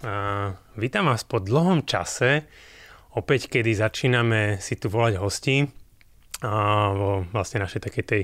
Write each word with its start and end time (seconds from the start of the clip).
A 0.00 0.48
vítam 0.80 1.12
vás 1.12 1.28
po 1.28 1.44
dlhom 1.44 1.84
čase, 1.84 2.48
opäť 3.12 3.52
kedy 3.52 3.76
začíname 3.76 4.56
si 4.56 4.80
tu 4.80 4.88
volať 4.88 5.20
hostí 5.20 5.68
a 6.40 6.88
vo 6.88 7.28
vlastne 7.36 7.60
našej 7.60 7.84
takej 7.84 8.04
tej 8.08 8.22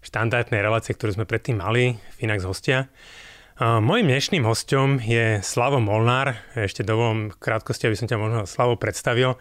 štandardnej 0.00 0.64
relácie, 0.64 0.96
ktorú 0.96 1.20
sme 1.20 1.28
predtým 1.28 1.60
mali, 1.60 2.00
Finax 2.16 2.48
hostia. 2.48 2.88
Mojím 3.60 4.08
dnešným 4.08 4.40
hostom 4.48 5.04
je 5.04 5.44
Slavo 5.44 5.84
Molnár. 5.84 6.32
Ešte 6.56 6.80
dovolím 6.80 7.28
krátkosti, 7.28 7.92
aby 7.92 7.96
som 8.00 8.08
ťa 8.08 8.16
možno 8.16 8.40
Slavo 8.48 8.80
predstavil. 8.80 9.36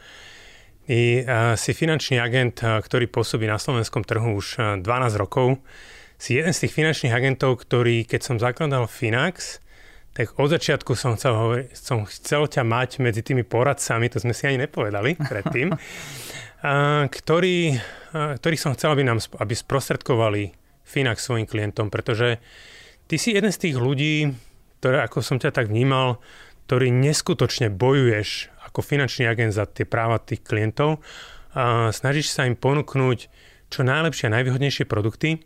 I 0.92 1.24
si 1.56 1.72
finančný 1.72 2.20
agent, 2.20 2.60
ktorý 2.60 3.08
pôsobí 3.08 3.48
na 3.48 3.56
slovenskom 3.56 4.04
trhu 4.04 4.36
už 4.36 4.60
12 4.84 4.84
rokov. 5.16 5.64
Si 6.20 6.36
jeden 6.36 6.52
z 6.52 6.68
tých 6.68 6.76
finančných 6.76 7.16
agentov, 7.16 7.64
ktorý, 7.64 8.04
keď 8.04 8.28
som 8.28 8.36
zakladal 8.44 8.92
Finax, 8.92 9.64
tak 10.12 10.36
od 10.36 10.52
začiatku 10.52 10.92
som 10.92 11.16
chcel, 11.16 11.34
hovoriť, 11.36 11.68
som 11.72 12.04
chcel 12.04 12.44
ťa 12.52 12.64
mať 12.68 13.00
medzi 13.00 13.24
tými 13.24 13.48
poradcami, 13.48 14.12
to 14.12 14.20
sme 14.20 14.36
si 14.36 14.44
ani 14.44 14.68
nepovedali 14.68 15.16
predtým, 15.16 15.72
ktorý, 17.18 17.58
ktorých 18.12 18.62
som 18.62 18.76
chcel, 18.76 18.94
aby 18.94 19.08
nám 19.08 19.24
aby 19.40 19.54
sprostredkovali 19.56 20.52
Finax 20.84 21.24
svojim 21.24 21.48
klientom, 21.48 21.88
pretože 21.88 22.44
ty 23.08 23.16
si 23.16 23.32
jeden 23.32 23.56
z 23.56 23.72
tých 23.72 23.80
ľudí, 23.80 24.36
ktoré, 24.84 25.08
ako 25.08 25.24
som 25.24 25.40
ťa 25.40 25.56
tak 25.56 25.72
vnímal, 25.72 26.20
ktorý 26.68 26.92
neskutočne 26.92 27.72
bojuješ 27.72 28.52
ako 28.68 28.80
finančný 28.84 29.28
agent 29.28 29.56
za 29.56 29.68
tie 29.68 29.84
práva 29.84 30.20
tých 30.20 30.44
klientov 30.44 31.04
a 31.52 31.92
snažíš 31.92 32.32
sa 32.32 32.48
im 32.48 32.56
ponúknuť 32.56 33.28
čo 33.72 33.84
najlepšie 33.84 34.32
a 34.32 34.36
najvýhodnejšie 34.40 34.88
produkty 34.88 35.44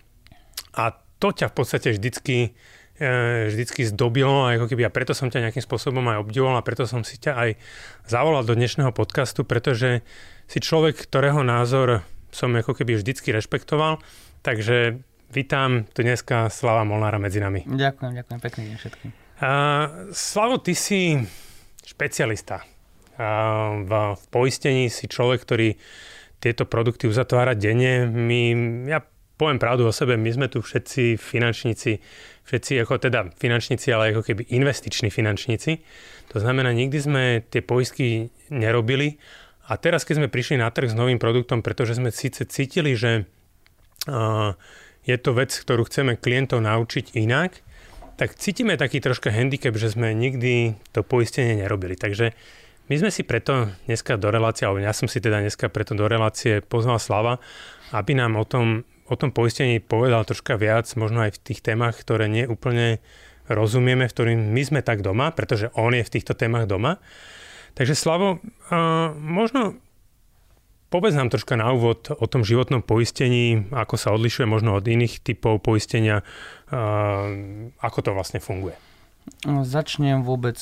a 0.77 0.93
to 1.17 1.33
ťa 1.33 1.49
v 1.49 1.55
podstate 1.57 1.87
vždycky 1.97 2.53
vždycky 2.95 3.83
zdobilo, 3.83 4.47
ako 4.47 4.71
keby, 4.71 4.87
a 4.87 4.93
preto 4.93 5.11
som 5.11 5.27
ťa 5.27 5.49
nejakým 5.49 5.63
spôsobom 5.63 6.03
aj 6.07 6.23
obdivoval 6.23 6.55
a 6.59 6.63
preto 6.63 6.87
som 6.87 7.03
si 7.03 7.19
ťa 7.19 7.33
aj 7.35 7.49
zavolal 8.07 8.47
do 8.47 8.55
dnešného 8.55 8.95
podcastu, 8.95 9.43
pretože 9.43 9.99
si 10.47 10.63
človek, 10.63 10.95
ktorého 10.95 11.43
názor 11.43 12.07
som 12.31 12.55
ako 12.55 12.71
keby 12.71 12.99
vždycky 12.99 13.35
rešpektoval, 13.35 13.99
takže 14.43 15.03
vítam 15.31 15.87
tu 15.91 16.07
dneska 16.07 16.47
Slava 16.47 16.87
Molnára 16.87 17.19
medzi 17.19 17.43
nami. 17.43 17.67
Ďakujem, 17.67 18.11
ďakujem 18.15 18.39
pekný 18.39 18.61
deň 18.71 18.77
všetkým. 18.79 19.09
Uh, 19.35 20.11
Slavo, 20.15 20.63
ty 20.63 20.71
si 20.71 21.19
špecialista. 21.83 22.63
Uh, 23.15 23.83
v, 23.83 23.91
v 24.15 24.23
poistení 24.31 24.87
si 24.87 25.07
človek, 25.11 25.43
ktorý 25.43 25.75
tieto 26.39 26.67
produkty 26.67 27.07
uzatvára 27.07 27.55
denne. 27.55 28.07
My, 28.07 28.41
ja 28.87 28.99
poviem 29.35 29.59
pravdu 29.59 29.87
o 29.87 29.93
sebe, 29.95 30.15
my 30.15 30.31
sme 30.31 30.47
tu 30.47 30.63
všetci 30.63 31.19
finančníci, 31.19 31.99
všetci 32.47 32.71
ako 32.83 32.93
teda 32.99 33.31
finančníci, 33.35 33.87
ale 33.91 34.15
ako 34.15 34.23
keby 34.31 34.47
investiční 34.55 35.11
finančníci. 35.11 35.83
To 36.31 36.37
znamená, 36.39 36.71
nikdy 36.71 36.97
sme 36.99 37.23
tie 37.47 37.59
poistky 37.59 38.31
nerobili 38.49 39.19
a 39.65 39.75
teraz, 39.81 40.05
keď 40.05 40.25
sme 40.25 40.33
prišli 40.33 40.61
na 40.61 40.69
trh 40.69 40.93
s 40.93 40.95
novým 40.97 41.17
produktom, 41.17 41.65
pretože 41.65 41.97
sme 41.97 42.13
síce 42.13 42.45
cítili, 42.45 42.93
že 42.93 43.25
uh, 44.07 44.53
je 45.05 45.17
to 45.17 45.33
vec, 45.33 45.53
ktorú 45.53 45.85
chceme 45.89 46.17
klientov 46.17 46.61
naučiť 46.61 47.17
inak, 47.17 47.61
tak 48.15 48.39
cítime 48.39 48.79
taký 48.79 49.03
troška 49.03 49.27
handicap, 49.33 49.75
že 49.75 49.91
sme 49.91 50.15
nikdy 50.15 50.79
to 50.95 51.03
poistenie 51.03 51.59
nerobili. 51.59 51.99
Takže 51.99 52.31
my 52.87 52.95
sme 53.01 53.09
si 53.09 53.25
preto 53.25 53.73
dneska 53.89 54.15
do 54.15 54.29
relácie, 54.29 54.63
alebo 54.63 54.79
ja 54.79 54.93
som 54.93 55.09
si 55.09 55.17
teda 55.19 55.41
dneska 55.41 55.67
preto 55.73 55.97
do 55.97 56.05
relácie 56.05 56.61
pozval 56.61 57.01
Slava, 57.01 57.41
aby 57.91 58.13
nám 58.13 58.37
o 58.37 58.45
tom, 58.45 58.85
o 59.05 59.15
tom 59.15 59.29
poistení 59.29 59.77
povedal 59.77 60.25
troška 60.25 60.57
viac, 60.57 60.89
možno 60.97 61.25
aj 61.25 61.37
v 61.37 61.41
tých 61.41 61.61
témach, 61.61 61.93
ktoré 61.97 62.25
nie 62.25 62.49
úplne 62.49 62.97
rozumieme, 63.45 64.09
v 64.09 64.13
ktorým 64.13 64.41
my 64.49 64.61
sme 64.65 64.81
tak 64.81 65.05
doma, 65.05 65.29
pretože 65.29 65.69
on 65.77 65.93
je 65.93 66.01
v 66.01 66.13
týchto 66.17 66.33
témach 66.33 66.65
doma. 66.65 66.97
Takže 67.77 67.93
Slavo, 67.93 68.41
možno 69.21 69.77
povedz 70.89 71.13
nám 71.13 71.29
troška 71.29 71.59
na 71.59 71.69
úvod 71.75 72.07
o 72.09 72.25
tom 72.25 72.41
životnom 72.41 72.81
poistení, 72.81 73.67
ako 73.69 73.99
sa 73.99 74.15
odlišuje 74.15 74.47
možno 74.47 74.79
od 74.79 74.85
iných 74.87 75.21
typov 75.21 75.61
poistenia, 75.61 76.25
ako 77.77 77.99
to 78.01 78.09
vlastne 78.15 78.39
funguje. 78.41 78.73
No, 79.45 79.61
začnem 79.67 80.25
vôbec, 80.25 80.57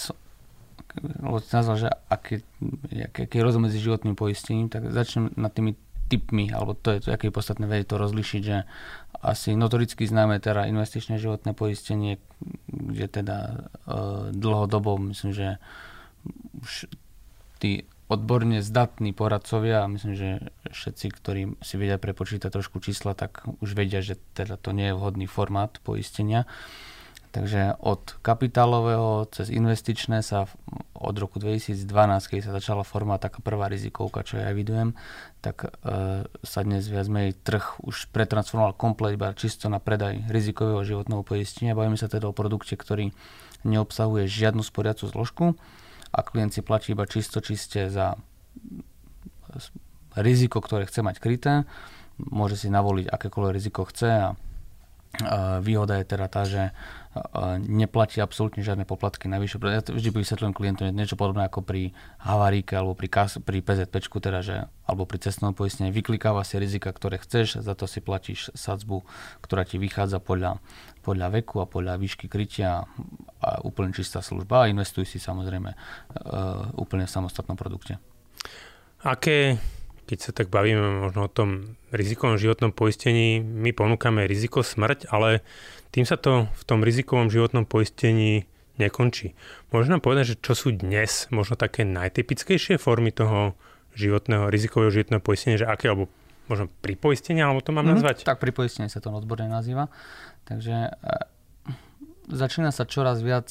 lebo 1.00 1.38
nazval, 1.40 1.78
že 1.86 1.90
aký, 2.12 2.42
aký, 3.08 3.30
aký 3.30 3.36
je 3.40 3.44
rozdiel 3.46 3.64
medzi 3.64 3.80
životným 3.80 4.16
poistením, 4.18 4.68
tak 4.68 4.90
začnem 4.92 5.32
nad 5.38 5.54
tými 5.56 5.78
typmi, 6.14 6.54
alebo 6.54 6.78
to 6.78 6.94
je 6.94 7.00
to, 7.02 7.10
aké 7.10 7.34
je 7.34 7.36
podstatné 7.36 7.66
vedieť 7.66 7.98
to 7.98 7.98
rozlišiť, 7.98 8.42
že 8.46 8.58
asi 9.26 9.58
notoricky 9.58 10.06
známe 10.06 10.38
teda 10.38 10.70
investičné 10.70 11.18
životné 11.18 11.58
poistenie, 11.58 12.22
kde 12.70 13.08
teda 13.10 13.38
e, 13.50 13.56
dlhodobo 14.30 15.02
myslím, 15.10 15.34
že 15.34 15.48
už 16.62 16.86
tí 17.58 17.90
odborne 18.14 18.62
zdatní 18.62 19.16
poradcovia 19.16 19.82
a 19.82 19.90
myslím, 19.90 20.14
že 20.14 20.30
všetci, 20.70 21.06
ktorí 21.18 21.42
si 21.66 21.76
vedia 21.82 21.98
prepočítať 21.98 22.54
trošku 22.54 22.78
čísla, 22.78 23.18
tak 23.18 23.42
už 23.64 23.74
vedia, 23.74 24.06
že 24.06 24.22
teda 24.38 24.62
to 24.62 24.70
nie 24.70 24.94
je 24.94 24.98
vhodný 24.98 25.26
formát 25.26 25.74
poistenia. 25.82 26.46
Takže 27.34 27.82
od 27.82 28.22
kapitálového 28.22 29.26
cez 29.34 29.50
investičné 29.50 30.22
sa 30.22 30.46
od 30.94 31.16
roku 31.18 31.42
2012, 31.42 31.82
keď 32.30 32.40
sa 32.46 32.52
začala 32.54 32.86
forma 32.86 33.18
taká 33.18 33.42
prvá 33.42 33.66
rizikovka, 33.74 34.22
čo 34.22 34.38
ja 34.38 34.54
evidujem, 34.54 34.94
tak 35.42 35.66
e, 35.66 35.70
sa 36.30 36.60
dnes 36.62 36.86
viac 36.86 37.10
menej 37.10 37.34
trh 37.42 37.82
už 37.82 38.14
pretransformoval 38.14 38.78
komplet 38.78 39.18
iba 39.18 39.34
čisto 39.34 39.66
na 39.66 39.82
predaj 39.82 40.30
rizikového 40.30 40.86
životného 40.86 41.26
poistenia. 41.26 41.74
Bavíme 41.74 41.98
sa 41.98 42.06
teda 42.06 42.30
o 42.30 42.38
produkte, 42.38 42.78
ktorý 42.78 43.10
neobsahuje 43.66 44.30
žiadnu 44.30 44.62
sporiacu 44.62 45.10
zložku, 45.10 45.58
a 46.14 46.20
klient 46.22 46.54
si 46.54 46.62
platí 46.62 46.94
iba 46.94 47.10
čisto 47.10 47.42
čiste 47.42 47.90
za 47.90 48.14
riziko, 50.14 50.62
ktoré 50.62 50.86
chce 50.86 51.02
mať 51.02 51.18
kryté. 51.18 51.66
Môže 52.22 52.62
si 52.62 52.70
navoliť 52.70 53.10
akékoľvek 53.10 53.56
riziko 53.58 53.90
chce 53.90 54.10
a 54.30 54.34
výhoda 55.62 56.02
je 56.02 56.06
teda 56.10 56.26
tá, 56.30 56.42
že 56.46 56.74
neplatí 57.62 58.18
absolútne 58.18 58.66
žiadne 58.66 58.90
poplatky 58.90 59.30
navyše. 59.30 59.62
Ja 59.62 59.86
vždy 59.86 60.10
vysvetľujem 60.10 60.54
klientom 60.58 60.90
niečo 60.90 61.14
podobné 61.14 61.46
ako 61.46 61.62
pri 61.62 61.94
havaríke 62.18 62.74
alebo 62.74 62.98
pri, 62.98 63.08
kas, 63.10 63.38
pri 63.38 63.62
PZP, 63.62 63.94
teda, 64.18 64.42
že, 64.42 64.66
alebo 64.90 65.06
pri 65.06 65.22
cestnom 65.22 65.54
poistení. 65.54 65.94
Vyklikáva 65.94 66.42
si 66.42 66.58
rizika, 66.58 66.90
ktoré 66.90 67.22
chceš, 67.22 67.62
za 67.62 67.78
to 67.78 67.86
si 67.86 68.02
platíš 68.02 68.50
sadzbu, 68.58 69.06
ktorá 69.46 69.62
ti 69.62 69.78
vychádza 69.78 70.18
podľa, 70.18 70.58
podľa 71.06 71.38
veku 71.38 71.62
a 71.62 71.70
podľa 71.70 72.02
výšky 72.02 72.26
krytia 72.26 72.82
a 73.44 73.50
úplne 73.62 73.94
čistá 73.94 74.26
služba 74.26 74.66
a 74.66 74.70
investuj 74.74 75.06
si 75.06 75.22
samozrejme 75.22 75.70
uh, 75.70 75.78
úplne 76.82 77.06
v 77.06 77.14
samostatnom 77.14 77.54
produkte. 77.54 78.02
Aké 79.06 79.62
keď 80.14 80.20
sa 80.22 80.30
tak 80.30 80.54
bavíme 80.54 81.10
možno 81.10 81.26
o 81.26 81.34
tom 81.34 81.74
rizikovom 81.90 82.38
životnom 82.38 82.70
poistení, 82.70 83.42
my 83.42 83.74
ponúkame 83.74 84.30
riziko 84.30 84.62
smrť, 84.62 85.10
ale 85.10 85.42
tým 85.90 86.06
sa 86.06 86.22
to 86.22 86.46
v 86.54 86.64
tom 86.70 86.86
rizikovom 86.86 87.34
životnom 87.34 87.66
poistení 87.66 88.46
nekončí. 88.78 89.34
Možno 89.74 89.98
povedať, 89.98 90.38
že 90.38 90.40
čo 90.46 90.54
sú 90.54 90.70
dnes 90.70 91.26
možno 91.34 91.58
také 91.58 91.82
najtypickejšie 91.82 92.78
formy 92.78 93.10
toho 93.10 93.58
životného, 93.98 94.54
rizikového 94.54 94.94
životného 94.94 95.22
poistenia, 95.26 95.58
že 95.58 95.66
aké, 95.66 95.90
alebo 95.90 96.14
možno 96.46 96.70
pripoistenia, 96.86 97.50
alebo 97.50 97.66
to 97.66 97.74
mám 97.74 97.82
mm-hmm. 97.82 97.98
nazvať? 97.98 98.16
Tak 98.22 98.38
pripoistenie 98.38 98.94
sa 98.94 99.02
to 99.02 99.10
odborne 99.10 99.50
nazýva. 99.50 99.90
Takže 100.46 100.94
e, 100.94 101.12
začína 102.30 102.70
sa 102.70 102.86
čoraz 102.86 103.26
viac 103.26 103.50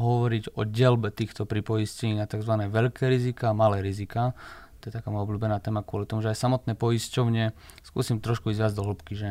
hovoriť 0.00 0.56
o 0.56 0.64
delbe 0.64 1.12
týchto 1.12 1.44
pripoistení 1.44 2.16
na 2.16 2.24
tzv. 2.24 2.56
veľké 2.56 3.04
rizika 3.04 3.52
a 3.52 3.56
malé 3.56 3.84
rizika. 3.84 4.32
To 4.80 4.88
je 4.88 4.96
taká 4.96 5.12
moja 5.12 5.28
obľúbená 5.28 5.60
téma 5.60 5.84
kvôli 5.84 6.08
tomu, 6.08 6.24
že 6.24 6.32
aj 6.32 6.40
samotné 6.40 6.72
poisťovne, 6.74 7.52
skúsim 7.84 8.18
trošku 8.18 8.50
ísť 8.50 8.60
viac 8.64 8.72
do 8.72 8.82
hĺbky, 8.88 9.12
že 9.14 9.28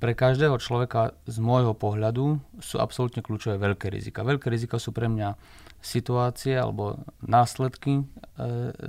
pre 0.00 0.12
každého 0.16 0.56
človeka 0.56 1.12
z 1.28 1.36
môjho 1.38 1.76
pohľadu 1.76 2.40
sú 2.64 2.80
absolútne 2.80 3.20
kľúčové 3.20 3.60
veľké 3.60 3.92
rizika. 3.92 4.24
Veľké 4.24 4.48
rizika 4.48 4.80
sú 4.80 4.90
pre 4.90 5.06
mňa 5.06 5.36
situácie 5.78 6.58
alebo 6.58 6.98
následky 7.22 8.02
e, 8.02 8.04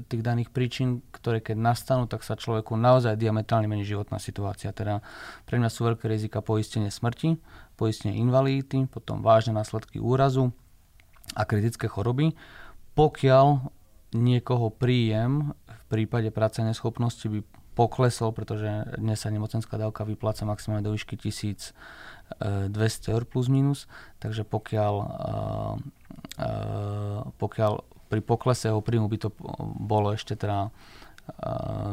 tých 0.10 0.26
daných 0.26 0.50
príčin, 0.50 1.06
ktoré 1.14 1.38
keď 1.38 1.54
nastanú, 1.60 2.10
tak 2.10 2.26
sa 2.26 2.34
človeku 2.34 2.74
naozaj 2.74 3.14
diametrálne 3.14 3.70
mení 3.70 3.86
životná 3.86 4.18
situácia. 4.18 4.74
Teda 4.74 5.06
pre 5.46 5.62
mňa 5.62 5.70
sú 5.70 5.86
veľké 5.86 6.10
rizika 6.10 6.42
poistenie 6.42 6.90
smrti, 6.90 7.38
poistenie 7.78 8.18
invalidity, 8.18 8.90
potom 8.90 9.22
vážne 9.22 9.54
následky 9.54 10.02
úrazu 10.02 10.50
a 11.38 11.46
kritické 11.46 11.86
choroby. 11.86 12.34
Pokiaľ 12.98 13.70
niekoho 14.14 14.74
príjem 14.74 15.54
v 15.66 15.84
prípade 15.90 16.30
práce 16.34 16.62
neschopnosti 16.62 17.26
by 17.26 17.42
poklesol, 17.78 18.36
pretože 18.36 18.68
dnes 19.00 19.24
sa 19.24 19.32
nemocenská 19.32 19.80
dávka 19.80 20.04
vypláca 20.04 20.44
maximálne 20.44 20.84
do 20.84 20.92
výšky 20.92 21.16
1200 21.16 21.74
eur 23.16 23.24
plus 23.24 23.48
minus, 23.48 23.88
takže 24.20 24.44
pokiaľ, 24.44 24.94
eh, 25.00 25.76
eh, 26.44 27.20
pokiaľ 27.40 27.72
pri 28.10 28.22
poklese 28.26 28.68
jeho 28.74 28.82
príjmu 28.82 29.08
by 29.08 29.18
to 29.22 29.30
bolo 29.80 30.12
ešte 30.12 30.34
teda 30.34 30.74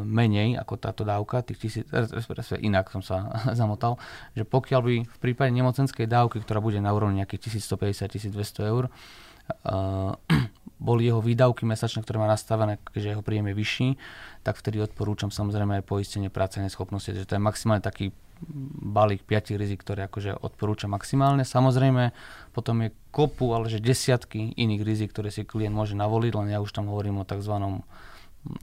menej 0.01 0.57
ako 0.57 0.81
táto 0.81 1.05
dávka, 1.05 1.45
tých 1.45 1.69
tisíc, 1.69 1.85
inak 2.57 2.89
som 2.89 3.05
sa 3.05 3.37
zamotal, 3.61 4.01
že 4.33 4.49
pokiaľ 4.49 4.81
by 4.81 4.95
v 5.05 5.19
prípade 5.21 5.53
nemocenskej 5.53 6.09
dávky, 6.09 6.41
ktorá 6.41 6.65
bude 6.65 6.81
na 6.81 6.97
úrovni 6.97 7.21
nejakých 7.21 7.53
1150-1200 7.53 8.73
eur, 8.73 8.89
boli 10.77 11.09
jeho 11.09 11.25
výdavky 11.25 11.65
mesačné, 11.65 12.05
ktoré 12.05 12.21
má 12.21 12.29
nastavené, 12.29 12.77
keďže 12.93 13.17
jeho 13.17 13.25
príjem 13.25 13.49
je 13.53 13.55
vyšší, 13.57 13.89
tak 14.45 14.61
vtedy 14.61 14.85
odporúčam 14.85 15.33
samozrejme 15.33 15.81
aj 15.81 15.89
poistenie 15.89 16.29
práce 16.29 16.61
neschopnosti. 16.61 17.09
Takže 17.09 17.29
to 17.29 17.37
je 17.37 17.43
maximálne 17.43 17.81
taký 17.81 18.13
balík 18.85 19.25
piatich 19.25 19.57
rizik, 19.57 19.81
ktoré 19.81 20.13
akože 20.13 20.37
odporúčam 20.37 20.93
maximálne. 20.93 21.49
Samozrejme, 21.49 22.13
potom 22.53 22.85
je 22.85 22.93
kopu, 23.09 23.57
ale 23.57 23.73
že 23.73 23.81
desiatky 23.81 24.53
iných 24.53 24.83
rizik, 24.85 25.17
ktoré 25.17 25.33
si 25.33 25.49
klient 25.49 25.73
môže 25.73 25.97
navoliť, 25.97 26.33
len 26.37 26.53
ja 26.53 26.61
už 26.61 26.77
tam 26.77 26.93
hovorím 26.93 27.25
o 27.25 27.29
tzv 27.29 27.81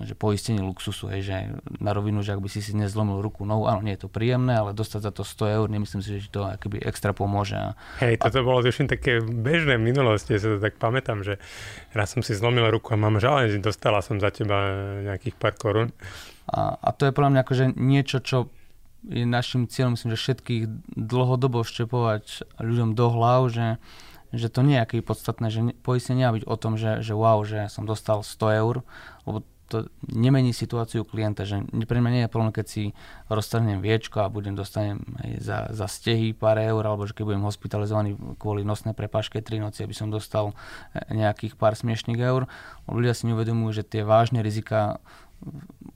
že 0.02 0.14
poistenie 0.18 0.64
luxusu, 0.64 1.12
hej, 1.12 1.22
že 1.26 1.36
na 1.80 1.92
rovinu, 1.92 2.24
že 2.24 2.34
ak 2.34 2.42
by 2.42 2.50
si 2.50 2.60
si 2.64 2.74
nezlomil 2.74 3.20
ruku, 3.20 3.44
no 3.44 3.66
áno, 3.68 3.84
nie 3.84 3.96
je 3.96 4.06
to 4.06 4.10
príjemné, 4.10 4.56
ale 4.56 4.72
dostať 4.72 5.02
za 5.04 5.12
to 5.12 5.24
100 5.26 5.56
eur, 5.60 5.68
nemyslím 5.70 6.02
si, 6.02 6.20
že 6.20 6.30
to 6.32 6.46
akoby 6.46 6.82
extra 6.82 7.12
pomôže. 7.12 7.56
Hej, 8.00 8.22
toto 8.22 8.42
a... 8.42 8.46
bolo 8.46 8.60
tuším 8.64 8.88
také 8.88 9.22
bežné 9.22 9.78
v 9.78 9.84
minulosti, 9.94 10.36
ja 10.36 10.42
sa 10.42 10.50
to 10.56 10.60
tak 10.60 10.80
pamätám, 10.80 11.22
že 11.22 11.38
raz 11.92 12.12
som 12.16 12.26
si 12.26 12.34
zlomil 12.34 12.68
ruku 12.72 12.94
a 12.94 12.98
mám 12.98 13.22
žalenie, 13.22 13.56
že 13.56 13.60
dostala 13.62 14.00
som 14.02 14.18
za 14.18 14.34
teba 14.34 14.74
nejakých 15.04 15.36
pár 15.38 15.54
korún. 15.56 15.90
A, 16.50 16.76
a 16.76 16.90
to 16.92 17.08
je 17.08 17.16
podľa 17.16 17.32
mňa 17.38 17.42
akože 17.44 17.66
niečo, 17.80 18.18
čo 18.20 18.38
je 19.08 19.28
našim 19.28 19.68
cieľom, 19.68 20.00
myslím, 20.00 20.16
že 20.16 20.24
všetkých 20.24 20.64
dlhodobo 20.96 21.64
vštepovať 21.64 22.56
ľuďom 22.64 22.96
do 22.96 23.06
hlav, 23.12 23.52
že 23.52 23.80
že 24.34 24.50
to 24.50 24.66
nie 24.66 24.82
je 24.82 24.84
aký 24.84 24.98
podstatné, 25.06 25.54
že 25.54 25.62
poistenie 25.86 26.26
nemá 26.26 26.34
byť 26.34 26.46
o 26.50 26.56
tom, 26.58 26.74
že, 26.74 27.06
že 27.06 27.14
wow, 27.14 27.46
že 27.46 27.70
som 27.70 27.86
dostal 27.86 28.26
100 28.26 28.62
eur, 28.66 28.76
lebo 29.30 29.46
to 29.68 29.88
nemení 30.12 30.52
situáciu 30.52 31.08
klienta, 31.08 31.48
že 31.48 31.64
pre 31.88 32.00
mňa 32.04 32.12
nie 32.12 32.24
je 32.26 32.32
problém, 32.32 32.54
keď 32.54 32.66
si 32.68 32.84
roztrhnem 33.32 33.80
viečko 33.80 34.24
a 34.24 34.32
budem 34.32 34.54
dostanem 34.54 35.02
za, 35.40 35.72
za 35.72 35.88
stehy 35.88 36.36
pár 36.36 36.60
eur, 36.60 36.84
alebo 36.84 37.08
že 37.08 37.16
keď 37.16 37.24
budem 37.34 37.44
hospitalizovaný 37.44 38.12
kvôli 38.38 38.62
nosnej 38.68 38.94
prepáške 38.94 39.40
3 39.40 39.64
noci, 39.64 39.84
aby 39.86 39.96
som 39.96 40.12
dostal 40.12 40.52
e, 40.94 41.16
nejakých 41.16 41.56
pár 41.56 41.74
smiešných 41.74 42.20
eur. 42.20 42.46
Ľudia 42.86 43.16
si 43.16 43.28
neuvedomujú, 43.32 43.82
že 43.82 43.84
tie 43.88 44.02
vážne 44.04 44.44
rizika 44.44 45.00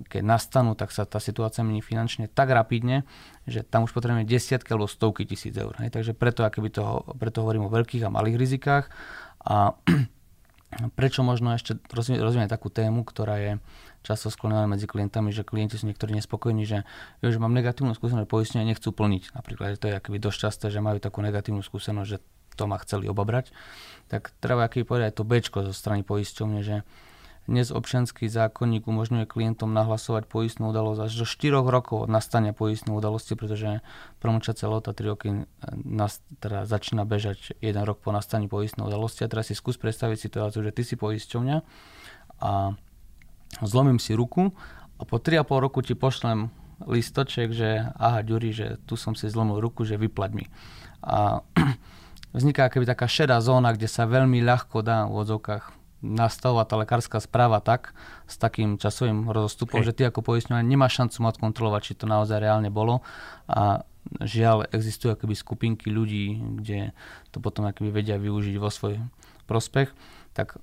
keď 0.07 0.23
nastanú, 0.23 0.75
tak 0.75 0.91
sa 0.91 1.07
tá 1.07 1.19
situácia 1.23 1.63
mení 1.63 1.79
finančne 1.79 2.27
tak 2.27 2.51
rapidne, 2.51 3.07
že 3.47 3.63
tam 3.63 3.87
už 3.87 3.95
potrebujeme 3.95 4.27
desiatky 4.27 4.75
alebo 4.75 4.91
stovky 4.91 5.23
tisíc 5.23 5.55
eur. 5.55 5.71
Hej. 5.79 5.95
Takže 5.95 6.11
preto, 6.15 6.43
toho, 6.71 7.07
preto 7.15 7.43
hovorím 7.43 7.67
o 7.67 7.73
veľkých 7.73 8.07
a 8.07 8.11
malých 8.11 8.35
rizikách. 8.35 8.91
A 9.47 9.75
prečo 10.99 11.23
možno 11.23 11.55
ešte 11.55 11.79
rozvíjať 11.91 12.51
takú 12.51 12.67
tému, 12.67 13.07
ktorá 13.07 13.39
je 13.39 13.53
často 14.03 14.27
sklonená 14.27 14.67
medzi 14.67 14.83
klientami, 14.83 15.31
že 15.31 15.47
klienti 15.47 15.79
sú 15.79 15.87
niektorí 15.87 16.15
nespokojní, 16.19 16.67
že, 16.67 16.83
že 17.23 17.39
mám 17.39 17.55
negatívnu 17.55 17.95
skúsenosť, 17.95 18.27
poistenia 18.27 18.67
nechcú 18.67 18.91
plniť. 18.91 19.35
Napríklad 19.35 19.79
to 19.79 19.87
je 19.87 19.95
akoby 19.95 20.19
dosť 20.19 20.37
časté, 20.37 20.65
že 20.67 20.83
majú 20.83 20.99
takú 20.99 21.23
negatívnu 21.23 21.63
skúsenosť, 21.63 22.09
že 22.09 22.19
to 22.57 22.65
ma 22.65 22.75
chceli 22.83 23.07
obabrať. 23.07 23.53
Tak 24.11 24.33
treba 24.43 24.65
aký 24.67 24.83
povedať 24.83 25.15
to 25.15 25.23
Bčko 25.23 25.63
zo 25.63 25.73
strany 25.75 26.03
poisťovne, 26.03 26.59
že 26.65 26.83
dnes 27.47 27.71
občianský 27.71 28.27
zákonník 28.27 28.91
umožňuje 28.91 29.23
klientom 29.23 29.71
nahlasovať 29.71 30.27
poistnú 30.27 30.75
udalosť 30.75 30.99
až 31.07 31.11
do 31.15 31.25
4 31.25 31.63
rokov 31.63 32.05
od 32.05 32.09
nastania 32.11 32.51
poistnej 32.51 32.91
udalosti, 32.91 33.39
pretože 33.39 33.79
promlčacia 34.19 34.67
lota 34.67 34.91
3 34.91 35.07
roky 35.07 35.27
eh, 35.31 36.11
teda 36.43 36.67
začína 36.67 37.07
bežať 37.07 37.55
1 37.63 37.71
rok 37.87 38.03
po 38.03 38.11
nastaní 38.11 38.51
poistnej 38.51 38.83
udalosti. 38.83 39.23
A 39.23 39.31
teraz 39.31 39.47
si 39.47 39.55
skús 39.55 39.79
predstaviť 39.79 40.19
situáciu, 40.19 40.59
že 40.59 40.75
ty 40.75 40.83
si 40.83 40.99
poisťovňa 40.99 41.57
a 42.43 42.75
zlomím 43.63 43.97
si 43.97 44.11
ruku 44.11 44.51
a 44.99 45.07
po 45.07 45.15
3,5 45.15 45.63
roku 45.63 45.79
ti 45.79 45.95
pošlem 45.95 46.51
listoček, 46.83 47.55
že 47.55 47.95
aha, 47.95 48.27
Ďuri, 48.27 48.51
že 48.51 48.67
tu 48.83 48.99
som 48.99 49.15
si 49.15 49.31
zlomil 49.31 49.63
ruku, 49.63 49.87
že 49.87 49.95
vyplať 49.95 50.31
mi. 50.35 50.45
A 50.99 51.41
vzniká 52.37 52.67
keby 52.67 52.83
taká 52.85 53.07
šedá 53.07 53.39
zóna, 53.39 53.71
kde 53.71 53.87
sa 53.87 54.03
veľmi 54.03 54.43
ľahko 54.43 54.83
dá 54.83 55.07
v 55.07 55.23
odzokách 55.23 55.76
nastavovať 56.01 56.65
tá 56.69 56.75
lekárska 56.77 57.17
správa 57.17 57.57
tak, 57.57 57.97
s 58.29 58.37
takým 58.37 58.77
časovým 58.77 59.33
rozostupom, 59.33 59.81
Hej. 59.81 59.91
že 59.91 59.95
ty 59.97 60.01
ako 60.05 60.21
poistňovať 60.21 60.63
nemáš 60.65 61.01
šancu 61.01 61.17
mať 61.25 61.35
kontrolovať, 61.41 61.81
či 61.81 61.93
to 61.97 62.05
naozaj 62.05 62.37
reálne 62.37 62.69
bolo 62.69 63.01
a 63.49 63.81
žiaľ 64.21 64.69
existujú 64.71 65.17
akoby 65.17 65.35
skupinky 65.35 65.87
ľudí, 65.91 66.39
kde 66.61 66.95
to 67.33 67.41
potom 67.43 67.67
akoby 67.67 67.91
vedia 67.91 68.15
využiť 68.21 68.55
vo 68.61 68.69
svoj 68.71 69.01
prospech, 69.49 69.91
tak 70.37 70.61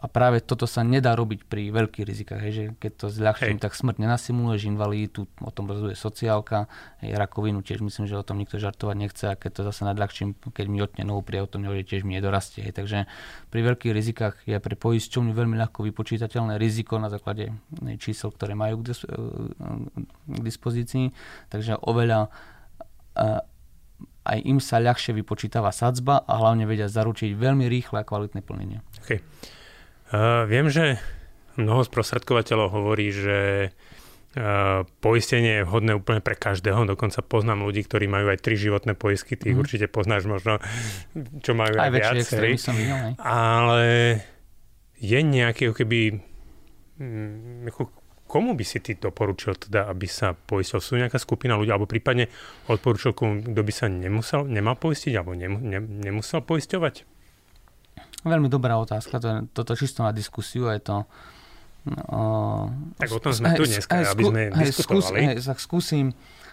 a 0.00 0.08
práve 0.08 0.40
toto 0.40 0.64
sa 0.64 0.80
nedá 0.80 1.12
robiť 1.12 1.44
pri 1.44 1.68
veľkých 1.68 2.08
rizikách, 2.08 2.40
hej, 2.40 2.52
že 2.52 2.64
keď 2.80 2.92
to 2.96 3.06
zľahčím, 3.12 3.60
tak 3.60 3.76
smrť 3.76 4.00
nenasimuluješ, 4.00 4.64
invaliditu, 4.64 5.28
o 5.44 5.50
tom 5.52 5.68
rozhoduje 5.68 5.92
sociálka, 5.92 6.72
hej, 7.04 7.12
rakovinu 7.20 7.60
tiež 7.60 7.84
myslím, 7.84 8.08
že 8.08 8.16
o 8.16 8.24
tom 8.24 8.40
nikto 8.40 8.56
žartovať 8.56 8.96
nechce 8.96 9.24
a 9.28 9.36
keď 9.36 9.60
to 9.60 9.62
zase 9.68 9.84
nadľahčím, 9.84 10.40
keď 10.56 10.66
mi 10.72 10.80
otne 10.80 11.04
nohu 11.04 11.20
pri 11.20 11.44
nehovorí, 11.44 11.84
tiež 11.84 12.08
mi 12.08 12.16
nedorastie. 12.16 12.64
Hej. 12.64 12.80
Takže 12.80 12.98
pri 13.52 13.60
veľkých 13.60 13.92
rizikách 13.92 14.34
je 14.48 14.56
pre 14.56 14.72
poisťovňu 14.72 15.36
veľmi 15.36 15.60
ľahko 15.60 15.84
vypočítateľné 15.84 16.56
riziko 16.56 16.96
na 16.96 17.12
základe 17.12 17.52
čísel, 18.00 18.32
ktoré 18.32 18.56
majú 18.56 18.80
k, 18.80 18.96
dispozícii, 20.40 21.12
takže 21.52 21.76
oveľa 21.76 22.32
aj 24.24 24.38
im 24.48 24.60
sa 24.64 24.80
ľahšie 24.80 25.12
vypočítava 25.12 25.68
sadzba 25.74 26.24
a 26.24 26.40
hlavne 26.40 26.64
vedia 26.64 26.88
zaručiť 26.88 27.36
veľmi 27.36 27.68
rýchle 27.68 28.00
a 28.00 28.04
kvalitné 28.06 28.40
plnenie. 28.40 28.80
Okay. 29.04 29.20
Uh, 30.10 30.42
viem, 30.50 30.66
že 30.66 30.98
mnoho 31.54 31.86
sprostredkovateľov 31.86 32.68
hovorí, 32.74 33.14
že 33.14 33.70
uh, 34.34 34.82
poistenie 34.98 35.62
je 35.62 35.66
vhodné 35.66 35.94
úplne 35.94 36.18
pre 36.18 36.34
každého. 36.34 36.82
Dokonca 36.82 37.22
poznám 37.22 37.62
ľudí, 37.62 37.86
ktorí 37.86 38.10
majú 38.10 38.34
aj 38.34 38.42
tri 38.42 38.58
životné 38.58 38.98
poistky. 38.98 39.38
Ty 39.38 39.54
mm. 39.54 39.58
určite 39.58 39.86
poznáš 39.86 40.26
možno, 40.26 40.58
čo 41.42 41.54
majú 41.54 41.78
aj, 41.78 41.86
aj 41.86 41.90
viacerí. 41.94 42.52
Ale 43.22 43.82
je 45.00 45.18
nejaký, 45.22 45.72
keby, 45.72 46.20
mm, 46.98 47.70
komu 48.30 48.54
by 48.54 48.64
si 48.66 48.78
ty 48.78 48.94
doporučil 48.94 49.58
teda, 49.58 49.90
aby 49.90 50.06
sa 50.06 50.34
poistil? 50.38 50.78
Sú 50.78 50.94
nejaká 50.94 51.18
skupina 51.18 51.58
ľudí, 51.58 51.74
alebo 51.74 51.90
prípadne 51.90 52.30
odporučil, 52.70 53.14
kto 53.16 53.60
by 53.62 53.72
sa 53.74 53.90
nemusel, 53.90 54.46
nemal 54.46 54.78
poistiť, 54.78 55.18
alebo 55.18 55.34
nem, 55.34 55.58
ne, 55.58 55.80
nemusel 55.82 56.42
poisťovať? 56.42 57.09
Veľmi 58.24 58.52
dobrá 58.52 58.76
otázka, 58.76 59.16
to 59.16 59.26
je 59.26 59.36
toto 59.56 59.72
čisto 59.72 60.04
na 60.04 60.12
diskusiu, 60.12 60.68
je 60.68 60.80
to... 60.80 60.96
No, 61.88 62.68
tak 63.00 63.08
o 63.08 63.20
tom 63.24 63.32
sme 63.32 63.56
tu 63.56 63.64
dneska, 63.64 64.04
hej, 64.04 64.12
aby 64.12 64.22
sme 64.28 64.42
hej, 64.52 64.68
diskutovali. 64.68 65.00
Skús, 65.00 65.48
hej, 65.48 65.56
skúsim, 65.56 66.06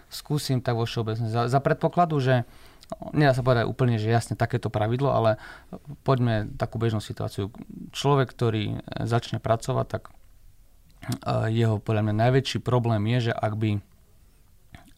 skúsim 0.08 0.58
tak 0.64 0.80
vo 0.80 0.88
všeobecne. 0.88 1.28
Za, 1.28 1.52
za 1.52 1.60
predpokladu, 1.60 2.16
že 2.24 2.48
nedá 3.12 3.36
sa 3.36 3.44
povedať 3.44 3.68
úplne, 3.68 4.00
že 4.00 4.08
jasne 4.08 4.40
takéto 4.40 4.72
pravidlo, 4.72 5.12
ale 5.12 5.36
poďme 6.08 6.48
takú 6.56 6.80
bežnú 6.80 7.04
situáciu. 7.04 7.52
Človek, 7.92 8.32
ktorý 8.32 8.80
začne 9.04 9.44
pracovať, 9.44 9.86
tak 9.92 10.04
e, 10.08 10.12
jeho 11.52 11.84
podľa 11.84 12.08
mňa 12.08 12.16
najväčší 12.24 12.64
problém 12.64 13.04
je, 13.20 13.32
že 13.32 13.34
ak 13.36 13.54
by 13.60 13.70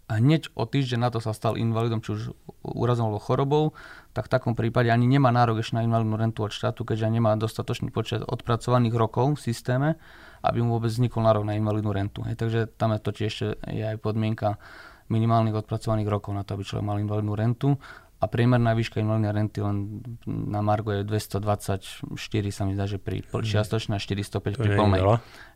hneď 0.10 0.50
o 0.58 0.66
týždeň 0.66 1.00
na 1.06 1.10
to 1.13 1.22
sa 1.22 1.38
stal 1.38 1.54
invalidom, 1.54 2.01
či 2.01 2.18
už 2.18 2.22
úrazom 2.66 3.13
alebo 3.13 3.22
chorobou, 3.22 3.78
tak 4.18 4.25
v 4.25 4.34
takom 4.34 4.54
prípade 4.58 4.89
ani 4.89 5.06
nemá 5.06 5.30
nárok 5.30 5.62
ešte 5.62 5.78
na 5.78 5.86
invalidnú 5.86 6.18
rentu 6.18 6.50
od 6.50 6.51
štátu, 6.51 6.82
keďže 6.82 7.13
nemá 7.13 7.38
dostatočný 7.38 7.94
počet 7.94 8.25
odpracovaných 8.25 8.98
rokov 8.98 9.38
v 9.38 9.54
systéme, 9.54 9.89
aby 10.42 10.66
mu 10.66 10.82
vôbec 10.82 10.89
vznikol 10.89 11.22
nárok 11.22 11.46
na 11.46 11.54
invalidnú 11.54 11.94
rentu. 11.94 12.25
Hej, 12.25 12.42
takže 12.42 12.60
tam 12.74 12.98
je 12.98 13.00
to 13.06 13.12
tiež 13.13 13.34
je 13.70 13.84
aj 13.86 14.01
podmienka 14.01 14.58
minimálnych 15.13 15.58
odpracovaných 15.58 16.10
rokov 16.10 16.34
na 16.34 16.42
to, 16.42 16.58
aby 16.58 16.63
človek 16.66 16.86
mal 16.86 16.98
invalidnú 16.98 17.34
rentu 17.38 17.78
a 18.20 18.26
priemerná 18.28 18.76
výška 18.76 19.00
invalidnej 19.00 19.32
renty 19.32 19.64
len 19.64 20.04
na 20.28 20.60
Margo 20.60 20.92
je 20.92 21.08
224, 21.08 22.04
sa 22.52 22.68
mi 22.68 22.76
zdá, 22.76 22.84
že 22.84 23.00
pri 23.00 23.24
mhm. 23.24 23.48
čiastočnej 23.48 23.96
a 23.96 24.02
405 24.04 24.60
pri 24.60 24.70
plnej. 24.76 25.02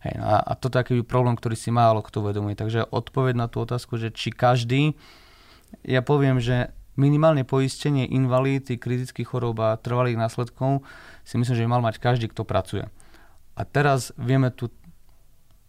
Hej, 0.08 0.16
a, 0.24 0.40
a 0.40 0.52
toto 0.56 0.80
je 0.80 0.82
aký 0.88 0.94
problém, 1.04 1.36
ktorý 1.36 1.60
si 1.60 1.76
málo 1.76 2.00
kto 2.00 2.24
uvedomuje. 2.24 2.56
Takže 2.56 2.88
odpoveď 2.88 3.36
na 3.36 3.48
tú 3.52 3.64
otázku, 3.68 4.00
že 4.00 4.16
či 4.16 4.32
každý 4.32 4.96
ja 5.82 6.06
poviem, 6.06 6.38
že 6.38 6.70
minimálne 6.94 7.42
poistenie 7.42 8.06
invalídy, 8.06 8.78
kritických 8.78 9.26
chorób 9.26 9.58
a 9.66 9.82
trvalých 9.82 10.22
následkov 10.22 10.86
si 11.26 11.42
myslím, 11.42 11.58
že 11.58 11.66
mal 11.66 11.82
mať 11.82 11.98
každý, 11.98 12.30
kto 12.30 12.46
pracuje. 12.46 12.86
A 13.58 13.62
teraz 13.66 14.14
vieme 14.14 14.54
tú 14.54 14.70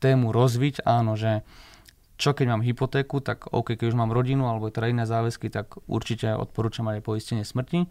tému 0.05 0.37
rozviť, 0.37 0.85
áno, 0.85 1.17
že 1.17 1.41
čo 2.25 2.33
keď 2.33 2.57
mám 2.57 2.64
hypotéku, 2.64 3.21
tak 3.21 3.52
OK, 3.52 3.76
keď 3.76 3.93
už 3.93 4.00
mám 4.00 4.09
rodinu 4.09 4.49
alebo 4.49 4.73
teda 4.73 4.88
iné 4.88 5.04
záväzky, 5.04 5.52
tak 5.52 5.76
určite 5.85 6.33
odporúčam 6.33 6.88
aj 6.88 7.04
poistenie 7.04 7.45
smrti. 7.45 7.85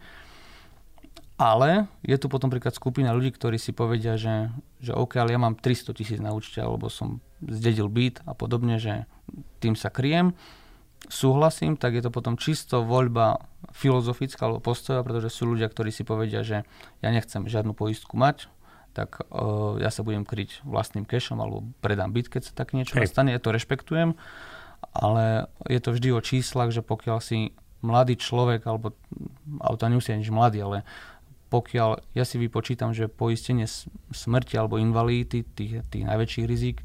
Ale 1.38 1.86
je 2.02 2.18
tu 2.18 2.34
potom 2.34 2.50
príklad 2.50 2.74
skupina 2.74 3.14
ľudí, 3.14 3.30
ktorí 3.30 3.62
si 3.62 3.78
povedia, 3.78 4.18
že, 4.18 4.50
že 4.82 4.98
OK, 4.98 5.22
ale 5.22 5.38
ja 5.38 5.40
mám 5.42 5.54
300 5.54 5.94
tisíc 5.94 6.18
na 6.18 6.34
účte, 6.34 6.62
alebo 6.66 6.90
som 6.90 7.22
zdedil 7.46 7.94
byt 7.94 8.26
a 8.26 8.34
podobne, 8.34 8.82
že 8.82 9.06
tým 9.62 9.78
sa 9.78 9.94
kryjem. 9.94 10.34
Súhlasím, 11.10 11.78
tak 11.78 11.94
je 11.94 12.02
to 12.02 12.10
potom 12.10 12.34
čisto 12.40 12.82
voľba 12.82 13.44
filozofická 13.76 14.50
alebo 14.50 14.64
postoja, 14.64 15.06
pretože 15.06 15.30
sú 15.30 15.46
ľudia, 15.46 15.70
ktorí 15.70 15.94
si 15.94 16.02
povedia, 16.08 16.42
že 16.42 16.66
ja 17.06 17.10
nechcem 17.14 17.46
žiadnu 17.46 17.76
poistku 17.76 18.18
mať, 18.18 18.50
tak 18.94 19.26
uh, 19.34 19.76
ja 19.82 19.90
sa 19.90 20.06
budem 20.06 20.24
kryť 20.24 20.62
vlastným 20.64 21.04
cashom 21.04 21.42
alebo 21.42 21.66
predám 21.82 22.14
byt, 22.14 22.30
keď 22.30 22.42
sa 22.50 22.54
tak 22.54 22.78
niečo 22.78 22.96
Hej. 22.96 23.10
stane, 23.10 23.34
ja 23.34 23.42
to 23.42 23.50
rešpektujem, 23.50 24.14
ale 24.94 25.50
je 25.66 25.80
to 25.82 25.90
vždy 25.98 26.10
o 26.14 26.22
číslach, 26.22 26.70
že 26.70 26.86
pokiaľ 26.86 27.18
si 27.20 27.58
mladý 27.84 28.16
človek, 28.16 28.64
alebo, 28.64 28.96
alebo 29.60 29.76
to 29.76 29.90
nemusí 29.92 30.16
nič 30.16 30.32
mladý, 30.32 30.64
ale 30.64 30.78
pokiaľ 31.52 32.18
ja 32.18 32.26
si 32.26 32.42
vypočítam, 32.42 32.98
že 32.98 33.12
poistenie 33.12 33.70
smrti 34.10 34.58
alebo 34.58 34.82
invalidity, 34.82 35.46
tých, 35.46 35.86
tých 35.92 36.04
najväčších 36.08 36.50
rizik, 36.50 36.82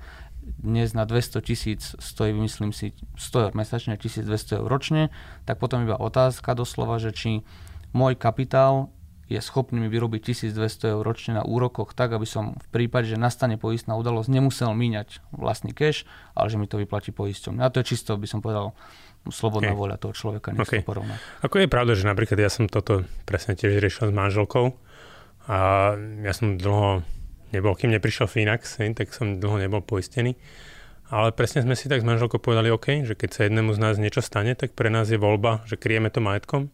dnes 0.56 0.96
na 0.96 1.04
200 1.04 1.44
tisíc 1.44 1.92
stojí, 2.00 2.32
myslím 2.32 2.72
si, 2.72 2.96
100 3.16 3.48
eur 3.48 3.52
mesačne, 3.52 4.00
1200 4.00 4.60
eur 4.60 4.68
ročne, 4.68 5.12
tak 5.44 5.60
potom 5.60 5.84
iba 5.84 5.96
otázka 5.96 6.56
doslova, 6.56 6.96
že 7.00 7.12
či 7.12 7.44
môj 7.92 8.16
kapitál 8.16 8.92
je 9.28 9.40
schopný 9.44 9.76
mi 9.76 9.88
vyrobiť 9.92 10.32
1200 10.32 10.96
eur 10.96 11.04
ročne 11.04 11.36
na 11.36 11.44
úrokoch 11.44 11.92
tak, 11.92 12.16
aby 12.16 12.24
som 12.24 12.56
v 12.56 12.68
prípade, 12.72 13.12
že 13.12 13.20
nastane 13.20 13.60
poistná 13.60 13.92
udalosť, 13.94 14.32
nemusel 14.32 14.72
míňať 14.72 15.20
vlastný 15.36 15.76
cash, 15.76 16.08
ale 16.32 16.48
že 16.48 16.56
mi 16.56 16.64
to 16.64 16.80
vyplatí 16.80 17.12
poisťom. 17.12 17.60
A 17.60 17.68
to 17.68 17.84
je 17.84 17.92
čisto, 17.92 18.16
by 18.16 18.24
som 18.24 18.40
povedal, 18.40 18.72
slobodná 19.28 19.76
okay. 19.76 19.80
voľa 19.84 19.96
toho 20.00 20.16
človeka, 20.16 20.56
nech 20.56 20.64
okay. 20.64 20.80
porovná. 20.80 21.20
Ako 21.44 21.60
je 21.60 21.68
pravda, 21.68 21.92
že 21.92 22.08
napríklad 22.08 22.40
ja 22.40 22.48
som 22.48 22.64
toto 22.64 23.04
presne 23.28 23.52
tiež 23.52 23.76
riešil 23.76 24.08
s 24.08 24.14
manželkou 24.14 24.72
a 25.48 25.92
ja 26.24 26.32
som 26.32 26.56
dlho 26.56 27.04
nebol, 27.52 27.72
kým 27.76 27.92
neprišiel 27.92 28.28
Finax, 28.28 28.80
tak 28.80 29.12
som 29.12 29.36
dlho 29.36 29.60
nebol 29.60 29.84
poistený. 29.84 30.36
Ale 31.08 31.32
presne 31.32 31.64
sme 31.64 31.72
si 31.72 31.88
tak 31.88 32.04
s 32.04 32.08
manželkou 32.08 32.36
povedali, 32.36 32.68
OK, 32.68 33.00
že 33.08 33.16
keď 33.16 33.30
sa 33.32 33.40
jednému 33.48 33.72
z 33.72 33.80
nás 33.80 33.96
niečo 33.96 34.20
stane, 34.20 34.52
tak 34.52 34.76
pre 34.76 34.92
nás 34.92 35.08
je 35.08 35.16
voľba, 35.16 35.64
že 35.64 35.80
kryjeme 35.80 36.12
to 36.12 36.20
majetkom. 36.20 36.68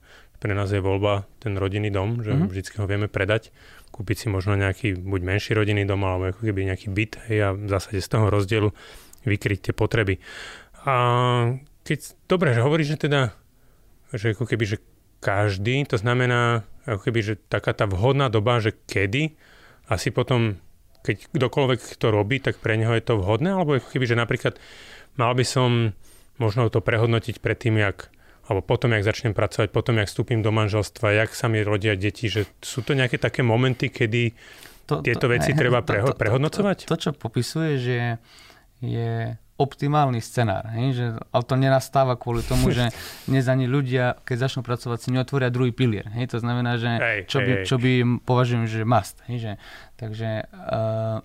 Pre 0.45 0.53
nás 0.53 0.69
je 0.69 0.77
voľba 0.77 1.25
ten 1.41 1.57
rodinný 1.57 1.89
dom, 1.89 2.21
že 2.21 2.37
mm-hmm. 2.37 2.53
vždy 2.53 2.77
ho 2.77 2.85
vieme 2.85 3.09
predať, 3.09 3.49
kúpiť 3.97 4.17
si 4.21 4.27
možno 4.29 4.61
nejaký 4.61 4.93
buď 4.93 5.21
menší 5.25 5.57
rodinný 5.57 5.89
dom, 5.89 6.05
alebo 6.05 6.37
ako 6.37 6.45
keby 6.45 6.69
nejaký 6.69 6.93
byt 6.93 7.17
hej, 7.33 7.39
a 7.41 7.49
v 7.57 7.65
zásade 7.65 8.05
z 8.05 8.13
toho 8.13 8.29
rozdielu 8.29 8.69
vykryť 9.25 9.59
tie 9.65 9.73
potreby. 9.73 10.21
A 10.85 10.95
keď, 11.81 12.29
dobre, 12.29 12.53
že 12.53 12.61
hovoríš, 12.61 12.93
že 12.93 13.09
teda, 13.09 13.33
že 14.13 14.37
ako 14.37 14.45
keby, 14.45 14.65
že 14.69 14.85
každý, 15.25 15.89
to 15.89 15.97
znamená, 15.97 16.69
ako 16.85 17.09
keby, 17.09 17.21
že 17.25 17.35
taká 17.49 17.73
tá 17.73 17.89
vhodná 17.89 18.29
doba, 18.29 18.61
že 18.61 18.77
kedy, 18.85 19.33
asi 19.89 20.13
potom, 20.13 20.61
keď 21.09 21.33
kdokoľvek 21.33 21.97
to 21.97 22.13
robí, 22.13 22.37
tak 22.45 22.61
pre 22.61 22.77
neho 22.77 22.93
je 22.93 23.01
to 23.01 23.17
vhodné, 23.17 23.57
alebo 23.57 23.81
ako 23.81 23.89
keby, 23.97 24.13
že 24.13 24.21
napríklad 24.21 24.61
mal 25.17 25.33
by 25.33 25.45
som 25.49 25.97
možno 26.37 26.69
to 26.69 26.85
prehodnotiť 26.85 27.41
pred 27.41 27.57
tým, 27.57 27.81
jak 27.81 28.13
alebo 28.45 28.61
potom, 28.61 28.93
jak 28.93 29.05
začnem 29.05 29.33
pracovať, 29.33 29.73
potom, 29.73 29.97
jak 29.97 30.09
vstúpim 30.09 30.45
do 30.45 30.53
manželstva, 30.53 31.17
jak 31.17 31.31
sa 31.33 31.49
mi 31.49 31.65
rodia 31.65 31.97
deti, 31.97 32.29
že 32.29 32.45
sú 32.61 32.85
to 32.85 32.93
nejaké 32.93 33.17
také 33.17 33.41
momenty, 33.41 33.89
kedy 33.89 34.37
to, 34.85 35.01
tieto 35.01 35.27
to, 35.27 35.33
veci 35.33 35.57
treba 35.61 35.81
preho- 35.81 36.13
to, 36.13 36.17
to, 36.17 36.21
prehodnocovať? 36.21 36.77
To, 36.85 36.87
to, 36.89 36.91
to, 36.93 36.97
čo 37.01 37.11
popisuje, 37.17 37.71
že 37.81 37.99
je 38.85 39.41
optimálny 39.55 40.19
scenár. 40.19 40.67
Hej? 40.75 40.99
Že, 40.99 41.07
ale 41.31 41.43
to 41.47 41.55
nenastáva 41.55 42.19
kvôli 42.19 42.43
tomu, 42.43 42.75
že 42.75 42.91
dnes 43.31 43.47
ani 43.47 43.71
ľudia, 43.71 44.19
keď 44.27 44.51
začnú 44.51 44.61
pracovať, 44.67 44.99
si 44.99 45.09
neotvoria 45.15 45.49
druhý 45.49 45.71
pilier. 45.71 46.11
Hej? 46.11 46.35
To 46.35 46.39
znamená, 46.43 46.75
že 46.77 46.91
hej, 46.91 47.19
čo, 47.31 47.39
hej, 47.39 47.47
by, 47.47 47.53
čo 47.63 47.77
by 47.79 47.93
považujem, 48.27 48.65
že 48.67 48.83
must. 48.83 49.17
Hej? 49.31 49.37
Že, 49.39 49.53
takže 49.95 50.29
uh, 50.51 51.19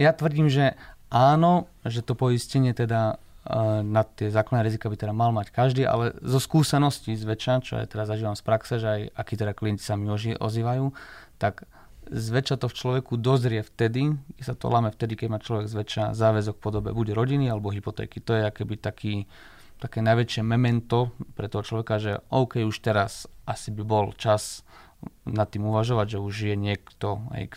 ja 0.00 0.10
tvrdím, 0.16 0.48
že 0.48 0.72
áno, 1.12 1.68
že 1.84 2.00
to 2.00 2.16
poistenie 2.16 2.72
teda 2.72 3.20
na 3.86 4.02
tie 4.02 4.26
základné 4.26 4.66
rizika 4.66 4.90
by 4.90 4.96
teda 4.98 5.14
mal 5.14 5.30
mať 5.30 5.54
každý, 5.54 5.86
ale 5.86 6.18
zo 6.18 6.42
skúseností 6.42 7.14
zväčša, 7.14 7.62
čo 7.62 7.78
aj 7.78 7.94
teraz 7.94 8.10
zažívam 8.10 8.34
z 8.34 8.42
praxe, 8.42 8.74
že 8.82 8.88
aj 8.88 9.00
akí 9.14 9.34
teda 9.38 9.54
klienti 9.54 9.86
sa 9.86 9.94
mi 9.94 10.10
ozývajú, 10.10 10.90
tak 11.38 11.64
zväčša 12.10 12.62
to 12.62 12.66
v 12.70 12.76
človeku 12.78 13.12
dozrie 13.18 13.62
vtedy, 13.66 14.14
sa 14.38 14.54
to 14.54 14.70
lame 14.70 14.90
vtedy, 14.94 15.18
keď 15.18 15.28
má 15.30 15.38
človek 15.42 15.66
zväčša 15.66 16.14
záväzok 16.14 16.58
v 16.58 16.62
podobe 16.62 16.90
buď 16.94 17.14
rodiny 17.14 17.50
alebo 17.50 17.74
hypotéky. 17.74 18.22
To 18.22 18.34
je 18.34 18.42
akéby 18.46 18.78
taký, 18.78 19.26
také 19.82 20.02
najväčšie 20.02 20.42
memento 20.46 21.10
pre 21.34 21.50
toho 21.50 21.66
človeka, 21.66 21.98
že 21.98 22.12
OK, 22.30 22.62
už 22.62 22.78
teraz 22.78 23.26
asi 23.46 23.74
by 23.74 23.82
bol 23.82 24.14
čas 24.14 24.62
nad 25.26 25.50
tým 25.50 25.66
uvažovať, 25.66 26.16
že 26.16 26.18
už 26.22 26.34
je 26.50 26.56
niekto, 26.56 27.26
aj, 27.30 27.42
e, 27.52 27.56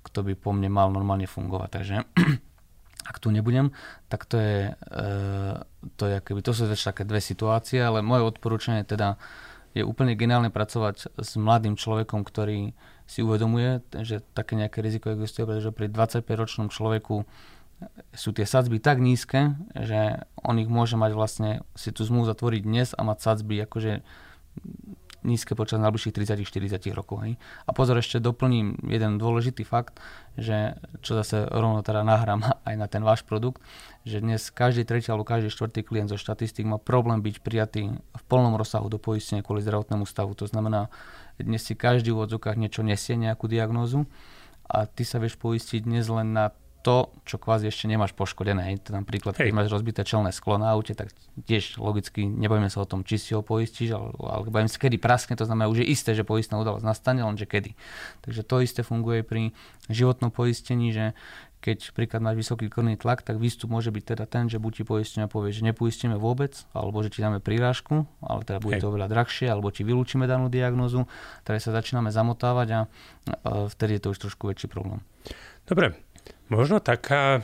kto 0.00 0.18
by 0.22 0.32
po 0.38 0.50
mne 0.54 0.70
mal 0.72 0.88
normálne 0.88 1.28
fungovať. 1.28 1.70
Takže 1.70 1.94
ak 3.02 3.18
tu 3.18 3.34
nebudem, 3.34 3.74
tak 4.06 4.24
to 4.24 4.38
je, 4.38 4.72
e, 4.72 5.04
to, 5.98 6.04
je 6.06 6.14
akéby, 6.18 6.40
to 6.42 6.54
sú 6.54 6.70
také 6.70 7.02
dve 7.02 7.18
situácie, 7.18 7.82
ale 7.82 8.00
moje 8.00 8.22
odporúčanie 8.22 8.86
teda 8.86 9.18
je 9.72 9.82
úplne 9.82 10.12
geniálne 10.12 10.52
pracovať 10.52 11.16
s 11.16 11.30
mladým 11.40 11.80
človekom, 11.80 12.22
ktorý 12.22 12.76
si 13.08 13.20
uvedomuje, 13.24 13.80
že 14.04 14.20
také 14.36 14.56
nejaké 14.56 14.84
riziko 14.84 15.12
existuje, 15.12 15.48
pretože 15.48 15.72
pri 15.72 15.88
25-ročnom 15.88 16.68
človeku 16.68 17.24
sú 18.14 18.30
tie 18.30 18.46
sadzby 18.46 18.78
tak 18.78 19.02
nízke, 19.02 19.58
že 19.74 20.22
on 20.38 20.60
ich 20.62 20.70
môže 20.70 20.94
mať 20.94 21.12
vlastne, 21.16 21.50
si 21.74 21.90
tú 21.90 22.06
zmluvu 22.06 22.30
zatvoriť 22.30 22.62
dnes 22.62 22.88
a 22.94 23.02
mať 23.02 23.18
sadzby 23.18 23.58
akože 23.66 24.06
nízke 25.22 25.54
počas 25.54 25.78
najbližších 25.82 26.14
30-40 26.14 26.92
rokov. 26.94 27.22
Hej. 27.26 27.38
A 27.66 27.70
pozor, 27.70 27.98
ešte 27.98 28.18
doplním 28.18 28.78
jeden 28.86 29.18
dôležitý 29.18 29.62
fakt, 29.62 30.02
že 30.34 30.78
čo 31.02 31.14
zase 31.18 31.46
rovno 31.48 31.82
teda 31.82 32.02
nahrám 32.02 32.42
aj 32.68 32.74
na 32.74 32.86
ten 32.90 33.02
váš 33.02 33.22
produkt, 33.22 33.62
že 34.02 34.18
dnes 34.18 34.50
každý 34.50 34.82
tretí 34.82 35.08
alebo 35.08 35.26
každý 35.26 35.48
štvrtý 35.50 35.86
klient 35.86 36.10
zo 36.10 36.18
štatistík 36.18 36.66
má 36.66 36.78
problém 36.82 37.22
byť 37.22 37.36
prijatý 37.40 37.94
v 37.94 38.22
plnom 38.26 38.58
rozsahu 38.58 38.90
do 38.90 38.98
poistenia 38.98 39.46
kvôli 39.46 39.62
zdravotnému 39.62 40.04
stavu. 40.04 40.34
To 40.38 40.46
znamená, 40.50 40.90
dnes 41.38 41.62
si 41.62 41.78
každý 41.78 42.10
v 42.10 42.26
odzokách 42.26 42.58
niečo 42.58 42.82
nesie, 42.82 43.14
nejakú 43.14 43.46
diagnózu 43.46 44.04
a 44.66 44.86
ty 44.90 45.06
sa 45.06 45.22
vieš 45.22 45.38
poistiť 45.38 45.86
dnes 45.86 46.06
len 46.10 46.34
na 46.34 46.50
to, 46.82 47.14
čo 47.22 47.38
kvázi 47.38 47.70
ešte 47.70 47.86
nemáš 47.86 48.12
poškodené. 48.12 48.74
To 48.84 48.98
napríklad, 48.98 49.38
keď 49.38 49.54
máš 49.54 49.70
rozbité 49.70 50.02
čelné 50.02 50.34
sklo 50.34 50.58
na 50.58 50.74
aute, 50.74 50.98
tak 50.98 51.14
tiež 51.46 51.78
logicky 51.78 52.26
nebojme 52.26 52.66
sa 52.66 52.82
o 52.82 52.86
tom, 52.90 53.06
či 53.06 53.22
si 53.22 53.30
ho 53.32 53.46
poistíš, 53.46 53.94
ale, 53.94 54.10
ale 54.18 54.50
bojím 54.50 54.66
sa, 54.66 54.82
kedy 54.82 54.98
praskne, 54.98 55.38
to 55.38 55.46
znamená, 55.46 55.70
už 55.70 55.86
je 55.86 55.94
isté, 55.94 56.18
že 56.18 56.26
poistná 56.26 56.58
udalosť 56.58 56.82
nastane, 56.82 57.22
lenže 57.22 57.46
kedy. 57.46 57.78
Takže 58.26 58.42
to 58.42 58.58
isté 58.60 58.82
funguje 58.82 59.22
pri 59.22 59.54
životnom 59.86 60.34
poistení, 60.34 60.90
že 60.90 61.14
keď 61.62 61.94
príklad 61.94 62.26
máš 62.26 62.42
vysoký 62.42 62.66
krvný 62.66 62.98
tlak, 62.98 63.22
tak 63.22 63.38
výstup 63.38 63.70
môže 63.70 63.94
byť 63.94 64.02
teda 64.02 64.26
ten, 64.26 64.50
že 64.50 64.58
buď 64.58 64.72
ti 64.72 64.84
poistenia 64.84 65.30
povie, 65.30 65.54
že 65.54 65.62
nepoistíme 65.62 66.18
vôbec, 66.18 66.58
alebo 66.74 67.06
že 67.06 67.14
ti 67.14 67.22
dáme 67.22 67.38
prirážku, 67.38 68.02
ale 68.18 68.42
teda 68.42 68.58
bude 68.58 68.76
Hej. 68.76 68.82
to 68.82 68.90
oveľa 68.90 69.06
drahšie, 69.06 69.46
alebo 69.46 69.70
ti 69.70 69.86
vylúčime 69.86 70.26
danú 70.26 70.50
diagnózu, 70.50 71.06
teda 71.46 71.62
sa 71.62 71.70
začíname 71.70 72.10
zamotávať 72.10 72.68
a 72.74 72.80
vtedy 73.70 73.94
je 73.94 74.02
to 74.02 74.08
už 74.10 74.18
trošku 74.26 74.50
väčší 74.50 74.66
problém. 74.66 75.06
Dobre, 75.62 75.94
Možno 76.52 76.84
taká, 76.84 77.40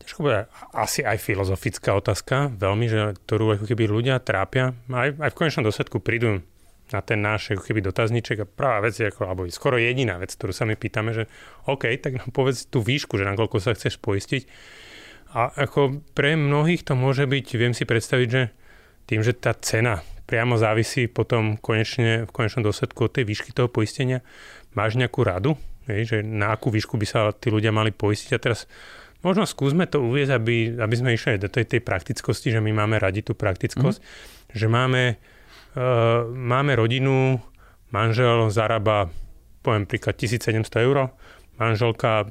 ťažko 0.00 0.18
bude, 0.24 0.38
asi 0.72 1.04
aj 1.04 1.20
filozofická 1.20 1.92
otázka, 1.92 2.48
veľmi, 2.56 2.86
že, 2.88 3.00
ktorú 3.26 3.60
ako 3.60 3.64
keby 3.68 3.84
ľudia 3.84 4.16
trápia, 4.22 4.72
aj, 4.88 5.20
aj 5.20 5.30
v 5.30 5.38
konečnom 5.38 5.66
dosledku 5.68 6.00
prídu 6.00 6.40
na 6.92 7.00
ten 7.00 7.24
náš 7.24 7.56
ako 7.56 7.64
keby 7.64 7.80
dotazníček 7.88 8.44
a 8.44 8.46
prvá 8.46 8.84
vec 8.84 8.96
je, 9.00 9.08
ako, 9.08 9.24
alebo 9.24 9.42
skoro 9.48 9.80
jediná 9.80 10.20
vec, 10.20 10.34
ktorú 10.36 10.52
sa 10.52 10.68
my 10.68 10.76
pýtame, 10.76 11.16
že 11.16 11.24
OK, 11.64 11.88
tak 11.98 12.20
nám 12.20 12.30
povedz 12.30 12.68
tú 12.68 12.84
výšku, 12.84 13.16
že 13.16 13.24
nakoľko 13.24 13.56
sa 13.58 13.72
chceš 13.72 13.96
poistiť. 13.98 14.44
A 15.32 15.48
ako 15.48 16.04
pre 16.12 16.36
mnohých 16.36 16.84
to 16.84 16.92
môže 16.92 17.24
byť, 17.24 17.46
viem 17.56 17.72
si 17.72 17.88
predstaviť, 17.88 18.28
že 18.28 18.52
tým, 19.08 19.24
že 19.24 19.32
tá 19.32 19.56
cena 19.56 20.04
priamo 20.28 20.60
závisí 20.60 21.08
potom 21.08 21.56
konečne, 21.56 22.28
v 22.28 22.30
konečnom 22.30 22.64
dôsledku 22.68 23.08
od 23.08 23.12
tej 23.16 23.24
výšky 23.24 23.56
toho 23.56 23.72
poistenia, 23.72 24.20
máš 24.76 25.00
nejakú 25.00 25.24
radu, 25.24 25.56
Hej, 25.90 26.00
že 26.06 26.16
na 26.22 26.54
akú 26.54 26.70
výšku 26.70 26.94
by 26.94 27.06
sa 27.06 27.20
tí 27.34 27.50
ľudia 27.50 27.74
mali 27.74 27.90
poistiť. 27.90 28.30
A 28.36 28.42
teraz 28.42 28.70
možno 29.22 29.46
skúsme 29.46 29.86
to 29.90 30.02
uvieť, 30.02 30.38
aby, 30.38 30.78
aby 30.78 30.94
sme 30.94 31.14
išli 31.14 31.42
do 31.42 31.50
tej, 31.50 31.66
tej 31.66 31.80
praktickosti, 31.82 32.54
že 32.54 32.62
my 32.62 32.70
máme 32.70 33.02
radi 33.02 33.22
tú 33.22 33.34
praktickosť, 33.34 33.98
mm. 33.98 34.06
že 34.54 34.66
máme, 34.70 35.02
uh, 35.74 36.26
máme 36.30 36.72
rodinu, 36.78 37.42
manžel 37.90 38.50
zarába, 38.54 39.10
poviem 39.62 39.86
príklad, 39.90 40.18
1700 40.18 40.86
eur, 40.86 41.10
manželka 41.58 42.30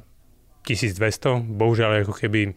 1200, 0.63 1.43
bohužiaľ 1.43 2.07
ako 2.07 2.15
keby 2.15 2.55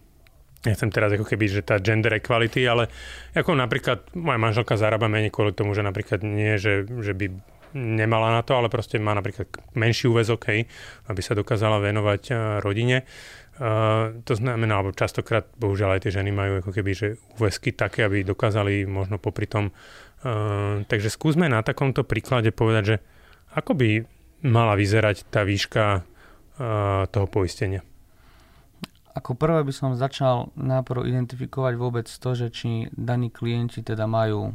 nechcem 0.65 0.89
teraz 0.89 1.13
ako 1.13 1.29
keby, 1.29 1.45
že 1.47 1.61
tá 1.61 1.77
gender 1.77 2.17
equality, 2.17 2.65
ale 2.65 2.89
ako 3.37 3.53
napríklad 3.53 4.09
moja 4.17 4.41
manželka 4.41 4.81
zarába 4.81 5.13
menej 5.13 5.29
kvôli 5.29 5.53
tomu, 5.53 5.77
že 5.77 5.85
napríklad 5.85 6.25
nie, 6.25 6.57
že, 6.57 6.89
že 6.89 7.13
by 7.13 7.27
nemala 7.75 8.31
na 8.31 8.43
to, 8.47 8.55
ale 8.55 8.71
proste 8.71 9.03
má 9.03 9.13
napríklad 9.13 9.51
menší 9.75 10.07
úvezok, 10.09 10.41
hej, 10.55 10.71
aby 11.11 11.21
sa 11.21 11.35
dokázala 11.35 11.83
venovať 11.83 12.23
rodine. 12.63 13.03
Uh, 13.55 14.19
to 14.27 14.35
znamená, 14.35 14.83
alebo 14.83 14.91
častokrát, 14.91 15.47
bohužiaľ 15.55 15.95
aj 15.95 16.03
tie 16.03 16.15
ženy 16.19 16.35
majú 16.35 16.59
ako 16.59 16.75
keby, 16.75 16.91
že 16.91 17.23
úväzky 17.39 17.71
také, 17.71 18.03
aby 18.03 18.27
dokázali 18.27 18.83
možno 18.83 19.23
popri 19.23 19.47
tom. 19.47 19.71
Uh, 20.27 20.83
takže 20.91 21.07
skúsme 21.07 21.47
na 21.47 21.63
takomto 21.63 22.03
príklade 22.03 22.51
povedať, 22.51 22.83
že 22.83 22.97
ako 23.55 23.79
by 23.79 23.91
mala 24.51 24.75
vyzerať 24.75 25.31
tá 25.31 25.47
výška 25.47 26.03
uh, 26.03 27.07
toho 27.07 27.27
poistenia. 27.31 27.87
Ako 29.15 29.39
prvé 29.39 29.63
by 29.63 29.71
som 29.71 29.95
začal 29.95 30.51
najprv 30.59 31.07
identifikovať 31.07 31.75
vôbec 31.79 32.11
to, 32.11 32.31
že 32.35 32.51
či 32.51 32.91
daní 32.91 33.31
klienti 33.31 33.87
teda 33.87 34.11
majú 34.11 34.51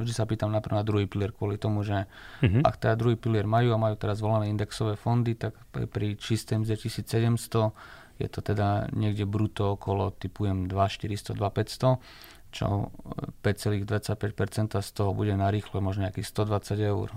vždy 0.00 0.12
sa 0.12 0.24
pýtam 0.24 0.50
najprv 0.50 0.74
na 0.74 0.84
druhý 0.84 1.06
pilier 1.08 1.30
kvôli 1.30 1.60
tomu, 1.60 1.84
že 1.84 2.06
uh-huh. 2.42 2.62
ak 2.64 2.80
teda 2.80 2.94
druhý 2.96 3.16
pilier 3.16 3.46
majú 3.48 3.74
a 3.74 3.78
majú 3.80 3.94
teraz 3.96 4.20
volené 4.20 4.50
indexové 4.50 4.96
fondy, 4.96 5.36
tak 5.38 5.54
pri 5.72 6.16
čistém 6.18 6.64
z 6.64 6.76
1700 6.76 7.74
je 8.14 8.28
to 8.30 8.40
teda 8.46 8.94
niekde 8.94 9.26
bruto 9.26 9.74
okolo, 9.74 10.14
typujem 10.14 10.70
2400, 10.70 11.34
2500 11.34 12.34
čo 12.54 12.94
5,25% 13.42 14.78
z 14.78 14.90
toho 14.94 15.10
bude 15.10 15.34
na 15.34 15.50
rýchle 15.50 15.82
možno 15.82 16.06
nejakých 16.06 16.30
120 16.30 16.78
eur 16.78 17.10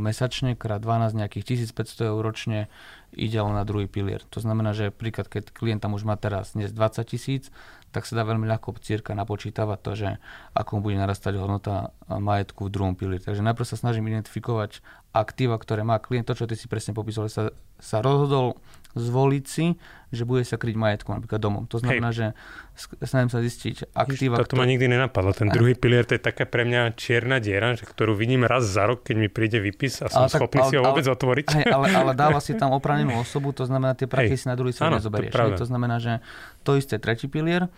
mesačne, 0.00 0.56
krát 0.56 0.80
12 0.80 1.12
nejakých 1.12 1.68
1500 1.76 2.08
eur 2.08 2.20
ročne 2.24 2.72
ide 3.12 3.36
len 3.36 3.52
na 3.52 3.68
druhý 3.68 3.84
pilier. 3.84 4.24
To 4.32 4.40
znamená, 4.40 4.72
že 4.72 4.88
príklad, 4.88 5.28
keď 5.28 5.52
klient 5.52 5.84
tam 5.84 5.92
už 5.92 6.08
má 6.08 6.16
teraz 6.16 6.56
dnes 6.56 6.72
20 6.72 7.04
tisíc, 7.04 7.52
tak 7.90 8.04
sa 8.04 8.20
dá 8.20 8.22
veľmi 8.28 8.44
ľahko 8.44 8.76
círka 8.84 9.16
napočítavať 9.16 9.78
to, 9.80 9.92
že 9.96 10.08
ako 10.52 10.84
bude 10.84 11.00
narastať 11.00 11.40
hodnota 11.40 11.96
majetku 12.08 12.68
v 12.68 12.72
druhom 12.72 12.94
pilieri. 12.94 13.24
Takže 13.24 13.40
najprv 13.40 13.66
sa 13.66 13.80
snažím 13.80 14.08
identifikovať 14.12 14.84
aktíva, 15.16 15.56
ktoré 15.56 15.82
má 15.82 15.96
klient, 15.98 16.28
to, 16.28 16.36
čo 16.36 16.44
ty 16.44 16.54
si 16.54 16.68
presne 16.68 16.92
popísal, 16.92 17.32
sa, 17.32 17.50
sa 17.80 18.04
rozhodol 18.04 18.60
zvoliť 18.96 19.44
si, 19.44 19.76
že 20.08 20.24
bude 20.24 20.40
sa 20.40 20.56
kryť 20.56 20.72
majetkom, 20.72 21.20
napríklad 21.20 21.36
domom. 21.36 21.68
To 21.68 21.76
znamená, 21.76 22.08
Hej. 22.08 22.16
že 22.16 22.26
snažím 23.04 23.28
sa 23.28 23.44
zistiť 23.44 23.92
aktíva. 23.92 24.40
Toto 24.40 24.56
ktoré... 24.56 24.64
ma 24.64 24.66
nikdy 24.70 24.86
nenapadlo. 24.88 25.36
Ten 25.36 25.52
druhý 25.52 25.76
pilier, 25.76 26.08
to 26.08 26.16
je 26.16 26.22
taká 26.22 26.48
pre 26.48 26.64
mňa 26.64 26.96
čierna 26.96 27.36
diera, 27.44 27.76
že, 27.76 27.84
ktorú 27.84 28.16
vidím 28.16 28.48
raz 28.48 28.64
za 28.64 28.88
rok, 28.88 29.04
keď 29.04 29.16
mi 29.20 29.28
príde 29.28 29.60
výpis 29.60 30.00
a 30.00 30.08
som 30.08 30.24
ale 30.24 30.32
schopný 30.32 30.64
tak, 30.64 30.70
si 30.72 30.74
ho 30.80 30.82
vôbec 30.82 31.04
ale, 31.04 31.12
otvoriť. 31.12 31.46
Hej, 31.60 31.66
ale, 31.68 31.86
ale 31.92 32.12
dáva 32.24 32.40
si 32.40 32.56
tam 32.56 32.72
opranenú 32.72 33.20
osobu, 33.20 33.52
to 33.52 33.68
znamená, 33.68 33.92
tie 33.92 34.08
prachy 34.08 34.40
si 34.40 34.48
na 34.48 34.56
druhý 34.56 34.72
svoj 34.72 34.96
nezoberieš. 34.96 35.32
To, 35.36 35.64
to 35.64 35.68
znamená, 35.68 36.00
že 36.00 36.24
to 36.64 36.80
isté 36.80 36.96
tretí 36.96 37.28
pilier 37.28 37.68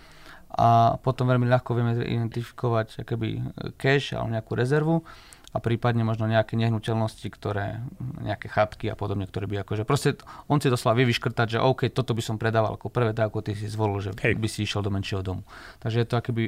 a 0.50 0.98
potom 0.98 1.30
veľmi 1.30 1.46
ľahko 1.46 1.78
vieme 1.78 1.94
identifikovať 2.02 3.06
akoby 3.06 3.38
cash 3.78 4.18
alebo 4.18 4.34
nejakú 4.34 4.52
rezervu 4.58 5.06
a 5.50 5.58
prípadne 5.58 6.06
možno 6.06 6.30
nejaké 6.30 6.54
nehnuteľnosti, 6.54 7.26
ktoré, 7.26 7.82
nejaké 8.22 8.46
chatky 8.46 8.86
a 8.86 8.94
podobne, 8.94 9.26
ktoré 9.26 9.50
by 9.50 9.66
akože, 9.66 9.82
proste 9.82 10.14
on 10.46 10.62
si 10.62 10.70
doslova 10.70 10.94
vie 10.94 11.10
vyškrtať, 11.10 11.58
že 11.58 11.58
OK, 11.58 11.90
toto 11.90 12.14
by 12.14 12.22
som 12.22 12.38
predával 12.38 12.78
ako 12.78 12.86
prvé, 12.86 13.10
tak 13.10 13.34
ako 13.34 13.42
ty 13.42 13.58
si 13.58 13.66
zvolil, 13.66 13.98
že 13.98 14.10
Hej. 14.22 14.38
by 14.38 14.48
si 14.48 14.62
išiel 14.62 14.86
do 14.86 14.94
menšieho 14.94 15.26
domu. 15.26 15.42
Takže 15.82 16.06
je 16.06 16.06
to 16.06 16.16
akoby 16.22 16.44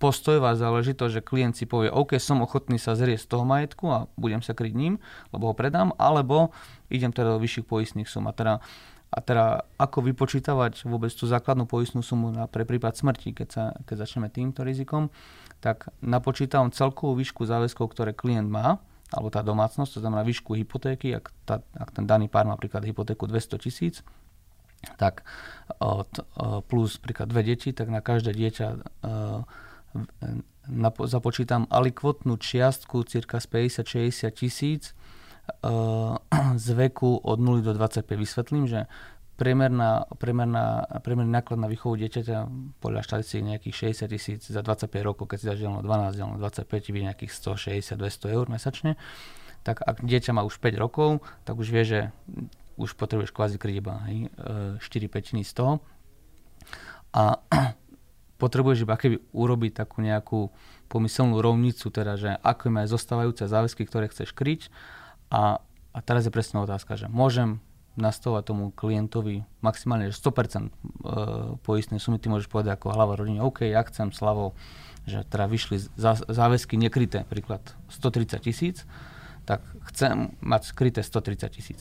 postojová 0.00 0.58
záležitosť, 0.58 1.12
že 1.14 1.22
klient 1.22 1.54
si 1.54 1.68
povie, 1.68 1.92
OK, 1.92 2.18
som 2.18 2.42
ochotný 2.42 2.80
sa 2.80 2.98
zrieť 2.98 3.22
z 3.22 3.30
toho 3.30 3.46
majetku 3.46 3.86
a 3.86 4.10
budem 4.18 4.42
sa 4.42 4.56
kryť 4.56 4.74
ním, 4.74 4.98
lebo 5.30 5.52
ho 5.52 5.54
predám, 5.54 5.94
alebo 5.94 6.50
idem 6.90 7.14
teda 7.14 7.36
do 7.36 7.38
vyšších 7.38 7.68
poistných 7.68 8.10
sum. 8.10 8.26
A 8.26 8.34
teda 8.34 8.58
a 9.12 9.20
teda 9.20 9.68
ako 9.76 10.08
vypočítavať 10.08 10.88
vôbec 10.88 11.12
tú 11.12 11.28
základnú 11.28 11.68
poistnú 11.68 12.00
sumu 12.00 12.32
na, 12.32 12.48
pre 12.48 12.64
prípad 12.64 12.96
smrti, 12.96 13.36
keď, 13.36 13.48
sa, 13.52 13.64
keď 13.84 14.08
začneme 14.08 14.32
týmto 14.32 14.64
rizikom, 14.64 15.12
tak 15.62 15.94
napočítam 16.02 16.74
celkovú 16.74 17.14
výšku 17.14 17.46
záväzkov, 17.46 17.94
ktoré 17.94 18.10
klient 18.10 18.50
má, 18.50 18.82
alebo 19.14 19.30
tá 19.30 19.46
domácnosť, 19.46 19.94
to 19.94 20.02
znamená 20.02 20.26
výšku 20.26 20.58
hypotéky, 20.58 21.14
ak, 21.14 21.30
tá, 21.46 21.62
ak 21.78 21.94
ten 21.94 22.02
daný 22.02 22.26
pár 22.26 22.50
má 22.50 22.58
napríklad 22.58 22.82
hypotéku 22.82 23.30
200 23.30 23.62
tisíc, 23.62 24.02
tak 24.98 25.22
od, 25.78 26.10
plus 26.66 26.98
príklad 26.98 27.30
dve 27.30 27.46
deti, 27.46 27.70
tak 27.70 27.86
na 27.86 28.02
každé 28.02 28.34
dieťa 28.34 28.66
na, 30.66 30.90
započítam 31.06 31.70
alikvotnú 31.70 32.34
čiastku 32.34 33.06
cirka 33.06 33.38
z 33.38 33.70
50-60 33.78 34.34
tisíc 34.34 34.82
z 36.64 36.66
veku 36.74 37.18
od 37.22 37.38
0 37.38 37.62
do 37.62 37.72
25. 37.74 38.10
Vysvetlím, 38.18 38.66
že 38.66 38.90
priemerná, 39.42 40.06
priemerná, 40.22 40.86
priemerný 41.02 41.34
náklad 41.34 41.58
na 41.58 41.66
výchovu 41.66 41.98
dieťaťa 41.98 42.38
podľa 42.78 43.02
štatistík 43.02 43.42
nejakých 43.42 43.90
60 44.06 44.14
tisíc 44.14 44.40
za 44.46 44.62
25 44.62 44.86
rokov, 45.02 45.26
keď 45.26 45.38
si 45.42 45.46
dáš 45.50 45.58
delno 45.66 45.82
12, 45.82 46.14
delno 46.14 46.38
25, 46.38 46.70
by 46.70 46.98
nejakých 47.10 47.32
160-200 47.34 48.38
eur 48.38 48.46
mesačne. 48.46 48.94
Tak 49.66 49.82
ak 49.82 50.06
dieťa 50.06 50.30
má 50.30 50.46
už 50.46 50.62
5 50.62 50.78
rokov, 50.78 51.26
tak 51.42 51.58
už 51.58 51.74
vie, 51.74 51.82
že 51.82 52.00
už 52.78 52.94
potrebuješ 52.94 53.34
kvázi 53.34 53.58
kryť 53.58 53.76
iba 53.82 53.94
4 54.78 54.78
petiny 55.10 55.42
z 55.42 55.52
toho. 55.58 55.82
A 57.10 57.42
potrebuješ 58.42 58.86
iba 58.86 58.94
keby 58.94 59.26
urobiť 59.34 59.72
takú 59.74 60.06
nejakú 60.06 60.54
pomyselnú 60.86 61.42
rovnicu, 61.42 61.90
teda, 61.90 62.14
že 62.14 62.30
ako 62.46 62.70
má 62.70 62.86
zostávajúce 62.86 63.50
záväzky, 63.50 63.90
ktoré 63.90 64.06
chceš 64.06 64.30
kryť 64.38 64.70
a, 65.34 65.58
a 65.90 65.98
teraz 65.98 66.30
je 66.30 66.32
presne 66.34 66.62
otázka, 66.62 66.94
že 66.94 67.10
môžem 67.10 67.58
nastavovať 67.96 68.42
tomu 68.48 68.64
klientovi 68.72 69.44
maximálne 69.60 70.08
100% 70.08 70.16
e, 70.16 70.70
poistnej 71.60 72.00
sumy, 72.00 72.16
ty 72.16 72.32
môžeš 72.32 72.48
povedať 72.48 72.76
ako 72.80 72.94
hlava 72.94 73.16
rodiny, 73.20 73.38
OK, 73.44 73.68
ja 73.68 73.84
chcem 73.84 74.12
slavo, 74.16 74.56
že 75.04 75.26
teda 75.28 75.50
vyšli 75.50 75.82
záväzky 76.30 76.80
nekryté, 76.80 77.28
príklad 77.28 77.60
130 77.92 78.40
tisíc, 78.40 78.88
tak 79.44 79.60
chcem 79.92 80.32
mať 80.40 80.62
skryté 80.70 81.00
130 81.02 81.52
tisíc. 81.52 81.80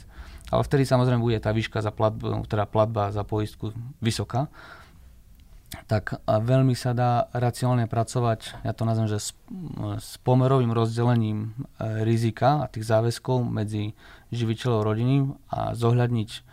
Ale 0.52 0.66
vtedy 0.68 0.84
samozrejme 0.84 1.22
bude 1.22 1.40
tá 1.40 1.56
výška 1.56 1.80
za 1.80 1.94
platbu, 1.94 2.44
teda 2.50 2.68
platba 2.68 3.14
za 3.14 3.24
poistku 3.24 3.72
vysoká 4.04 4.52
tak 5.88 6.20
veľmi 6.28 6.76
sa 6.76 6.92
dá 6.92 7.32
racionálne 7.32 7.88
pracovať, 7.88 8.60
ja 8.68 8.76
to 8.76 8.84
nazvem, 8.84 9.08
že 9.08 9.24
s, 9.24 9.30
s 10.00 10.20
pomerovým 10.20 10.76
rozdelením 10.76 11.56
e, 11.80 12.04
rizika 12.04 12.60
a 12.60 12.66
tých 12.68 12.84
záväzkov 12.84 13.48
medzi 13.48 13.96
živiteľov 14.32 14.88
rodiny 14.88 15.28
a 15.52 15.76
zohľadniť 15.76 16.52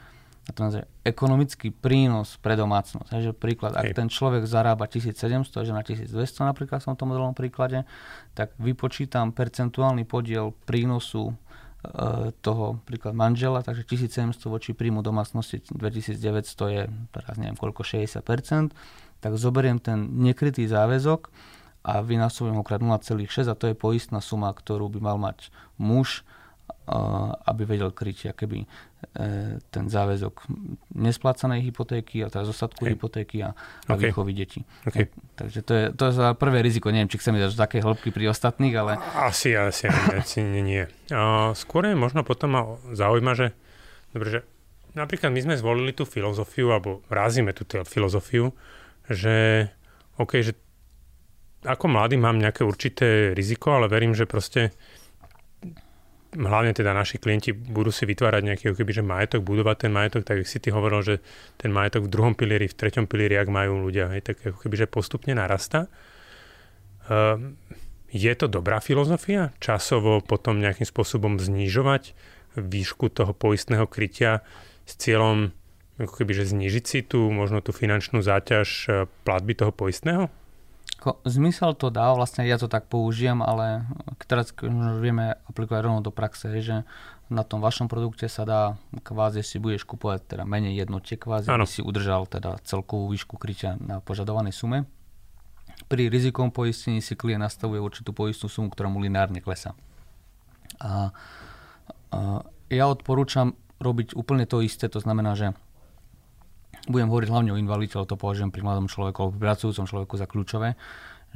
ja 0.49 0.57
to 0.57 0.65
nazvem, 0.65 0.89
ekonomický 1.05 1.69
prínos 1.69 2.41
pre 2.41 2.57
domácnosť. 2.57 3.13
Takže 3.13 3.33
príklad, 3.37 3.77
ak 3.77 3.93
ten 3.93 4.09
človek 4.09 4.49
zarába 4.49 4.89
1700, 4.89 5.45
že 5.45 5.73
na 5.77 5.85
1200 5.85 6.09
napríklad 6.49 6.81
v 6.81 6.89
tomto 6.89 7.05
modelnom 7.05 7.37
príklade, 7.37 7.85
tak 8.33 8.57
vypočítam 8.57 9.37
percentuálny 9.37 10.09
podiel 10.09 10.57
prínosu 10.65 11.37
e, 11.85 12.33
toho 12.41 12.81
príklad 12.89 13.13
manžela, 13.13 13.61
takže 13.61 13.85
1700 13.85 14.41
voči 14.49 14.73
príjmu 14.73 15.05
domácnosti 15.05 15.61
2900 15.69 16.17
je 16.73 16.83
teraz 17.13 17.37
neviem 17.37 17.61
koľko, 17.61 17.85
60%, 17.85 18.25
tak 19.21 19.33
zoberiem 19.37 19.77
ten 19.77 20.17
nekrytý 20.17 20.65
záväzok 20.65 21.29
a 21.85 22.01
vynásobujem 22.01 22.57
ho 22.57 22.65
krát 22.65 22.81
0,6 22.81 23.53
a 23.53 23.55
to 23.55 23.69
je 23.69 23.77
poistná 23.77 24.25
suma, 24.25 24.49
ktorú 24.49 24.89
by 24.97 25.01
mal 25.13 25.21
mať 25.21 25.53
muž, 25.77 26.25
aby 27.45 27.63
vedel 27.69 27.93
kryť 27.93 28.33
keby, 28.33 28.65
e, 28.65 28.67
ten 29.61 29.85
záväzok 29.93 30.49
nesplácanej 30.97 31.61
hypotéky 31.69 32.25
a 32.25 32.33
teda 32.33 32.49
zostatku 32.49 32.81
okay. 32.81 32.97
hypotéky 32.97 33.37
a, 33.45 33.53
a 33.53 33.93
okay. 33.93 34.09
výchovy 34.09 34.33
detí. 34.33 34.65
Okay. 34.89 35.13
Takže 35.37 35.61
to 35.69 35.73
je, 35.77 35.85
to 35.93 36.03
je 36.09 36.13
za 36.17 36.33
prvé 36.33 36.65
riziko. 36.65 36.89
Neviem, 36.89 37.13
či 37.13 37.21
chceme 37.21 37.37
dať 37.37 37.61
také 37.61 37.85
hĺbky 37.85 38.09
pri 38.09 38.33
ostatných, 38.33 38.73
ale... 38.73 38.97
Asi, 39.13 39.53
asi, 39.53 39.93
asi 40.21 40.41
nie. 40.41 40.65
nie. 40.65 40.83
A 41.13 41.53
skôr 41.53 41.85
je 41.85 41.93
možno 41.93 42.25
potom 42.25 42.57
ma 42.57 42.63
zaujíma, 42.97 43.37
že, 43.37 43.53
dobre, 44.17 44.29
že 44.33 44.41
napríklad 44.97 45.29
my 45.29 45.41
sme 45.45 45.55
zvolili 45.61 45.93
tú 45.93 46.09
filozofiu, 46.09 46.73
alebo 46.73 47.05
rázime 47.13 47.53
tú 47.53 47.69
filozofiu, 47.85 48.57
že 49.13 49.69
OK, 50.17 50.41
že 50.41 50.57
ako 51.67 51.91
mladý 51.91 52.17
mám 52.17 52.39
nejaké 52.39 52.63
určité 52.63 53.35
riziko, 53.35 53.77
ale 53.77 53.91
verím, 53.91 54.15
že 54.15 54.31
proste 54.31 54.73
hlavne 56.39 56.71
teda 56.71 56.95
naši 56.95 57.19
klienti 57.19 57.51
budú 57.51 57.91
si 57.91 58.07
vytvárať 58.07 58.43
nejaký 58.47 58.65
keby, 58.71 58.93
že 58.95 59.03
majetok, 59.03 59.43
budovať 59.43 59.77
ten 59.89 59.93
majetok, 59.93 60.23
tak 60.23 60.47
si 60.47 60.63
ty 60.63 60.71
hovoril, 60.71 61.03
že 61.03 61.15
ten 61.59 61.75
majetok 61.75 62.07
v 62.07 62.13
druhom 62.15 62.35
pilieri, 62.39 62.71
v 62.71 62.79
treťom 62.79 63.11
pilieri, 63.11 63.35
ak 63.37 63.51
majú 63.51 63.83
ľudia, 63.91 64.15
hej, 64.15 64.23
tak 64.23 64.41
ako 64.47 64.63
keby, 64.63 64.75
že 64.79 64.87
postupne 64.87 65.35
narasta. 65.35 65.91
Uh, 67.09 67.53
je 68.09 68.33
to 68.33 68.47
dobrá 68.49 68.81
filozofia? 68.81 69.53
Časovo 69.61 70.25
potom 70.25 70.63
nejakým 70.63 70.89
spôsobom 70.89 71.37
znižovať 71.37 72.17
výšku 72.57 73.13
toho 73.13 73.37
poistného 73.37 73.85
krytia 73.85 74.41
s 74.89 74.97
cieľom 74.97 75.53
ako 75.99 76.23
keby, 76.23 76.33
že 76.33 76.55
znižiť 76.55 76.85
si 76.87 76.99
tú, 77.03 77.27
možno 77.29 77.59
tú 77.59 77.75
finančnú 77.75 78.23
záťaž 78.23 78.69
e, 78.87 78.91
platby 79.27 79.59
toho 79.59 79.75
poistného? 79.75 80.31
Ko, 80.99 81.23
zmysel 81.23 81.79
to 81.79 81.95
dá, 81.95 82.11
vlastne 82.11 82.43
ja 82.43 82.59
to 82.59 82.67
tak 82.67 82.91
použijem, 82.91 83.39
ale 83.39 83.87
teraz 84.27 84.51
vieme 84.99 85.39
aplikovať 85.47 85.81
rovno 85.87 86.03
do 86.03 86.11
praxe, 86.11 86.51
že 86.59 86.83
na 87.31 87.47
tom 87.47 87.63
vašom 87.63 87.87
produkte 87.87 88.27
sa 88.27 88.43
dá 88.43 88.61
kvázi 89.07 89.47
si 89.47 89.63
budeš 89.63 89.87
kupovať 89.87 90.27
teda 90.27 90.45
menej 90.49 90.75
jednotiek 90.75 91.21
kvázi, 91.21 91.55
aby 91.55 91.71
si 91.71 91.87
udržal 91.87 92.27
teda 92.27 92.59
celkovú 92.67 93.15
výšku 93.15 93.39
krytia 93.39 93.79
na 93.79 94.03
požadovanej 94.03 94.57
sume. 94.57 94.91
Pri 95.87 96.11
rizikom 96.11 96.51
poistení 96.51 96.99
si 96.99 97.15
klient 97.15 97.47
nastavuje 97.47 97.79
určitú 97.79 98.11
poistnú 98.11 98.51
sumu, 98.51 98.67
ktorá 98.67 98.91
mu 98.91 98.99
lineárne 98.99 99.39
klesá. 99.39 99.79
A, 100.83 101.15
a 102.11 102.43
ja 102.75 102.85
odporúčam 102.91 103.55
robiť 103.79 104.19
úplne 104.19 104.51
to 104.51 104.59
isté, 104.67 104.91
to 104.91 104.99
znamená, 104.99 105.39
že 105.39 105.55
budem 106.89 107.09
hovoriť 107.13 107.29
hlavne 107.29 107.51
o 107.55 107.61
invalide, 107.61 107.95
ale 107.95 108.09
to 108.09 108.17
považujem 108.17 108.51
pri 108.51 108.65
mladom 108.65 108.89
človeku 108.89 109.19
alebo 109.21 109.33
pri 109.37 109.45
pracujúcom 109.53 109.85
človeku 109.87 110.15
za 110.17 110.27
kľúčové, 110.27 110.75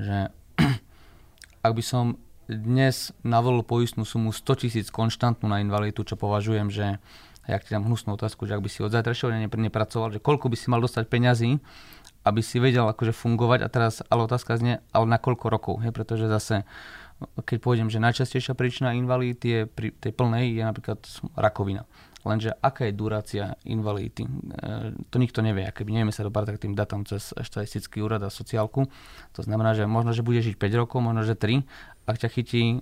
že 0.00 0.32
ak 1.66 1.72
by 1.72 1.84
som 1.84 2.18
dnes 2.50 3.14
navolil 3.22 3.62
poistnú 3.62 4.02
sumu 4.02 4.34
100 4.34 4.62
tisíc 4.66 4.86
konštantnú 4.90 5.46
na 5.46 5.62
invalidu, 5.62 6.02
čo 6.02 6.18
považujem, 6.18 6.68
že 6.68 6.98
ja 7.46 7.58
ti 7.58 7.74
dám 7.74 7.86
hnusnú 7.86 8.14
otázku, 8.14 8.46
že 8.46 8.54
ak 8.58 8.62
by 8.62 8.70
si 8.70 8.82
od 8.82 8.90
zajtrajšieho 8.90 9.30
dňa 9.34 9.50
nepracoval, 9.50 10.14
že 10.14 10.22
koľko 10.22 10.50
by 10.50 10.56
si 10.58 10.66
mal 10.70 10.82
dostať 10.82 11.06
peňazí, 11.10 11.58
aby 12.22 12.40
si 12.42 12.62
vedel 12.62 12.86
akože 12.86 13.10
fungovať 13.10 13.66
a 13.66 13.68
teraz, 13.70 13.98
ale 14.06 14.30
otázka 14.30 14.54
znie, 14.58 14.78
ale 14.94 15.06
na 15.10 15.18
koľko 15.18 15.50
rokov, 15.50 15.74
he? 15.82 15.90
pretože 15.90 16.30
zase 16.30 16.62
keď 17.46 17.58
pôjdem, 17.62 17.88
že 17.90 18.02
najčastejšia 18.02 18.58
príčina 18.58 18.98
invalidity 18.98 19.46
je 19.46 19.60
pri 19.70 19.88
tej 19.94 20.12
plnej 20.14 20.58
je 20.58 20.62
napríklad 20.66 20.98
rakovina. 21.38 21.86
Lenže 22.22 22.54
aká 22.62 22.86
je 22.86 22.94
durácia 22.94 23.58
invalidity? 23.66 24.26
E, 24.26 24.30
to 25.10 25.16
nikto 25.18 25.42
nevie. 25.42 25.66
Keby 25.74 25.90
nevieme 25.90 26.14
sa 26.14 26.22
dobrať 26.22 26.62
tým 26.62 26.78
datom 26.78 27.02
cez 27.02 27.34
štatistický 27.34 27.98
úrad 27.98 28.22
a 28.22 28.30
sociálku, 28.30 28.86
to 29.34 29.40
znamená, 29.42 29.74
že 29.74 29.90
možno, 29.90 30.14
že 30.14 30.22
bude 30.22 30.38
žiť 30.38 30.54
5 30.54 30.80
rokov, 30.86 30.98
možno, 31.02 31.26
že 31.26 31.34
3. 31.34 31.66
Ak 32.02 32.18
ťa 32.18 32.28
chytí 32.34 32.62
e, 32.62 32.78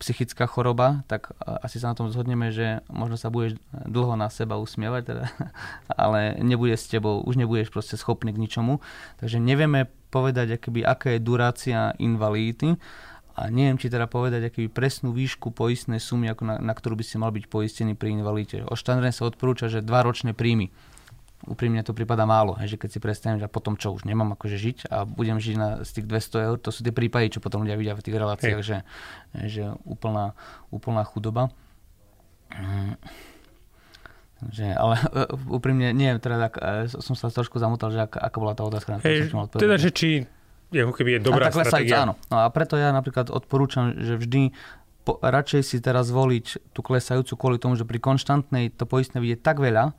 psychická 0.00 0.48
choroba, 0.48 1.04
tak 1.08 1.32
asi 1.40 1.76
sa 1.76 1.92
na 1.92 1.96
tom 1.96 2.08
zhodneme, 2.08 2.52
že 2.52 2.84
možno 2.88 3.20
sa 3.20 3.28
budeš 3.28 3.60
dlho 3.72 4.16
na 4.16 4.28
seba 4.28 4.56
usmievať, 4.60 5.02
teda, 5.04 5.24
ale 6.04 6.36
nebude 6.40 6.76
s 6.76 6.88
tebou, 6.88 7.20
už 7.24 7.36
nebudeš 7.40 7.72
proste 7.72 7.96
schopný 7.96 8.32
k 8.32 8.40
ničomu. 8.40 8.80
Takže 9.20 9.40
nevieme 9.40 9.88
povedať, 10.08 10.56
aká 10.84 11.16
je 11.16 11.20
durácia 11.20 11.92
invalidity 12.00 12.80
a 13.36 13.52
neviem 13.52 13.76
ti 13.76 13.92
teda 13.92 14.08
povedať 14.08 14.48
aký 14.48 14.72
presnú 14.72 15.12
výšku 15.12 15.52
poistnej 15.52 16.00
sumy, 16.00 16.32
ako 16.32 16.42
na, 16.48 16.56
na 16.56 16.72
ktorú 16.72 16.96
by 16.96 17.04
si 17.04 17.20
mal 17.20 17.28
byť 17.28 17.44
poistený 17.52 17.92
pri 17.92 18.16
invalide. 18.16 18.64
O 18.64 18.72
štandardne 18.72 19.12
sa 19.12 19.28
odporúča, 19.28 19.68
že 19.68 19.84
dva 19.84 20.00
ročné 20.00 20.32
príjmy. 20.32 20.72
Úprimne 21.44 21.84
to 21.84 21.92
prípada 21.92 22.24
málo, 22.24 22.56
že 22.64 22.80
keď 22.80 22.96
si 22.96 22.98
predstavím, 22.98 23.36
že 23.36 23.52
potom 23.52 23.76
čo 23.76 23.92
už 23.92 24.08
nemám 24.08 24.32
akože 24.40 24.56
žiť 24.56 24.78
a 24.88 25.04
budem 25.04 25.36
žiť 25.36 25.56
na, 25.60 25.68
z 25.84 26.00
tých 26.00 26.06
200 26.08 26.46
eur, 26.48 26.56
to 26.56 26.72
sú 26.72 26.80
tie 26.80 26.96
prípady, 26.96 27.36
čo 27.36 27.44
potom 27.44 27.60
ľudia 27.60 27.76
vidia 27.76 27.92
v 27.92 28.04
tých 28.08 28.16
reláciách, 28.16 28.60
že, 28.64 28.88
že 29.44 29.68
úplná, 29.84 30.32
úplná 30.72 31.04
chudoba. 31.04 31.52
Že, 34.48 34.72
ale 34.72 34.96
úprimne, 35.52 35.92
neviem, 35.92 36.16
teda 36.24 36.48
tak, 36.48 36.56
e, 36.56 36.88
som 36.88 37.12
sa 37.12 37.28
trošku 37.28 37.60
zamotal, 37.60 37.92
že 37.92 38.00
ak, 38.08 38.16
ako 38.16 38.36
bola 38.40 38.56
tá 38.56 38.64
otázka. 38.64 39.04
Hey, 39.04 39.28
teda, 39.60 39.76
že 39.76 39.92
či 39.92 40.24
ako 40.74 40.92
keby 40.94 41.18
je 41.18 41.20
dobrá 41.22 41.48
a 41.48 41.54
stratégia. 41.54 42.02
Áno. 42.02 42.18
No 42.26 42.42
a 42.42 42.50
preto 42.50 42.74
ja 42.74 42.90
napríklad 42.90 43.30
odporúčam, 43.30 43.94
že 43.98 44.18
vždy 44.18 44.50
po, 45.06 45.22
radšej 45.22 45.62
si 45.62 45.78
teraz 45.78 46.10
voliť 46.10 46.74
tú 46.74 46.82
klesajúcu 46.82 47.32
kvôli 47.38 47.58
tomu, 47.62 47.78
že 47.78 47.86
pri 47.86 48.02
konštantnej 48.02 48.74
to 48.74 48.90
poistné 48.90 49.22
vidie 49.22 49.38
tak 49.38 49.62
veľa, 49.62 49.94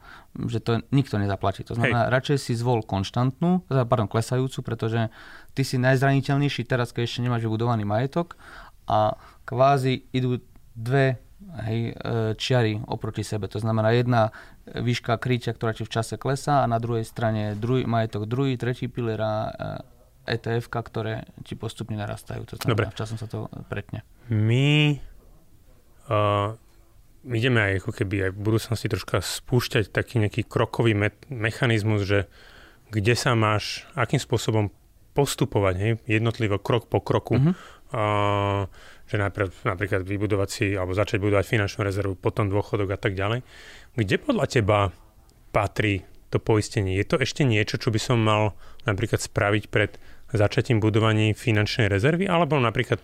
že 0.52 0.60
to 0.60 0.84
nikto 0.92 1.16
nezaplatí. 1.16 1.64
To 1.72 1.80
znamená, 1.80 2.12
Hej. 2.12 2.20
radšej 2.20 2.38
si 2.44 2.52
zvol 2.60 2.84
konštantnú, 2.84 3.64
pardon, 3.88 4.12
klesajúcu, 4.12 4.60
pretože 4.68 5.08
ty 5.56 5.64
si 5.64 5.80
najzraniteľnejší 5.80 6.68
teraz, 6.68 6.92
keď 6.92 7.08
ešte 7.08 7.24
nemáš 7.24 7.48
vybudovaný 7.48 7.88
majetok 7.88 8.36
a 8.84 9.16
kvázi 9.48 10.12
idú 10.12 10.44
dve 10.76 11.24
hej, 11.64 11.96
e, 11.96 12.36
čiary 12.36 12.84
oproti 12.84 13.24
sebe. 13.24 13.48
To 13.48 13.64
znamená 13.64 13.96
jedna 13.96 14.36
výška 14.68 15.16
krytia, 15.24 15.56
ktorá 15.56 15.72
ti 15.72 15.88
v 15.88 15.94
čase 15.96 16.20
klesá 16.20 16.68
a 16.68 16.70
na 16.70 16.84
druhej 16.84 17.08
strane 17.08 17.56
druhý, 17.56 17.88
majetok 17.88 18.28
druhý, 18.28 18.60
tretí 18.60 18.92
pilier 18.92 19.24
a 19.24 19.34
etf 20.28 20.68
ktoré 20.68 21.24
ti 21.48 21.56
postupne 21.56 21.96
narastajú. 21.96 22.44
To 22.52 22.60
znamená, 22.60 22.92
Dobre. 22.92 23.00
časom 23.00 23.16
sa 23.16 23.26
to 23.32 23.48
pretne. 23.72 24.04
My 24.28 25.00
uh, 26.12 26.54
ideme 27.24 27.60
aj 27.64 27.74
ako 27.84 27.92
keby 27.96 28.16
aj 28.28 28.32
v 28.36 28.40
budúcnosti 28.40 28.88
troška 28.92 29.24
spúšťať 29.24 29.90
taký 29.90 30.20
nejaký 30.20 30.44
krokový 30.44 30.94
me- 30.94 31.24
mechanizmus, 31.32 32.04
že 32.04 32.28
kde 32.92 33.16
sa 33.16 33.36
máš, 33.36 33.88
akým 33.96 34.20
spôsobom 34.20 34.72
postupovať, 35.12 35.76
hej, 35.82 35.92
jednotlivo 36.06 36.62
krok 36.62 36.88
po 36.88 37.02
kroku. 37.02 37.42
Uh-huh. 37.42 37.56
Uh, 37.88 38.64
že 39.08 39.16
najprv 39.16 39.64
napríklad 39.64 40.04
vybudovať 40.04 40.50
si 40.52 40.66
alebo 40.76 40.92
začať 40.92 41.24
budovať 41.24 41.48
finančnú 41.48 41.80
rezervu, 41.88 42.14
potom 42.20 42.52
dôchodok 42.52 42.92
a 42.94 43.00
tak 43.00 43.16
ďalej. 43.16 43.40
Kde 43.96 44.16
podľa 44.20 44.46
teba 44.52 44.80
patrí 45.56 46.04
to 46.28 46.44
poistenie? 46.44 47.00
Je 47.00 47.08
to 47.08 47.16
ešte 47.16 47.48
niečo, 47.48 47.80
čo 47.80 47.88
by 47.88 48.00
som 48.04 48.20
mal 48.20 48.60
napríklad 48.84 49.24
spraviť 49.24 49.64
pred 49.72 49.96
začatím 50.34 50.84
budovaní 50.84 51.32
finančnej 51.32 51.88
rezervy, 51.88 52.28
alebo 52.28 52.60
napríklad 52.60 53.00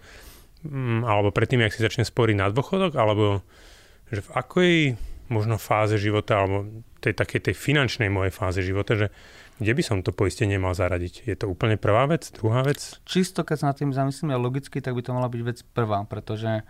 mm, 0.67 1.07
alebo 1.07 1.31
predtým, 1.31 1.63
ak 1.63 1.75
si 1.75 1.86
začne 1.86 2.03
sporiť 2.03 2.36
na 2.36 2.51
dôchodok, 2.51 2.95
alebo 2.99 3.45
že 4.12 4.23
v 4.23 4.29
akej 4.36 4.75
možno 5.31 5.55
fáze 5.55 5.95
života, 5.95 6.43
alebo 6.43 6.67
tej 6.99 7.15
takej 7.15 7.51
tej 7.51 7.55
finančnej 7.55 8.12
mojej 8.12 8.33
fáze 8.36 8.59
života, 8.59 8.95
že 8.95 9.07
kde 9.62 9.73
by 9.77 9.83
som 9.86 9.97
to 10.03 10.12
poistenie 10.12 10.59
mal 10.59 10.75
zaradiť? 10.75 11.29
Je 11.29 11.36
to 11.38 11.47
úplne 11.47 11.79
prvá 11.79 12.09
vec, 12.09 12.27
druhá 12.36 12.65
vec? 12.65 12.99
Čisto, 13.07 13.45
keď 13.45 13.55
sa 13.55 13.67
nad 13.71 13.77
tým 13.77 13.93
zamyslíme 13.93 14.36
logicky, 14.36 14.81
tak 14.83 14.97
by 14.97 15.01
to 15.05 15.15
mala 15.15 15.29
byť 15.29 15.41
vec 15.45 15.59
prvá, 15.71 16.03
pretože 16.09 16.65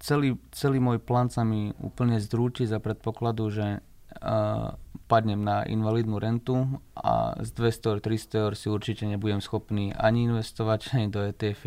celý, 0.00 0.40
celý 0.50 0.78
môj 0.80 0.98
plán 0.98 1.28
sa 1.28 1.44
mi 1.44 1.70
úplne 1.78 2.18
zdrúti 2.18 2.64
za 2.64 2.80
predpokladu, 2.80 3.44
že 3.52 3.66
uh, 3.78 4.74
padnem 5.06 5.38
na 5.38 5.62
invalidnú 5.62 6.18
rentu 6.18 6.66
a 6.98 7.38
z 7.38 7.54
200 7.54 7.90
eur, 7.94 7.98
300 8.02 8.42
eur 8.42 8.52
si 8.58 8.66
určite 8.66 9.06
nebudem 9.06 9.38
schopný 9.38 9.94
ani 9.94 10.26
investovať 10.26 10.80
ani 10.98 11.06
do 11.08 11.22
etf 11.22 11.62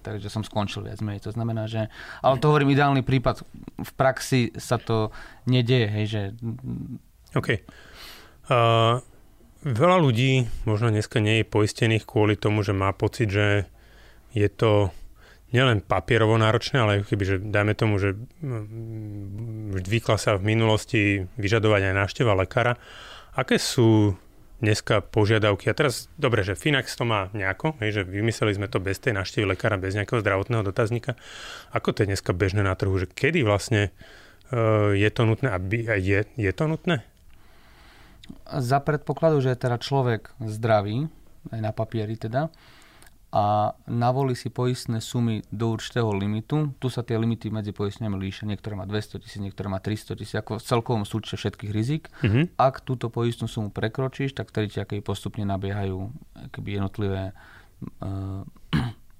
takže 0.00 0.32
som 0.32 0.40
skončil 0.40 0.88
viac 0.88 1.00
menej. 1.04 1.24
To 1.28 1.32
znamená, 1.32 1.68
že... 1.68 1.92
Ale 2.24 2.40
to 2.40 2.48
hovorím 2.48 2.72
ideálny 2.72 3.04
prípad. 3.04 3.44
V 3.80 3.92
praxi 3.94 4.56
sa 4.56 4.80
to 4.80 5.12
nedieje, 5.44 5.88
hej, 5.92 6.06
že... 6.08 6.22
OK. 7.36 7.62
Uh, 8.50 8.98
veľa 9.62 9.96
ľudí 10.00 10.48
možno 10.64 10.90
dneska 10.90 11.20
nie 11.20 11.44
je 11.44 11.52
poistených 11.52 12.08
kvôli 12.08 12.34
tomu, 12.34 12.64
že 12.64 12.72
má 12.72 12.90
pocit, 12.96 13.30
že 13.30 13.68
je 14.32 14.48
to 14.48 14.94
nielen 15.50 15.82
papierovo 15.82 16.38
náročné, 16.38 16.76
ale 16.78 16.92
keby, 17.02 17.24
že 17.26 17.36
dajme 17.42 17.74
tomu, 17.74 17.98
že 17.98 18.14
mm, 18.14 19.82
zvykla 19.82 20.16
sa 20.18 20.38
v 20.38 20.46
minulosti 20.46 21.26
vyžadovať 21.38 21.90
aj 21.90 21.94
návšteva 21.94 22.32
lekára. 22.38 22.78
Aké 23.34 23.58
sú 23.58 24.14
dneska 24.60 25.00
požiadavky? 25.00 25.72
A 25.72 25.74
teraz, 25.74 26.06
dobre, 26.20 26.44
že 26.46 26.54
Finax 26.54 26.94
to 26.94 27.08
má 27.08 27.32
nejako, 27.32 27.74
že 27.80 28.04
vymysleli 28.06 28.54
sme 28.54 28.68
to 28.68 28.78
bez 28.78 29.00
tej 29.00 29.16
návštevy 29.16 29.56
lekára, 29.56 29.80
bez 29.80 29.96
nejakého 29.96 30.20
zdravotného 30.20 30.62
dotazníka. 30.62 31.16
Ako 31.74 31.96
to 31.96 32.04
je 32.04 32.10
dneska 32.14 32.30
bežné 32.36 32.62
na 32.62 32.76
trhu? 32.76 32.92
Že 32.94 33.10
kedy 33.10 33.40
vlastne 33.42 33.90
uh, 34.52 34.92
je 34.92 35.10
to 35.10 35.22
nutné? 35.26 35.48
Aby, 35.50 35.88
je, 35.98 36.20
je 36.36 36.52
to 36.52 36.64
nutné? 36.68 37.02
Za 38.46 38.78
predpokladu, 38.78 39.42
že 39.42 39.56
je 39.56 39.62
teda 39.66 39.80
človek 39.80 40.30
zdravý, 40.38 41.10
aj 41.50 41.60
na 41.64 41.72
papieri 41.74 42.14
teda, 42.14 42.52
a 43.30 43.78
navolí 43.86 44.34
si 44.34 44.50
poistné 44.50 44.98
sumy 44.98 45.46
do 45.54 45.70
určitého 45.70 46.10
limitu. 46.10 46.74
Tu 46.82 46.90
sa 46.90 47.06
tie 47.06 47.14
limity 47.14 47.46
medzi 47.54 47.70
poistňami 47.70 48.18
líšia. 48.18 48.50
Niektoré 48.50 48.74
má 48.74 48.90
200 48.90 49.22
tisíc, 49.22 49.38
niektoré 49.38 49.70
má 49.70 49.78
300 49.78 50.18
tisíc, 50.18 50.34
ako 50.34 50.58
v 50.58 50.66
celkovom 50.66 51.04
súčte 51.06 51.38
všetkých 51.38 51.70
rizik. 51.70 52.10
Mm-hmm. 52.26 52.58
Ak 52.58 52.82
túto 52.82 53.06
poistnú 53.06 53.46
sumu 53.46 53.70
prekročíš, 53.70 54.34
tak 54.34 54.50
vtedy 54.50 54.74
ti 54.74 54.98
postupne 54.98 55.46
nabiehajú 55.46 56.10
jednotlivé 56.58 57.30
uh, 58.02 58.42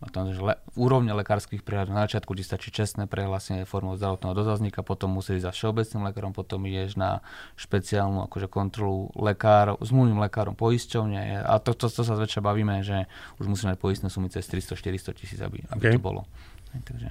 tam, 0.08 0.32
že 0.32 0.40
le, 0.40 0.56
úrovne 0.80 1.12
lekárskych 1.12 1.60
prehľadov. 1.60 1.92
Na 1.92 2.08
začiatku 2.08 2.32
ti 2.32 2.40
stačí 2.40 2.72
čestné 2.72 3.04
prehlásenie 3.04 3.68
formou 3.68 4.00
zdravotného 4.00 4.32
dotazníka, 4.32 4.80
potom 4.80 5.12
musí 5.12 5.36
ísť 5.36 5.44
za 5.44 5.52
všeobecným 5.52 6.08
lekárom, 6.08 6.32
potom 6.32 6.64
ideš 6.64 6.96
na 6.96 7.20
špeciálnu 7.60 8.24
akože 8.24 8.48
kontrolu 8.48 9.12
lekár, 9.12 9.76
s 9.76 9.92
múlnym 9.92 10.16
lekárom 10.16 10.56
poisťovne. 10.56 11.44
A 11.44 11.60
to, 11.60 11.76
to, 11.76 11.92
to, 11.92 12.00
sa 12.00 12.16
zväčša 12.16 12.40
bavíme, 12.40 12.80
že 12.80 13.04
už 13.36 13.52
musíme 13.52 13.76
mať 13.76 13.80
poistné 13.84 14.08
sumy 14.08 14.32
cez 14.32 14.48
300-400 14.48 15.12
tisíc, 15.20 15.40
aby, 15.44 15.60
aby 15.68 15.82
okay. 15.84 15.92
to 15.92 16.00
bolo. 16.00 16.24
Takže... 16.72 17.08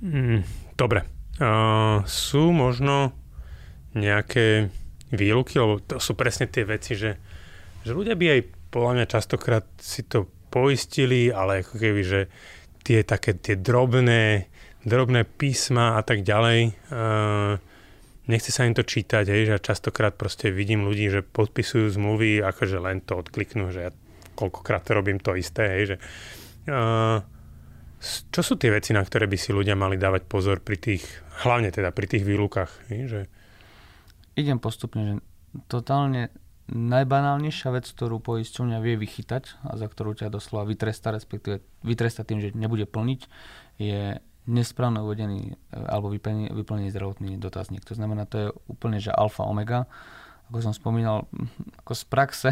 Mm, 0.00 0.40
dobre. 0.80 1.04
Uh, 1.36 2.00
sú 2.08 2.56
možno 2.56 3.12
nejaké 3.92 4.72
výluky, 5.12 5.60
lebo 5.60 5.80
to 5.84 6.00
sú 6.00 6.16
presne 6.16 6.48
tie 6.48 6.64
veci, 6.64 6.96
že, 6.96 7.20
že 7.84 7.92
ľudia 7.92 8.16
by 8.16 8.26
aj 8.32 8.40
podľa 8.72 8.92
mňa 8.96 9.06
častokrát 9.08 9.64
si 9.76 10.04
to 10.04 10.28
poistili, 10.56 11.28
ale 11.28 11.60
ako 11.60 11.76
keby, 11.76 12.00
že 12.00 12.20
tie 12.80 13.04
také 13.04 13.36
tie 13.36 13.60
drobné, 13.60 14.48
drobné 14.88 15.28
písma 15.28 16.00
a 16.00 16.02
tak 16.06 16.24
ďalej, 16.24 16.72
uh, 16.88 17.60
nechce 18.24 18.48
sa 18.48 18.64
im 18.64 18.72
to 18.72 18.80
čítať, 18.80 19.28
hej, 19.28 19.52
že 19.52 19.60
častokrát 19.60 20.16
proste 20.16 20.48
vidím 20.48 20.88
ľudí, 20.88 21.12
že 21.12 21.20
podpisujú 21.20 21.92
zmluvy, 21.92 22.40
akože 22.40 22.80
len 22.80 23.04
to 23.04 23.20
odkliknú, 23.20 23.68
že 23.68 23.80
ja 23.84 23.90
koľkokrát 24.32 24.88
robím 24.96 25.20
to 25.20 25.36
isté, 25.36 25.76
hej, 25.76 25.84
že 25.92 25.96
uh, 26.72 27.20
Čo 28.30 28.40
sú 28.44 28.54
tie 28.60 28.70
veci, 28.70 28.92
na 28.92 29.02
ktoré 29.02 29.24
by 29.26 29.38
si 29.40 29.50
ľudia 29.56 29.74
mali 29.74 29.96
dávať 29.96 30.28
pozor 30.28 30.60
pri 30.60 30.76
tých, 30.76 31.04
hlavne 31.42 31.72
teda 31.72 31.90
pri 31.90 32.06
tých 32.06 32.24
výlukách? 32.28 32.70
Že... 32.92 33.20
Idem 34.36 34.60
postupne, 34.60 35.02
že 35.04 35.14
totálne 35.66 36.28
najbanálnejšia 36.72 37.70
vec, 37.70 37.86
ktorú 37.86 38.18
poisťovňa 38.18 38.78
vie 38.82 38.98
vychytať 38.98 39.62
a 39.66 39.78
za 39.78 39.86
ktorú 39.86 40.18
ťa 40.18 40.34
doslova 40.34 40.66
vytresta, 40.66 41.14
respektíve 41.14 41.62
vytresta 41.86 42.26
tým, 42.26 42.42
že 42.42 42.54
nebude 42.58 42.90
plniť, 42.90 43.20
je 43.78 44.18
nesprávne 44.46 45.02
uvedený 45.02 45.52
e, 45.52 45.54
alebo 45.74 46.10
vyplnený, 46.10 46.54
vyplnený 46.54 46.88
zdravotný 46.94 47.30
dotazník. 47.38 47.82
To 47.86 47.94
znamená, 47.98 48.26
to 48.26 48.36
je 48.38 48.48
úplne, 48.70 48.98
že 49.02 49.14
alfa, 49.14 49.46
omega. 49.46 49.90
Ako 50.50 50.62
som 50.62 50.74
spomínal, 50.74 51.26
ako 51.82 51.92
z 51.94 52.04
praxe, 52.06 52.50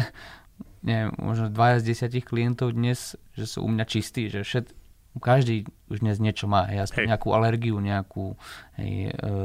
neviem, 0.83 1.15
možno 1.15 1.47
dvaja 1.47 1.79
z 1.79 1.95
desiatich 1.95 2.27
klientov 2.27 2.75
dnes, 2.75 3.15
že 3.35 3.47
sú 3.47 3.63
u 3.63 3.69
mňa 3.71 3.85
čistí, 3.87 4.27
že 4.27 4.43
všet, 4.43 4.75
každý 5.23 5.71
už 5.87 6.03
dnes 6.03 6.19
niečo 6.19 6.51
má, 6.51 6.67
hej, 6.67 6.91
aspoň 6.91 7.07
hej. 7.07 7.09
nejakú 7.15 7.29
alergiu, 7.31 7.79
nejakú 7.79 8.35
hej, 8.75 9.15
e, 9.15 9.35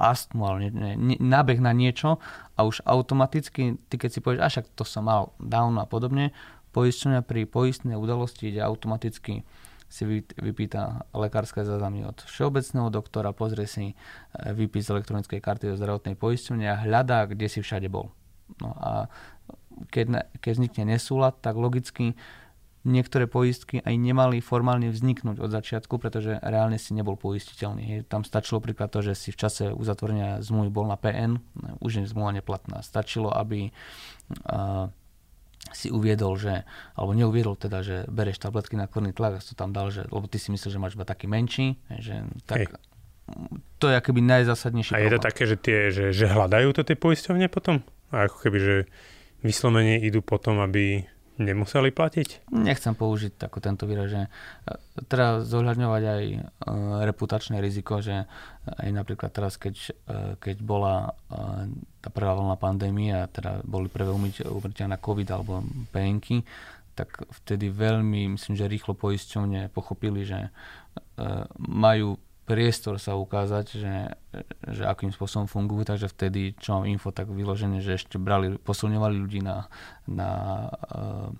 astmu, 0.00 0.42
ale 0.48 0.72
nie, 0.72 0.96
nie, 0.96 1.18
nábeh 1.20 1.60
na 1.60 1.76
niečo 1.76 2.16
a 2.56 2.64
už 2.64 2.80
automaticky, 2.88 3.76
ty 3.92 3.94
keď 4.00 4.10
si 4.10 4.20
povieš, 4.24 4.40
a 4.40 4.48
však 4.48 4.66
to 4.72 4.88
som 4.88 5.04
mal 5.04 5.36
down 5.36 5.76
a 5.76 5.84
podobne, 5.84 6.32
poisťovňa 6.72 7.20
pri 7.26 7.44
poistnej 7.44 8.00
udalosti 8.00 8.48
ide 8.48 8.64
automaticky 8.64 9.44
si 9.90 10.06
vypýta 10.38 11.02
lekárske 11.10 11.66
zázemie 11.66 12.06
od 12.06 12.22
všeobecného 12.22 12.94
doktora, 12.94 13.34
pozrie 13.34 13.66
si 13.66 13.90
e, 13.90 13.94
výpis 14.54 14.86
elektronickej 14.86 15.42
karty 15.42 15.74
do 15.74 15.74
zdravotnej 15.74 16.14
poisťovne 16.14 16.66
a 16.70 16.78
hľadá, 16.86 17.26
kde 17.26 17.50
si 17.50 17.58
všade 17.58 17.90
bol. 17.90 18.14
No 18.62 18.70
a 18.78 19.10
keď, 19.90 20.30
keď 20.38 20.52
vznikne 20.54 20.94
nesúlad, 20.94 21.42
tak 21.42 21.58
logicky 21.58 22.14
niektoré 22.84 23.28
poistky 23.28 23.84
aj 23.84 23.94
nemali 23.96 24.40
formálne 24.40 24.88
vzniknúť 24.88 25.36
od 25.36 25.50
začiatku, 25.52 26.00
pretože 26.00 26.40
reálne 26.40 26.80
si 26.80 26.96
nebol 26.96 27.16
poistiteľný. 27.20 28.08
Tam 28.08 28.24
stačilo 28.24 28.64
príklad 28.64 28.88
to, 28.88 29.04
že 29.04 29.12
si 29.12 29.28
v 29.32 29.40
čase 29.40 29.64
uzatvorenia 29.72 30.40
zmluvy 30.40 30.70
bol 30.72 30.88
na 30.88 30.96
PN, 30.96 31.40
už 31.84 32.00
je 32.00 32.08
zmluva 32.08 32.32
neplatná. 32.32 32.80
Stačilo, 32.80 33.28
aby 33.28 33.68
uh, 33.68 34.88
si 35.68 35.92
uviedol, 35.92 36.40
že, 36.40 36.64
alebo 36.96 37.12
neuviedol 37.12 37.54
teda, 37.54 37.84
že 37.84 37.96
bereš 38.08 38.40
tabletky 38.40 38.80
na 38.80 38.88
krvný 38.88 39.12
tlak 39.12 39.38
a 39.38 39.40
to 39.44 39.52
tam 39.52 39.76
dal, 39.76 39.92
že, 39.92 40.08
lebo 40.08 40.24
ty 40.24 40.40
si 40.40 40.48
myslíš, 40.48 40.72
že 40.72 40.80
máš 40.80 40.96
iba 40.96 41.04
taký 41.04 41.28
menší, 41.28 41.76
že 42.00 42.24
tak 42.48 42.64
Hej. 42.64 42.80
to 43.76 43.92
je 43.92 43.94
akoby 44.00 44.24
najzásadnejší 44.24 44.96
A 44.96 45.04
je 45.04 45.12
to 45.12 45.20
také, 45.20 45.44
že, 45.44 45.56
tie, 45.60 45.92
že, 45.92 46.16
že 46.16 46.26
hľadajú 46.32 46.72
to 46.72 46.82
tie 46.82 46.96
poisťovne 46.96 47.46
potom? 47.52 47.84
A 48.08 48.26
ako 48.26 48.48
keby, 48.48 48.58
že 48.58 48.76
vyslovene 49.44 50.00
idú 50.00 50.24
potom, 50.24 50.58
aby 50.64 51.04
nemuseli 51.40 51.90
platiť? 51.90 52.52
Nechcem 52.52 52.92
použiť 52.92 53.40
ako 53.48 53.58
tento 53.64 53.88
výraz, 53.88 54.12
že 54.12 54.22
e, 54.24 54.28
treba 55.08 55.40
zohľadňovať 55.40 56.02
aj 56.04 56.24
e, 56.28 56.38
reputačné 57.08 57.58
riziko, 57.58 58.04
že 58.04 58.28
aj 58.68 58.88
napríklad 58.92 59.32
teraz, 59.32 59.56
keď, 59.56 59.74
e, 59.80 59.92
keď 60.36 60.56
bola 60.60 61.16
tá 62.00 62.08
prvá 62.12 62.36
vlna 62.36 62.56
pandémie 62.60 63.12
a 63.12 63.28
teda 63.28 63.64
boli 63.64 63.88
prvé 63.88 64.12
umrtia 64.46 64.86
na 64.88 65.00
COVID 65.00 65.28
alebo 65.32 65.64
penky, 65.90 66.44
tak 66.92 67.24
vtedy 67.42 67.72
veľmi, 67.72 68.36
myslím, 68.36 68.54
že 68.56 68.68
rýchlo 68.68 68.92
poisťovne 68.92 69.72
pochopili, 69.72 70.26
že 70.26 70.52
majú 71.56 72.18
priestor 72.50 72.98
sa 72.98 73.14
ukázať, 73.14 73.66
že, 73.78 73.94
že 74.74 74.82
akým 74.82 75.14
spôsobom 75.14 75.46
fungujú, 75.46 75.86
takže 75.86 76.10
vtedy, 76.10 76.58
čo 76.58 76.74
mám 76.74 76.90
info, 76.90 77.14
tak 77.14 77.30
vyložené, 77.30 77.78
že 77.78 77.94
ešte 77.94 78.18
brali, 78.18 78.58
posilňovali 78.58 79.14
ľudí 79.14 79.38
na, 79.38 79.70
na 80.10 80.30
uh, 80.90 81.30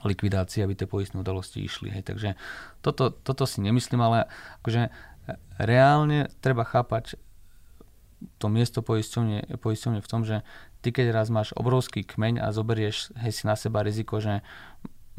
likvidácii, 0.00 0.64
aby 0.64 0.72
tie 0.72 0.88
poistné 0.88 1.20
udalosti 1.20 1.60
išli. 1.60 1.92
Hej. 1.92 2.08
Takže 2.08 2.28
toto, 2.80 3.12
toto 3.12 3.44
si 3.44 3.60
nemyslím, 3.60 4.00
ale 4.00 4.32
akože 4.64 4.88
reálne 5.60 6.32
treba 6.40 6.64
chápať 6.64 7.20
to 8.40 8.48
miesto 8.48 8.80
poisťovne, 8.80 9.60
poisťovne 9.60 10.00
v 10.00 10.08
tom, 10.08 10.24
že 10.24 10.44
ty 10.80 10.92
keď 10.92 11.12
raz 11.12 11.28
máš 11.32 11.52
obrovský 11.56 12.04
kmeň 12.04 12.40
a 12.40 12.52
zoberieš 12.52 13.12
hej, 13.16 13.32
si 13.32 13.44
na 13.44 13.56
seba 13.56 13.80
riziko, 13.84 14.20
že, 14.20 14.44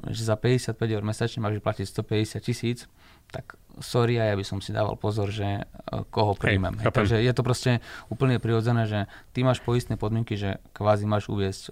že 0.05 0.21
za 0.25 0.37
55 0.37 0.77
eur 0.77 1.03
mesačne 1.05 1.41
máš 1.41 1.61
platiť 1.61 1.85
150 1.85 2.41
tisíc, 2.45 2.85
tak 3.31 3.55
sorry, 3.79 4.19
a 4.19 4.31
ja 4.31 4.35
by 4.35 4.45
som 4.45 4.59
si 4.59 4.75
dával 4.75 4.99
pozor, 4.99 5.31
že 5.31 5.47
e, 5.47 5.63
koho 6.11 6.35
príjmem. 6.35 6.75
Hej, 6.83 6.91
Takže 6.91 7.15
je 7.23 7.33
to 7.33 7.41
proste 7.41 7.71
úplne 8.11 8.37
prirodzené, 8.37 8.83
že 8.85 8.99
ty 9.31 9.47
máš 9.47 9.63
poistné 9.63 9.95
podmienky, 9.95 10.35
že 10.35 10.59
kvázi 10.75 11.07
máš 11.07 11.31
uviesť 11.31 11.71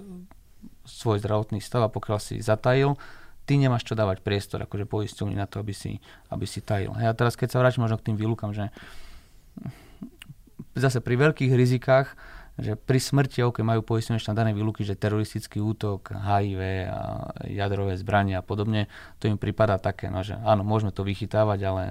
svoj 0.87 1.21
zdravotný 1.21 1.59
stav 1.59 1.85
a 1.85 1.91
pokiaľ 1.91 2.17
si 2.17 2.39
zatajil, 2.39 2.97
ty 3.43 3.59
nemáš 3.59 3.85
čo 3.85 3.93
dávať 3.93 4.23
priestor 4.23 4.63
akože 4.65 4.89
poisťovni 4.89 5.35
na 5.37 5.45
to, 5.45 5.61
aby 5.61 5.75
si, 5.75 5.99
aby 6.31 6.45
si 6.47 6.63
tajil. 6.63 6.95
Hej, 6.97 7.11
a 7.11 7.13
teraz 7.13 7.35
keď 7.35 7.53
sa 7.53 7.61
vrátim 7.61 7.83
možno 7.83 7.99
k 7.99 8.11
tým 8.11 8.17
výlukám, 8.17 8.55
že 8.55 8.71
zase 10.79 11.03
pri 11.03 11.29
veľkých 11.29 11.51
rizikách 11.51 12.15
že 12.59 12.75
pri 12.75 12.99
smrti, 12.99 13.43
OK, 13.43 13.63
majú 13.63 13.81
poistené 13.81 14.19
dané 14.19 14.51
výluky, 14.51 14.83
že 14.83 14.99
teroristický 14.99 15.63
útok, 15.63 16.11
HIV 16.11 16.61
a 16.91 17.31
jadrové 17.47 17.95
zbrania 17.95 18.39
a 18.39 18.45
podobne, 18.45 18.91
to 19.17 19.31
im 19.31 19.39
prípada 19.39 19.79
také, 19.79 20.11
no, 20.11 20.21
že 20.21 20.35
áno, 20.43 20.67
môžeme 20.67 20.91
to 20.91 21.07
vychytávať, 21.07 21.59
ale 21.65 21.83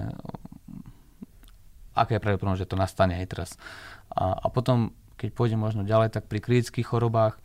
aké 1.96 2.16
je 2.16 2.22
pravdepodobnosť, 2.22 2.62
že 2.62 2.70
to 2.70 2.76
nastane 2.78 3.14
aj 3.18 3.26
teraz. 3.26 3.50
A, 4.12 4.36
a 4.38 4.46
potom, 4.52 4.94
keď 5.18 5.34
pôjdem 5.34 5.58
možno 5.58 5.82
ďalej, 5.82 6.14
tak 6.14 6.30
pri 6.30 6.38
kritických 6.38 6.86
chorobách 6.86 7.40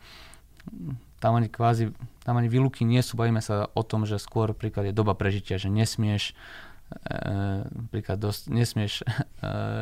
tam 1.18 1.40
ani 1.40 1.48
kvázi, 1.48 1.90
tam 2.22 2.36
ani 2.36 2.52
výluky 2.52 2.84
nie 2.84 3.00
sú, 3.00 3.16
bavíme 3.16 3.40
sa 3.40 3.72
o 3.72 3.82
tom, 3.82 4.04
že 4.04 4.20
skôr 4.20 4.52
príklad 4.52 4.92
je 4.92 4.94
doba 4.94 5.16
prežitia, 5.16 5.56
že 5.56 5.72
nesmieš 5.72 6.36
napríklad 7.74 8.16
dosť, 8.16 8.42
nesmieš, 8.48 9.04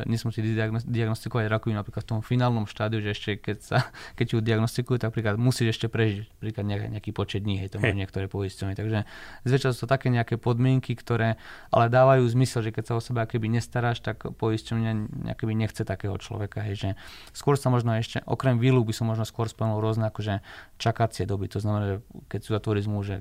nesmieš 0.09 0.41
diagnostikovať 0.83 1.45
rakovinu 1.47 1.79
napríklad 1.79 2.03
v 2.03 2.09
tom 2.09 2.19
finálnom 2.25 2.65
štádiu, 2.67 2.99
že 2.99 3.15
ešte 3.15 3.31
keď, 3.39 3.57
sa, 3.63 3.77
keď 4.19 4.25
ju 4.33 4.37
diagnostikujú, 4.41 4.99
tak 4.99 5.13
napríklad 5.13 5.37
musíš 5.37 5.77
ešte 5.77 5.87
prežiť 5.87 6.27
napríklad 6.39 6.65
nejaký, 6.67 6.87
nejaký 6.99 7.11
počet 7.15 7.41
dní, 7.45 7.61
hej, 7.63 7.73
to 7.73 7.77
majú 7.79 7.95
niektoré 7.95 8.25
poisťovne. 8.27 8.75
Takže 8.75 9.05
zväčša 9.45 9.75
sú 9.75 9.85
to 9.85 9.89
také 9.89 10.09
nejaké 10.09 10.35
podmienky, 10.41 10.97
ktoré 10.97 11.39
ale 11.69 11.87
dávajú 11.87 12.25
zmysel, 12.27 12.65
že 12.65 12.71
keď 12.73 12.83
sa 12.91 12.93
o 12.97 13.01
seba 13.03 13.23
keby 13.23 13.47
nestaráš, 13.51 14.01
tak 14.03 14.23
poisťovňa 14.25 14.91
nejaký 15.31 15.43
nechce 15.53 15.85
takého 15.85 16.17
človeka. 16.17 16.65
Hej, 16.65 16.75
že 16.75 16.89
skôr 17.31 17.55
sa 17.55 17.69
možno 17.69 17.95
ešte, 17.95 18.19
okrem 18.25 18.57
výluk 18.57 18.89
by 18.89 18.93
som 18.95 19.07
možno 19.07 19.23
skôr 19.23 19.47
spomenul 19.47 19.79
rôzne 19.79 20.09
akože 20.09 20.41
čakacie 20.81 21.29
doby. 21.29 21.47
To 21.53 21.59
znamená, 21.61 21.83
že 21.85 21.97
keď 22.27 22.39
sú 22.41 22.49
zatvorí 22.57 22.79
zmluvu, 22.81 23.03
že 23.05 23.15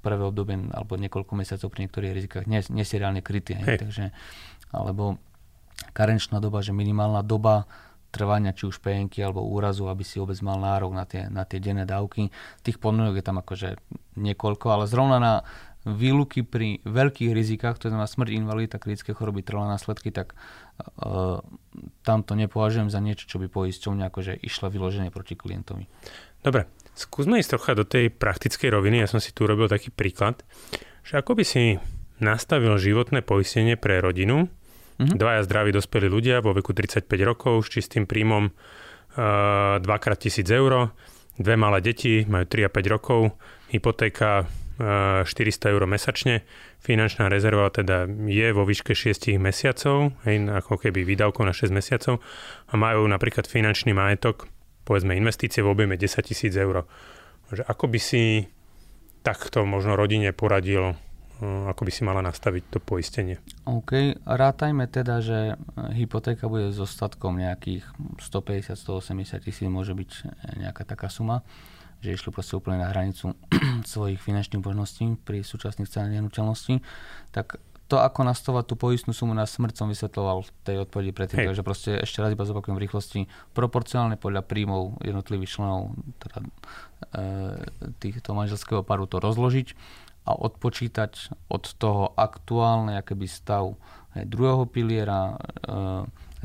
prvé 0.00 0.22
obdobie 0.24 0.56
alebo 0.72 0.96
niekoľko 0.96 1.32
mesiacov 1.36 1.68
pri 1.70 1.86
niektorých 1.86 2.12
rizikách 2.14 2.44
nie, 2.48 2.62
nie 2.70 2.86
krytý. 3.34 3.58
Hej. 3.58 3.82
Takže, 3.82 4.04
alebo 4.70 5.18
karenčná 5.90 6.38
doba, 6.38 6.62
že 6.62 6.70
minimálna 6.70 7.26
doba 7.26 7.66
trvania 8.14 8.54
či 8.54 8.70
už 8.70 8.78
penky 8.78 9.18
alebo 9.18 9.42
úrazu, 9.42 9.90
aby 9.90 10.06
si 10.06 10.22
vôbec 10.22 10.38
mal 10.38 10.62
nárok 10.62 10.94
na 10.94 11.02
tie, 11.02 11.26
na 11.26 11.42
tie 11.42 11.58
denné 11.58 11.82
dávky. 11.82 12.30
Tých 12.62 12.78
podmienok 12.78 13.18
je 13.18 13.24
tam 13.26 13.42
akože 13.42 13.74
niekoľko, 14.14 14.66
ale 14.70 14.84
zrovna 14.86 15.18
na 15.18 15.34
výluky 15.84 16.46
pri 16.46 16.80
veľkých 16.86 17.34
rizikách, 17.34 17.76
to 17.76 17.92
znamená 17.92 18.08
smrť, 18.08 18.30
invalidita, 18.32 18.80
kritické 18.80 19.12
choroby, 19.12 19.44
trvalé 19.44 19.76
následky, 19.76 20.08
tak 20.14 20.32
uh, 20.32 21.44
tam 22.00 22.24
to 22.24 22.32
nepovažujem 22.38 22.88
za 22.88 23.04
niečo, 23.04 23.28
čo 23.28 23.36
by 23.36 23.52
poisťovňa 23.52 24.08
akože 24.08 24.32
išla 24.40 24.72
vyložené 24.72 25.12
proti 25.12 25.36
klientovi. 25.36 25.84
Dobre, 26.40 26.72
skúsme 26.96 27.36
ísť 27.36 27.58
trocha 27.58 27.72
do 27.76 27.84
tej 27.84 28.08
praktickej 28.08 28.72
roviny. 28.72 29.04
Ja 29.04 29.08
som 29.10 29.20
si 29.20 29.36
tu 29.36 29.44
robil 29.44 29.68
taký 29.68 29.92
príklad, 29.92 30.40
že 31.04 31.20
ako 31.20 31.36
by 31.36 31.44
si 31.44 31.76
nastavil 32.22 32.78
životné 32.78 33.22
poistenie 33.24 33.74
pre 33.74 33.98
rodinu. 33.98 34.46
Mm-hmm. 34.94 35.18
Dvaja 35.18 35.42
zdraví 35.42 35.74
dospelí 35.74 36.06
ľudia 36.06 36.38
vo 36.38 36.54
veku 36.54 36.70
35 36.70 37.10
rokov 37.26 37.66
s 37.66 37.68
čistým 37.74 38.06
príjmom 38.06 38.50
uh, 38.50 39.82
2x 39.82 40.04
1000 40.38 40.46
eur, 40.54 40.94
dve 41.34 41.54
malé 41.58 41.82
deti, 41.82 42.22
majú 42.22 42.46
3 42.46 42.66
a 42.66 42.70
5 42.70 42.94
rokov, 42.94 43.34
hypotéka 43.74 44.46
uh, 44.46 45.26
400 45.26 45.74
eur 45.74 45.82
mesačne, 45.90 46.46
finančná 46.78 47.26
rezerva 47.26 47.66
teda 47.74 48.06
je 48.06 48.48
vo 48.54 48.62
výške 48.62 48.94
6 48.94 49.34
mesiacov, 49.42 50.14
hej, 50.28 50.46
ako 50.46 50.78
keby 50.78 51.02
výdavkov 51.02 51.42
na 51.42 51.50
6 51.50 51.74
mesiacov 51.74 52.22
a 52.70 52.74
majú 52.78 53.02
napríklad 53.10 53.50
finančný 53.50 53.90
majetok, 53.90 54.46
povedzme 54.86 55.18
investície 55.18 55.64
v 55.64 55.74
objeme 55.74 55.98
10 55.98 56.22
tisíc 56.22 56.54
eur. 56.54 56.86
Že 57.50 57.66
ako 57.66 57.84
by 57.90 57.98
si 57.98 58.46
takto 59.24 59.64
možno 59.64 59.96
rodine 59.96 60.30
poradil 60.30 60.94
ako 61.70 61.82
by 61.86 61.92
si 61.92 62.02
mala 62.06 62.20
nastaviť 62.24 62.62
to 62.70 62.78
poistenie. 62.80 63.40
OK, 63.64 64.18
rátajme 64.24 64.88
teda, 64.88 65.20
že 65.24 65.56
hypotéka 65.94 66.48
bude 66.48 66.70
s 66.70 66.78
ostatkom 66.78 67.40
nejakých 67.40 67.84
150-180 68.20 69.44
tisíc, 69.44 69.66
môže 69.68 69.92
byť 69.92 70.10
nejaká 70.60 70.84
taká 70.84 71.08
suma, 71.08 71.46
že 72.04 72.12
išli 72.12 72.30
proste 72.30 72.56
úplne 72.58 72.84
na 72.84 72.92
hranicu 72.92 73.32
svojich 73.88 74.20
finančných 74.20 74.60
možností 74.60 75.16
pri 75.24 75.40
súčasných 75.40 75.88
cenách 75.88 76.12
nehnuteľností, 76.20 76.84
tak 77.32 77.56
to, 77.84 78.00
ako 78.00 78.24
nastavovať 78.24 78.64
tú 78.64 78.74
poistnú 78.80 79.12
sumu 79.12 79.36
na 79.36 79.44
smrť 79.44 79.76
som 79.76 79.92
vysvetľoval 79.92 80.48
v 80.48 80.50
tej 80.64 80.76
odpovedi 80.88 81.12
predtým. 81.12 81.44
Hej. 81.44 81.48
Takže 81.52 81.64
proste 81.64 81.90
ešte 82.00 82.24
raz 82.24 82.32
iba 82.32 82.48
zopakujem 82.48 82.80
v 82.80 82.84
rýchlosti. 82.88 83.20
Proporcionálne 83.52 84.16
podľa 84.16 84.40
príjmov 84.40 85.04
jednotlivých 85.04 85.60
členov 85.60 85.92
teda, 86.16 86.38
e, 86.40 86.48
týchto 88.00 88.32
manželského 88.32 88.80
paru 88.80 89.04
to 89.04 89.20
rozložiť 89.20 89.76
a 90.24 90.32
odpočítať 90.32 91.36
od 91.52 91.64
toho 91.76 92.16
aktuálne 92.16 92.96
akéby 92.96 93.28
stav 93.28 93.76
druhého 94.16 94.64
piliera, 94.70 95.34
e, 95.34 95.36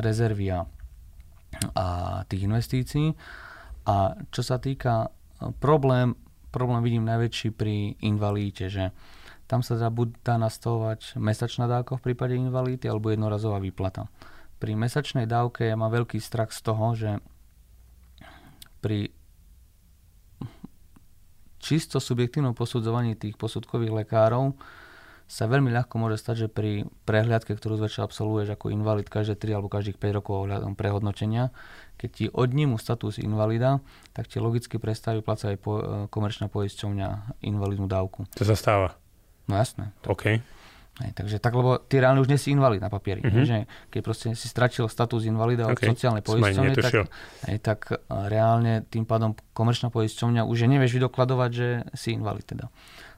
rezervy 0.02 0.52
a, 0.52 0.66
tých 2.28 2.42
investícií. 2.44 3.08
A 3.88 4.20
čo 4.34 4.42
sa 4.42 4.60
týka 4.60 5.08
e, 5.08 5.08
problém, 5.64 6.18
problém 6.52 6.82
vidím 6.84 7.08
najväčší 7.08 7.56
pri 7.56 7.96
invalíte, 8.04 8.68
že 8.68 8.92
tam 9.50 9.66
sa 9.66 9.80
dá 9.80 9.90
buď 9.90 10.14
dá 10.22 10.38
nastavovať 10.38 11.18
mesačná 11.18 11.66
dávka 11.66 11.98
v 11.98 12.12
prípade 12.12 12.38
invalíty 12.38 12.86
alebo 12.86 13.10
jednorazová 13.10 13.58
výplata. 13.58 14.06
Pri 14.62 14.76
mesačnej 14.76 15.26
dávke 15.26 15.66
ja 15.66 15.80
mám 15.80 15.90
veľký 15.90 16.20
strach 16.22 16.52
z 16.54 16.62
toho, 16.62 16.86
že 16.94 17.12
pri 18.84 19.10
čisto 21.70 22.02
subjektívnom 22.02 22.58
posudzovaní 22.58 23.14
tých 23.14 23.38
posudkových 23.38 24.02
lekárov 24.02 24.58
sa 25.30 25.46
veľmi 25.46 25.70
ľahko 25.70 26.02
môže 26.02 26.18
stať, 26.18 26.36
že 26.42 26.48
pri 26.50 26.90
prehliadke, 27.06 27.54
ktorú 27.54 27.78
zväčša 27.78 28.10
absolvuješ 28.10 28.58
ako 28.58 28.74
invalid 28.74 29.06
každé 29.06 29.38
3 29.38 29.62
alebo 29.62 29.70
každých 29.70 30.02
5 30.02 30.18
rokov 30.18 30.50
ohľadom 30.50 30.74
prehodnotenia, 30.74 31.54
keď 32.02 32.10
ti 32.10 32.26
odnímu 32.34 32.82
status 32.82 33.22
invalida, 33.22 33.78
tak 34.18 34.26
ti 34.26 34.42
logicky 34.42 34.82
prestaví 34.82 35.22
plácať 35.22 35.54
aj 35.54 35.60
po, 35.62 35.74
komerčná 36.10 36.50
poisťovňa 36.50 37.38
invalidnú 37.46 37.86
dávku. 37.86 38.26
To 38.42 38.42
sa 38.42 38.58
stáva. 38.58 38.98
No 39.46 39.62
jasné. 39.62 39.94
OK. 40.10 40.42
Hej, 41.00 41.16
takže 41.16 41.40
tak, 41.40 41.56
lebo 41.56 41.80
ty 41.80 42.04
reálne 42.04 42.20
už 42.20 42.28
nie 42.28 42.36
si 42.36 42.52
invalid 42.52 42.84
na 42.84 42.92
papieri. 42.92 43.24
Mm-hmm. 43.24 43.46
Že 43.48 43.58
keď 43.88 44.02
proste 44.04 44.28
si 44.36 44.48
stratil 44.52 44.84
status 44.92 45.24
invalida 45.24 45.72
od 45.72 45.80
okay. 45.80 45.96
sociálnej 45.96 46.20
poisťovne, 46.20 46.76
tak, 46.76 46.94
hej, 47.48 47.58
tak 47.64 47.80
reálne 48.12 48.84
tým 48.92 49.08
pádom 49.08 49.32
komerčná 49.56 49.88
poisťovňa 49.96 50.44
už 50.44 50.68
nevieš 50.68 51.00
vydokladovať, 51.00 51.50
že 51.56 51.68
si 51.96 52.20
invalid 52.20 52.44
teda. 52.44 52.68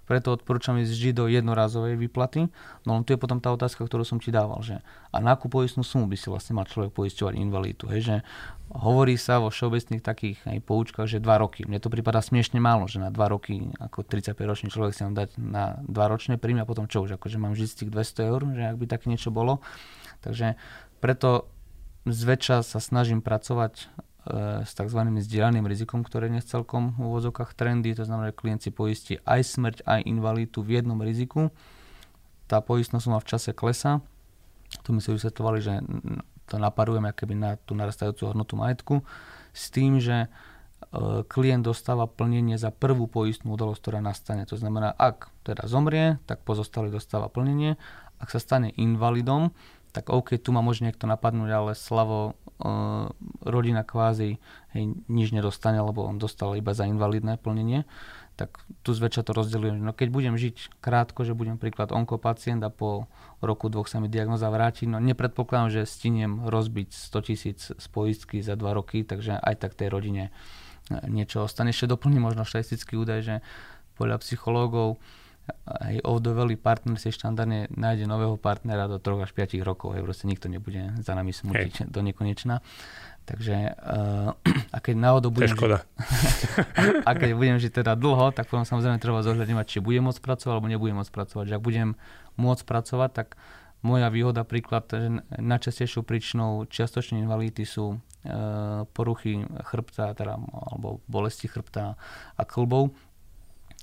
Preto 0.10 0.34
odporúčam 0.36 0.76
ísť 0.82 0.92
vždy 0.92 1.12
do 1.14 1.26
jednorázovej 1.32 1.96
výplaty. 1.96 2.52
No 2.84 2.98
len 2.98 3.08
tu 3.08 3.16
je 3.16 3.22
potom 3.22 3.40
tá 3.40 3.54
otázka, 3.54 3.86
ktorú 3.86 4.04
som 4.04 4.20
ti 4.20 4.34
dával, 4.34 4.60
že 4.60 4.84
a 5.14 5.18
na 5.24 5.38
akú 5.38 5.48
poistnú 5.48 5.86
sumu 5.86 6.10
by 6.10 6.18
si 6.20 6.28
vlastne 6.28 6.58
mal 6.58 6.68
človek 6.68 6.92
poisťovať 6.92 7.34
invalidu. 7.38 7.88
Hej, 7.94 8.02
že 8.02 8.16
hovorí 8.76 9.16
sa 9.16 9.40
vo 9.40 9.48
všeobecných 9.52 10.04
takých 10.04 10.40
aj 10.48 10.60
poučkách, 10.64 11.08
že 11.08 11.24
2 11.24 11.44
roky. 11.44 11.64
Mne 11.64 11.80
to 11.80 11.92
prípada 11.92 12.20
smiešne 12.20 12.60
málo, 12.60 12.88
že 12.92 13.00
na 13.00 13.14
2 13.14 13.20
roky 13.30 13.72
ako 13.80 14.04
35-ročný 14.04 14.68
človek 14.72 14.96
si 14.96 15.02
mám 15.08 15.16
dať 15.16 15.40
na 15.40 15.80
2 15.86 15.92
ročné 16.12 16.36
príjmy 16.36 16.64
a 16.64 16.70
potom 16.70 16.88
čo 16.88 17.04
už, 17.04 17.16
akože 17.16 17.38
mám 17.40 17.56
z 17.56 17.68
tých 17.68 17.92
200 17.92 18.32
eur, 18.32 18.42
že 18.52 18.64
ak 18.68 18.78
by 18.80 18.86
také 18.88 19.06
niečo 19.08 19.32
bolo. 19.32 19.64
Takže 20.24 20.60
preto 21.04 21.48
zväčša 22.08 22.66
sa 22.66 22.80
snažím 22.82 23.22
pracovať 23.22 23.90
s 24.62 24.72
tzv. 24.78 25.02
zdieľaným 25.02 25.66
rizikom, 25.66 26.06
ktoré 26.06 26.30
je 26.30 26.46
celkom 26.46 26.94
v 26.94 27.10
úvodzokách 27.10 27.58
trendy, 27.58 27.98
to 27.98 28.06
znamená, 28.06 28.30
že 28.30 28.38
klient 28.38 28.62
si 28.62 28.70
poistí 28.70 29.14
aj 29.26 29.42
smrť, 29.42 29.78
aj 29.90 30.06
invalitu 30.06 30.62
v 30.62 30.78
jednom 30.78 31.02
riziku. 31.02 31.50
Tá 32.46 32.62
poistnosť 32.62 33.02
suma 33.02 33.18
v 33.18 33.30
čase 33.30 33.50
klesa. 33.58 34.06
Tu 34.86 34.94
my 34.94 35.02
si 35.02 35.10
vysvetlovali, 35.10 35.60
že 35.66 35.74
to 36.46 36.62
naparujeme 36.62 37.10
keby 37.16 37.34
na 37.34 37.50
tú 37.58 37.74
narastajúcu 37.74 38.30
hodnotu 38.30 38.54
majetku 38.60 39.02
s 39.56 39.74
tým, 39.74 39.98
že 39.98 40.28
e, 40.28 40.30
klient 41.26 41.66
dostáva 41.66 42.06
plnenie 42.06 42.60
za 42.62 42.70
prvú 42.70 43.10
poistnú 43.10 43.58
udalosť, 43.58 43.80
ktorá 43.82 44.00
nastane. 44.04 44.46
To 44.48 44.56
znamená, 44.60 44.94
ak 44.96 45.32
teda 45.48 45.66
zomrie, 45.66 46.22
tak 46.30 46.46
pozostalý 46.46 46.94
dostáva 46.94 47.32
plnenie. 47.32 47.80
Ak 48.22 48.30
sa 48.30 48.38
stane 48.38 48.70
invalidom, 48.78 49.50
tak 49.92 50.10
OK, 50.10 50.40
tu 50.40 50.56
ma 50.56 50.64
môže 50.64 50.84
niekto 50.88 51.06
napadnúť, 51.06 51.52
ale 51.52 51.72
Slavo, 51.76 52.40
Eh, 52.62 53.06
rodina 53.42 53.82
kvázi 53.82 54.38
hej, 54.78 54.84
nič 55.10 55.34
nedostane, 55.34 55.82
lebo 55.82 56.06
on 56.06 56.22
dostal 56.22 56.54
iba 56.54 56.78
za 56.78 56.86
invalidné 56.86 57.42
plnenie, 57.42 57.90
tak 58.38 58.62
tu 58.86 58.94
zväčša 58.94 59.26
to 59.26 59.34
rozdeľujem. 59.34 59.82
No 59.82 59.98
keď 59.98 60.14
budem 60.14 60.38
žiť 60.38 60.78
krátko, 60.78 61.26
že 61.26 61.34
budem 61.34 61.58
príklad 61.58 61.90
onkopacient 61.90 62.62
a 62.62 62.70
po 62.70 63.10
roku, 63.42 63.66
dvoch 63.66 63.90
sa 63.90 63.98
mi 63.98 64.14
diagnoza 64.14 64.46
vráti, 64.54 64.86
no 64.86 65.02
nepredpokladám, 65.02 65.74
že 65.74 65.90
stiniem 65.90 66.46
rozbiť 66.46 66.94
100 66.94 67.26
tisíc 67.26 67.60
z 67.74 67.88
za 68.46 68.54
dva 68.54 68.78
roky, 68.78 69.02
takže 69.02 69.42
aj 69.42 69.56
tak 69.58 69.74
tej 69.74 69.90
rodine 69.90 70.30
eh, 70.30 71.02
niečo 71.10 71.42
ostane. 71.42 71.74
Ešte 71.74 71.90
doplním 71.90 72.30
možno 72.30 72.46
štatistický 72.46 72.94
údaj, 72.94 73.20
že 73.26 73.36
podľa 73.98 74.22
psychológov 74.22 75.02
aj 75.66 76.06
ovdovelý 76.06 76.56
partner 76.56 76.98
si 77.02 77.10
štandardne 77.10 77.72
nájde 77.74 78.06
nového 78.06 78.38
partnera 78.38 78.86
do 78.86 79.02
3 79.02 79.26
až 79.26 79.32
5 79.34 79.58
rokov. 79.66 79.98
Hej, 79.98 80.06
proste 80.06 80.26
nikto 80.30 80.48
nebude 80.48 80.94
za 81.02 81.14
nami 81.18 81.34
smutiť 81.34 81.74
hey. 81.86 81.88
do 81.90 82.00
nekonečna. 82.06 82.62
Takže 83.22 83.78
uh, 83.78 84.34
a 84.76 84.78
keď 84.82 84.96
náhodou 84.98 85.30
budem, 85.30 85.54
žiť, 85.54 85.62
a 87.08 87.12
keď 87.14 87.30
budem 87.38 87.58
žiť 87.62 87.72
teda 87.86 87.94
dlho, 87.94 88.34
tak 88.34 88.50
potom 88.50 88.66
samozrejme 88.66 88.98
treba 88.98 89.22
zohľadňovať, 89.22 89.66
či 89.70 89.78
budem 89.78 90.10
môcť 90.10 90.22
pracovať 90.26 90.54
alebo 90.58 90.68
nebudem 90.68 90.98
môcť 90.98 91.14
pracovať. 91.14 91.46
Že 91.54 91.56
ak 91.56 91.64
budem 91.64 91.90
môcť 92.42 92.64
pracovať, 92.66 93.10
tak 93.14 93.28
moja 93.86 94.10
výhoda 94.14 94.42
príklad, 94.46 94.90
že 94.90 95.22
najčastejšou 95.38 96.06
príčinou 96.06 96.66
čiastočnej 96.70 97.22
invalidity 97.22 97.66
sú 97.66 97.98
uh, 97.98 98.90
poruchy 98.94 99.46
chrbta, 99.70 100.18
teda, 100.18 100.38
alebo 100.42 101.02
bolesti 101.06 101.46
chrbta 101.46 101.98
a 102.38 102.44
klbov 102.46 102.94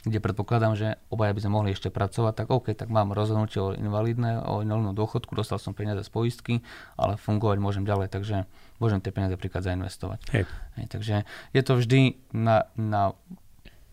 kde 0.06 0.22
predpokladám, 0.22 0.78
že 0.78 0.94
obaja 1.10 1.34
by 1.34 1.40
sme 1.42 1.52
mohli 1.52 1.70
ešte 1.74 1.90
pracovať, 1.90 2.32
tak 2.38 2.48
OK, 2.54 2.70
tak 2.70 2.86
mám 2.86 3.10
rozhodnutie 3.10 3.58
o 3.58 3.74
invalidné, 3.74 4.38
o 4.46 4.62
invalidnú 4.62 4.94
dôchodku, 4.94 5.34
dostal 5.34 5.58
som 5.58 5.74
peniaze 5.74 6.06
z 6.06 6.10
poistky, 6.10 6.54
ale 6.94 7.18
fungovať 7.18 7.58
môžem 7.58 7.82
ďalej, 7.82 8.14
takže 8.14 8.46
môžem 8.78 9.02
tie 9.02 9.10
peniaze 9.10 9.34
príklad 9.34 9.66
zainvestovať. 9.66 10.22
Hej. 10.30 10.44
Hej, 10.78 10.86
takže 10.86 11.14
je 11.50 11.62
to 11.66 11.72
vždy 11.74 12.00
na, 12.30 12.70
na 12.78 13.18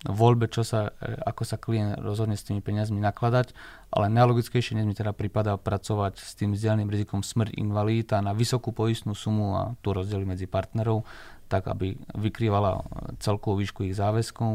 voľbe, 0.05 0.45
čo 0.45 0.61
sa, 0.61 0.93
ako 1.01 1.41
sa 1.41 1.57
klient 1.57 1.97
rozhodne 1.97 2.37
s 2.37 2.45
tými 2.45 2.61
peniazmi 2.61 3.01
nakladať, 3.01 3.57
ale 3.89 4.05
najlogickejšie 4.13 4.77
dnes 4.77 4.85
mi 4.85 4.93
teda 4.93 5.17
prípada 5.17 5.57
pracovať 5.57 6.21
s 6.21 6.37
tým 6.37 6.53
vzdialeným 6.53 6.91
rizikom 6.93 7.25
smrť 7.25 7.57
invalidita 7.57 8.21
na 8.21 8.37
vysokú 8.37 8.69
poistnú 8.69 9.17
sumu 9.17 9.57
a 9.57 9.73
tu 9.81 9.89
rozdeliť 9.97 10.27
medzi 10.29 10.45
partnerov 10.45 11.01
tak 11.45 11.69
aby 11.69 11.95
vykrývala 12.17 12.81
celkovú 13.21 13.61
výšku 13.61 13.85
ich 13.87 13.97
záväzkov. 13.97 14.51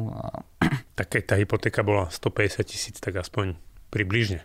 Tak 1.01 1.17
keď 1.17 1.23
tá 1.33 1.35
hypotéka 1.41 1.81
bola 1.81 2.13
150 2.13 2.61
tisíc, 2.69 3.01
tak 3.01 3.17
aspoň 3.17 3.57
približne. 3.89 4.45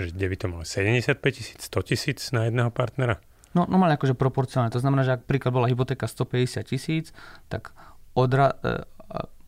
Že 0.00 0.16
kde 0.16 0.26
by 0.32 0.36
to 0.40 0.46
malo 0.48 0.64
75 0.64 1.20
tisíc, 1.28 1.60
100 1.68 1.88
tisíc 1.92 2.18
na 2.32 2.48
jedného 2.48 2.72
partnera? 2.72 3.20
No 3.52 3.68
normálne 3.68 4.00
akože 4.00 4.16
proporcionálne. 4.16 4.72
To 4.72 4.80
znamená, 4.80 5.04
že 5.04 5.20
ak 5.20 5.28
príklad 5.28 5.52
bola 5.52 5.68
hypotéka 5.68 6.08
150 6.08 6.64
tisíc, 6.64 7.12
tak 7.52 7.76
odra, 8.16 8.56
e, 8.64 8.86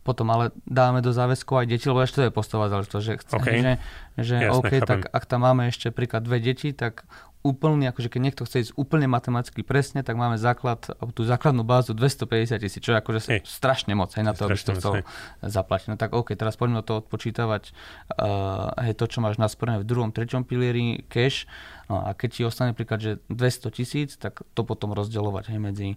potom 0.03 0.27
ale 0.29 0.51
dáme 0.67 0.99
do 0.99 1.15
záväzkov 1.15 1.63
aj 1.63 1.67
deti, 1.71 1.87
lebo 1.87 2.03
ešte 2.03 2.19
to 2.19 2.25
je 2.27 2.35
postová 2.35 2.67
záležitosť, 2.67 3.03
že, 3.03 3.13
chcem, 3.23 3.39
okay. 3.39 3.57
že, 3.63 3.73
že 4.19 4.35
Jasne, 4.43 4.59
OK, 4.59 4.71
chápem. 4.77 4.83
tak 4.83 5.01
ak 5.07 5.23
tam 5.23 5.39
máme 5.47 5.71
ešte 5.71 5.89
príklad 5.95 6.27
dve 6.27 6.43
deti, 6.43 6.75
tak 6.75 7.07
úplný, 7.43 7.91
akože 7.91 8.07
keď 8.07 8.21
niekto 8.23 8.41
chce 8.47 8.57
ísť 8.67 8.73
úplne 8.79 9.05
matematicky 9.11 9.67
presne, 9.67 9.99
tak 9.99 10.15
máme 10.15 10.39
základ, 10.39 10.79
tú 11.11 11.27
základnú 11.27 11.67
bázu 11.67 11.91
250 11.91 12.55
tisíc, 12.55 12.79
čo 12.79 12.95
je 12.95 12.97
akože 13.03 13.19
hej. 13.27 13.39
strašne 13.43 13.91
moc, 13.93 14.15
hej, 14.15 14.23
na 14.23 14.31
to, 14.31 14.47
aby 14.47 14.55
to 14.55 14.73
chcel 14.79 15.03
zaplatiť. 15.43 15.87
No 15.91 15.99
tak 15.99 16.15
OK, 16.15 16.39
teraz 16.39 16.55
poďme 16.55 16.79
to 16.87 17.03
odpočítavať, 17.03 17.75
uh, 18.15 18.71
hej, 18.87 18.95
to, 18.95 19.05
čo 19.11 19.19
máš 19.19 19.35
nasporené 19.35 19.83
v 19.83 19.85
druhom, 19.85 20.15
treťom 20.15 20.47
pilieri, 20.47 21.03
cash, 21.11 21.43
no 21.91 21.99
a 21.99 22.15
keď 22.15 22.29
ti 22.31 22.41
ostane 22.47 22.71
príklad, 22.71 23.03
že 23.03 23.11
200 23.27 23.75
tisíc, 23.75 24.15
tak 24.15 24.39
to 24.55 24.63
potom 24.63 24.95
rozdeľovať, 24.95 25.43
hej, 25.51 25.59
medzi 25.59 25.87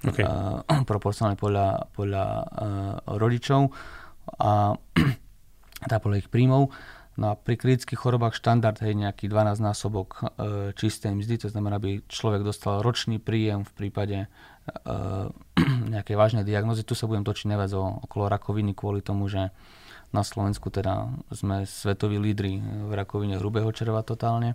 okay. 0.00 0.24
uh, 0.24 0.64
proporcionálne 0.90 1.36
podľa, 1.36 1.92
podľa 1.92 2.24
uh, 2.24 2.44
rodičov 3.20 3.68
a 4.40 4.72
teda 5.84 6.00
podľa 6.00 6.24
ich 6.24 6.32
príjmov. 6.32 6.72
No 7.14 7.30
a 7.30 7.38
pri 7.38 7.54
kritických 7.54 7.94
chorobách 7.94 8.34
štandard 8.34 8.74
je 8.82 8.90
nejaký 8.90 9.30
12 9.30 9.62
násobok 9.62 10.08
e, 10.18 10.22
čistej 10.74 11.14
mzdy, 11.14 11.46
to 11.46 11.48
znamená, 11.50 11.78
aby 11.78 12.02
človek 12.10 12.42
dostal 12.42 12.82
ročný 12.82 13.22
príjem 13.22 13.62
v 13.62 13.72
prípade 13.74 14.18
e, 14.24 14.28
nejakej 15.94 16.16
vážnej 16.18 16.42
diagnozy. 16.42 16.82
Tu 16.82 16.98
sa 16.98 17.06
budem 17.06 17.22
točiť 17.22 17.46
neviac 17.54 17.70
o, 17.78 18.02
okolo 18.02 18.26
rakoviny 18.26 18.74
kvôli 18.74 18.98
tomu, 18.98 19.30
že 19.30 19.54
na 20.10 20.22
Slovensku 20.26 20.70
teda 20.70 21.10
sme 21.30 21.66
svetoví 21.66 22.18
lídry 22.18 22.58
v 22.62 22.92
rakovine 22.94 23.38
hrubého 23.38 23.70
červa 23.74 24.02
totálne 24.06 24.54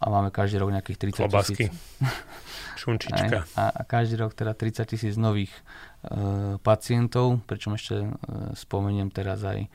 a 0.00 0.06
máme 0.08 0.30
každý 0.30 0.60
rok 0.60 0.70
nejakých 0.74 1.12
30 1.12 1.26
Klobásky. 1.26 1.64
tisíc. 1.68 1.74
Šunčička. 2.80 3.44
A, 3.58 3.64
a 3.68 3.82
každý 3.84 4.16
rok 4.20 4.32
teda 4.32 4.56
30 4.56 4.88
tisíc 4.88 5.14
nových 5.20 5.52
e, 5.52 6.56
pacientov, 6.60 7.44
pričom 7.44 7.76
ešte 7.76 7.96
e, 8.04 8.08
spomeniem 8.56 9.12
teraz 9.12 9.44
aj 9.44 9.68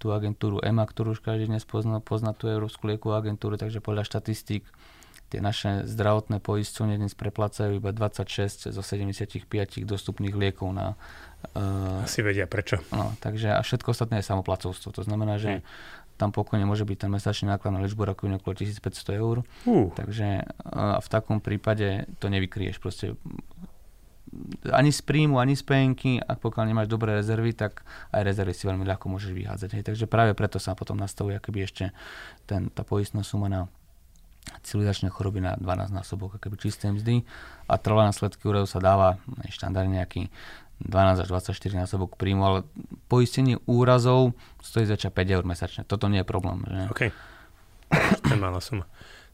tú 0.00 0.16
agentúru 0.16 0.64
EMA, 0.64 0.88
ktorú 0.88 1.12
už 1.12 1.20
každý 1.20 1.52
dnes 1.52 1.68
pozná, 1.68 2.00
pozná 2.00 2.32
tú 2.32 2.48
Európsku 2.48 2.88
liekovú 2.88 3.12
agentúru, 3.12 3.60
takže 3.60 3.84
podľa 3.84 4.08
štatistík 4.08 4.64
tie 5.30 5.38
naše 5.38 5.86
zdravotné 5.86 6.42
poisťovne 6.42 6.98
dnes 6.98 7.14
preplácajú 7.14 7.78
iba 7.78 7.94
26 7.94 8.74
zo 8.74 8.82
75 8.82 9.46
dostupných 9.86 10.34
liekov 10.34 10.74
na... 10.74 10.98
Uh, 11.54 12.02
Asi 12.02 12.24
vedia 12.24 12.50
prečo. 12.50 12.82
No, 12.90 13.14
takže 13.22 13.54
a 13.54 13.62
všetko 13.62 13.94
ostatné 13.94 14.20
je 14.20 14.26
samoplacovstvo. 14.26 14.90
To 14.90 15.02
znamená, 15.06 15.38
že 15.38 15.62
hmm. 15.62 16.18
tam 16.18 16.34
pokojne 16.34 16.66
môže 16.66 16.82
byť 16.82 17.06
ten 17.06 17.10
mesačný 17.14 17.46
náklad 17.46 17.78
na 17.78 17.80
liečbu 17.86 18.02
rakoviny 18.10 18.42
okolo 18.42 18.58
1500 18.58 19.22
eur. 19.22 19.36
Uh. 19.70 19.94
Takže 19.94 20.50
uh, 20.50 20.98
v 20.98 21.08
takom 21.08 21.38
prípade 21.38 22.10
to 22.18 22.26
nevykrieš. 22.26 22.82
Proste 22.82 23.14
ani 24.70 24.94
z 24.94 25.00
príjmu, 25.02 25.42
ani 25.42 25.58
z 25.58 25.66
penky, 25.66 26.22
ak 26.22 26.38
pokiaľ 26.38 26.64
nemáš 26.70 26.86
dobré 26.86 27.18
rezervy, 27.18 27.50
tak 27.54 27.82
aj 28.14 28.22
rezervy 28.22 28.54
si 28.54 28.64
veľmi 28.66 28.86
ľahko 28.86 29.10
môžeš 29.10 29.34
vyhádzať. 29.34 29.70
Hej. 29.78 29.84
Takže 29.90 30.04
práve 30.06 30.32
preto 30.38 30.62
sa 30.62 30.78
potom 30.78 30.94
nastavuje 30.94 31.38
akoby 31.38 31.66
ešte 31.66 31.84
ten, 32.46 32.70
tá 32.70 32.86
poistná 32.86 33.26
suma 33.26 33.50
na 33.50 33.66
civilizačné 34.62 35.12
choroby 35.12 35.44
na 35.44 35.54
12 35.58 35.92
násobok 35.94 36.40
akoby 36.40 36.56
čisté 36.58 36.88
mzdy 36.90 37.22
a 37.68 37.76
trvalé 37.76 38.10
následky 38.10 38.48
úradu 38.48 38.66
sa 38.66 38.80
dáva 38.80 39.20
štandardne 39.46 40.00
nejaký 40.00 40.32
12 40.80 41.22
až 41.22 41.28
24 41.28 41.84
násobok 41.84 42.16
príjmu, 42.16 42.40
ale 42.40 42.58
poistenie 43.12 43.60
úrazov 43.68 44.32
stojí 44.64 44.88
zača 44.88 45.12
5 45.12 45.36
eur 45.36 45.44
mesačne. 45.44 45.84
Toto 45.84 46.08
nie 46.08 46.24
je 46.24 46.26
problém. 46.26 46.64
Že? 46.64 46.82
OK. 46.88 47.02
To 48.24 48.32
je 48.32 48.40
malá 48.40 48.62
suma. 48.64 48.88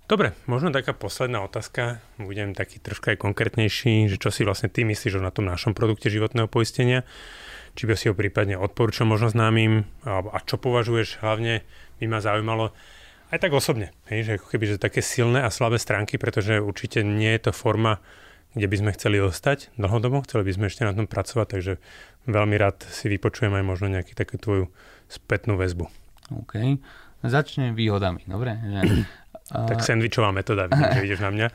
Dobre, 0.06 0.38
možno 0.46 0.70
taká 0.70 0.94
posledná 0.94 1.42
otázka, 1.42 1.98
budem 2.14 2.54
taký 2.54 2.78
troška 2.78 3.10
aj 3.10 3.26
konkrétnejší, 3.26 4.06
že 4.06 4.22
čo 4.22 4.30
si 4.30 4.46
vlastne 4.46 4.70
ty 4.70 4.86
myslíš 4.86 5.18
o 5.18 5.22
na 5.22 5.34
tom 5.34 5.50
našom 5.50 5.74
produkte 5.74 6.06
životného 6.06 6.46
poistenia, 6.46 7.02
či 7.74 7.90
by 7.90 7.98
si 7.98 8.06
ho 8.06 8.14
prípadne 8.14 8.54
odporúčal 8.54 9.10
možno 9.10 9.34
známym, 9.34 9.82
a 10.06 10.38
čo 10.46 10.62
považuješ 10.62 11.18
hlavne, 11.26 11.66
by 11.98 12.06
ma 12.06 12.22
zaujímalo, 12.22 12.70
aj 13.34 13.42
tak 13.42 13.50
osobne, 13.50 13.90
hej, 14.06 14.22
že 14.22 14.32
ako 14.38 14.46
keby, 14.46 14.64
že 14.70 14.76
také 14.78 15.02
silné 15.02 15.42
a 15.42 15.50
slabé 15.50 15.82
stránky, 15.82 16.22
pretože 16.22 16.62
určite 16.62 17.02
nie 17.02 17.34
je 17.34 17.50
to 17.50 17.52
forma, 17.52 17.98
kde 18.54 18.70
by 18.70 18.76
sme 18.78 18.90
chceli 18.94 19.18
ostať 19.18 19.74
dlhodobo, 19.74 20.22
chceli 20.22 20.46
by 20.46 20.52
sme 20.54 20.66
ešte 20.70 20.86
na 20.86 20.94
tom 20.94 21.10
pracovať, 21.10 21.46
takže 21.50 21.82
veľmi 22.30 22.54
rád 22.54 22.86
si 22.94 23.10
vypočujem 23.10 23.50
aj 23.50 23.64
možno 23.66 23.90
nejaký 23.90 24.14
takú 24.14 24.38
tvoju 24.38 24.70
spätnú 25.10 25.58
väzbu. 25.58 25.90
OK. 26.46 26.78
Začnem 27.26 27.74
výhodami, 27.74 28.22
dobre? 28.28 28.54
Že 28.54 28.80
tak 29.50 29.78
sandvičová 29.82 30.34
metóda, 30.34 30.66
vidím, 30.66 30.90
že 30.90 31.06
ideš 31.06 31.22
na 31.22 31.30
mňa. 31.30 31.48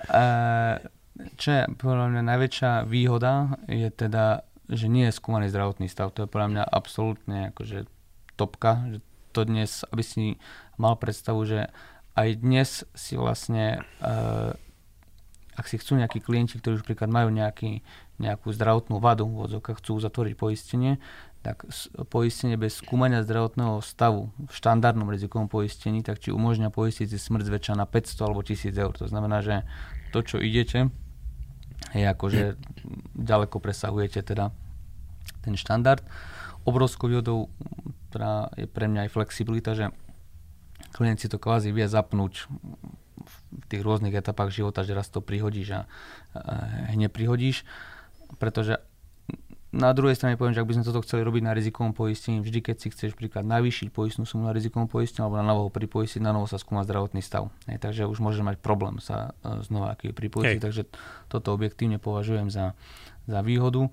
Čo 1.36 1.50
je 1.52 1.62
podľa 1.76 2.08
mňa 2.08 2.22
najväčšia 2.24 2.72
výhoda, 2.88 3.60
je 3.68 3.92
teda, 3.92 4.48
že 4.72 4.88
nie 4.88 5.12
je 5.12 5.14
skúmaný 5.14 5.52
zdravotný 5.52 5.92
stav. 5.92 6.16
To 6.16 6.24
je 6.24 6.32
podľa 6.32 6.50
mňa 6.56 6.64
absolútne 6.66 7.39
akože 7.52 7.86
topka, 8.39 8.88
že 8.89 8.98
to 9.36 9.44
dnes, 9.44 9.84
aby 9.92 10.04
si 10.04 10.24
mal 10.80 10.96
predstavu, 10.96 11.44
že 11.44 11.68
aj 12.16 12.30
dnes 12.39 12.70
si 12.96 13.16
vlastne, 13.16 13.84
ak 15.56 15.66
si 15.68 15.76
chcú 15.80 16.00
nejakí 16.00 16.24
klienti, 16.24 16.60
ktorí 16.60 16.80
už 16.80 16.88
príklad 16.88 17.12
majú 17.12 17.32
nejaký, 17.32 17.84
nejakú 18.20 18.52
zdravotnú 18.52 19.00
vadu, 19.00 19.28
v 19.28 19.62
chcú 19.62 20.00
zatvoriť 20.00 20.34
poistenie, 20.36 21.00
tak 21.42 21.66
poistenie 22.14 22.54
bez 22.54 22.78
skúmania 22.78 23.26
zdravotného 23.26 23.82
stavu 23.82 24.30
v 24.38 24.54
štandardnom 24.54 25.10
rizikovom 25.10 25.50
poistení, 25.50 26.06
tak 26.06 26.22
či 26.22 26.30
umožňa 26.30 26.70
poistiť 26.70 27.10
si 27.10 27.18
smrť 27.18 27.50
zväčša 27.50 27.74
na 27.74 27.89
500 27.89 28.26
alebo 28.26 28.46
1000 28.46 28.78
eur. 28.78 28.94
To 29.02 29.10
znamená, 29.10 29.42
že 29.42 29.66
to, 30.14 30.22
čo 30.22 30.38
idete, 30.38 30.94
je 31.98 32.06
ako, 32.06 32.26
že 32.30 32.44
ďaleko 33.18 33.58
presahujete 33.58 34.22
teda 34.22 34.54
ten 35.42 35.58
štandard. 35.58 36.06
Obrovskou 36.62 37.10
výhodou 37.10 37.50
ktorá 38.12 38.52
je 38.60 38.68
pre 38.68 38.92
mňa 38.92 39.08
aj 39.08 39.14
flexibilita, 39.16 39.72
že 39.72 39.88
klient 40.92 41.24
si 41.24 41.32
to 41.32 41.39
kvázi 41.39 41.72
vie 41.72 41.88
zapnúť 41.88 42.52
v 43.24 43.34
tých 43.72 43.80
rôznych 43.88 44.12
etapách 44.12 44.52
života, 44.52 44.84
že 44.84 44.92
raz 44.92 45.08
to 45.08 45.24
prihodíš 45.24 45.80
a 45.80 45.82
hneď 46.92 47.08
prihodíš, 47.08 47.64
pretože 48.36 48.84
na 49.72 49.95
druhej 49.95 50.19
strane 50.19 50.36
poviem, 50.36 50.51
že 50.51 50.59
ak 50.59 50.67
by 50.67 50.76
sme 50.76 50.88
toto 50.88 50.99
chceli 50.99 51.24
robiť 51.24 51.43
na 51.47 51.55
rizikovom 51.55 51.95
poistení, 51.95 52.43
vždy 52.43 52.59
keď 52.59 52.76
si 52.76 52.88
chceš 52.91 53.15
príklad 53.15 53.47
navýšiť 53.47 53.88
poistnú 53.95 54.28
sumu 54.28 54.43
na 54.43 54.51
rizikovom 54.51 54.91
poistení 54.91 55.24
alebo 55.24 55.39
na 55.39 55.47
novo 55.47 55.72
pripoistiť, 55.72 56.19
na 56.19 56.36
novo 56.36 56.43
sa 56.43 56.59
skúma 56.59 56.84
zdravotný 56.84 57.24
stav. 57.24 57.47
Hej, 57.72 57.80
takže 57.80 58.03
už 58.03 58.19
môže 58.19 58.43
mať 58.43 58.59
problém 58.59 58.99
sa 58.99 59.32
uh, 59.32 59.63
znova 59.63 59.95
aký 59.95 60.11
pripoistiť, 60.11 60.59
Hej. 60.59 60.65
takže 60.67 60.84
toto 61.32 61.55
objektívne 61.55 62.03
považujem 62.03 62.51
za, 62.51 62.76
za 63.32 63.39
výhodu. 63.39 63.88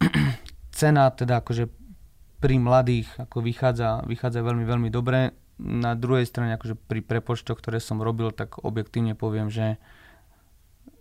Cena 0.76 1.08
teda 1.08 1.40
akože 1.40 1.72
pri 2.44 2.60
mladých 2.60 3.08
ako 3.16 3.40
vychádza, 3.40 4.04
vychádza 4.04 4.44
veľmi, 4.44 4.68
veľmi 4.68 4.88
dobre. 4.92 5.32
Na 5.56 5.96
druhej 5.96 6.28
strane 6.28 6.60
akože 6.60 6.76
pri 6.76 7.00
prepočtoch, 7.00 7.56
ktoré 7.56 7.80
som 7.80 8.04
robil, 8.04 8.28
tak 8.28 8.60
objektívne 8.60 9.16
poviem, 9.16 9.48
že 9.48 9.80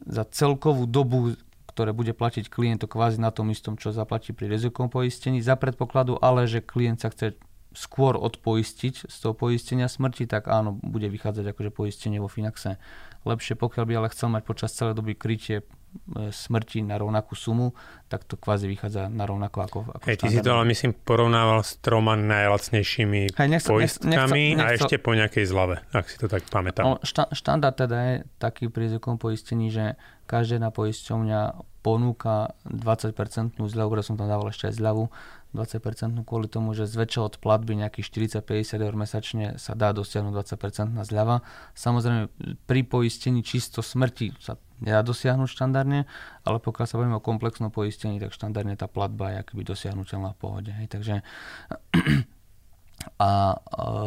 za 0.08 0.24
celkovú 0.32 0.88
dobu 0.88 1.36
ktoré 1.74 1.90
bude 1.92 2.14
platiť 2.14 2.54
klient 2.54 2.86
to 2.86 2.88
kvázi 2.88 3.18
na 3.18 3.34
tom 3.34 3.50
istom, 3.50 3.74
čo 3.76 3.90
zaplatí 3.90 4.30
pri 4.32 4.46
rizikovom 4.46 4.94
poistení. 4.94 5.42
Za 5.42 5.58
predpokladu 5.58 6.22
ale, 6.22 6.46
že 6.46 6.62
klient 6.62 7.02
sa 7.02 7.10
chce 7.10 7.34
skôr 7.74 8.14
odpoistiť 8.14 9.10
z 9.10 9.16
toho 9.18 9.34
poistenia 9.34 9.90
smrti, 9.90 10.30
tak 10.30 10.46
áno, 10.46 10.78
bude 10.78 11.10
vychádzať 11.10 11.46
akože 11.50 11.74
poistenie 11.74 12.22
vo 12.22 12.30
Finaxe 12.30 12.78
lepšie. 13.26 13.58
Pokiaľ 13.58 13.84
by 13.90 13.94
ale 13.98 14.14
chcel 14.14 14.30
mať 14.30 14.44
počas 14.46 14.78
celej 14.78 15.02
doby 15.02 15.18
krytie 15.18 15.66
smrti 16.30 16.82
na 16.82 16.98
rovnakú 16.98 17.34
sumu, 17.38 17.74
tak 18.10 18.26
to 18.26 18.38
kvázi 18.38 18.70
vychádza 18.70 19.10
na 19.10 19.26
rovnako 19.26 19.58
ako, 19.62 19.80
ako 19.98 20.06
Hej, 20.06 20.18
ty 20.22 20.28
si 20.30 20.40
to 20.42 20.54
ale 20.54 20.70
myslím 20.70 20.94
porovnával 20.94 21.62
s 21.66 21.78
troma 21.82 22.14
najlacnejšími 22.14 23.34
Hej, 23.34 23.50
nechce, 23.50 23.70
poistkami 23.70 24.14
nechce, 24.14 24.58
nechce, 24.58 24.66
a 24.66 24.76
ešte 24.78 24.96
po 25.02 25.12
nejakej 25.18 25.46
zlave, 25.50 25.82
ak 25.94 26.06
si 26.10 26.18
to 26.22 26.30
tak 26.30 26.46
pamätám. 26.50 26.84
No, 26.86 26.94
šta, 27.02 27.30
štandard 27.34 27.78
teda 27.78 27.98
je 27.98 28.16
taký 28.38 28.70
pri 28.70 28.90
rizikom 28.90 29.18
poistení, 29.18 29.74
že 29.74 29.98
každá 30.30 30.70
poisťovňa 30.70 31.42
ponúka 31.84 32.56
20% 32.66 33.60
zľavu, 33.60 33.88
ktoré 33.92 34.04
som 34.08 34.16
tam 34.16 34.32
dával 34.32 34.50
ešte 34.50 34.72
aj 34.72 34.80
zľavu, 34.80 35.12
20% 35.54 36.26
kvôli 36.26 36.50
tomu, 36.50 36.74
že 36.74 36.90
zväčša 36.90 37.20
od 37.22 37.36
platby 37.38 37.78
nejakých 37.78 38.42
40-50 38.42 38.82
eur 38.82 38.96
mesačne 38.98 39.46
sa 39.62 39.78
dá 39.78 39.94
dosiahnuť 39.94 40.34
20% 40.58 40.98
na 40.98 41.06
zľava. 41.06 41.46
Samozrejme, 41.78 42.34
pri 42.66 42.82
poistení 42.88 43.46
čisto 43.46 43.86
smrti 43.86 44.34
sa 44.42 44.58
nedá 44.84 45.02
dosiahnuť 45.02 45.50
štandardne, 45.50 46.06
ale 46.44 46.58
pokiaľ 46.60 46.86
sa 46.86 47.00
bavíme 47.00 47.18
o 47.18 47.24
komplexnom 47.24 47.72
poistení, 47.72 48.20
tak 48.20 48.36
štandardne 48.36 48.76
tá 48.76 48.92
platba 48.92 49.32
je 49.34 49.38
akoby 49.48 49.64
dosiahnutelná 49.64 50.36
v 50.36 50.40
pohode. 50.40 50.72
Hej. 50.76 50.88
Takže 50.92 51.16
a 53.24 53.30
e, 53.56 53.98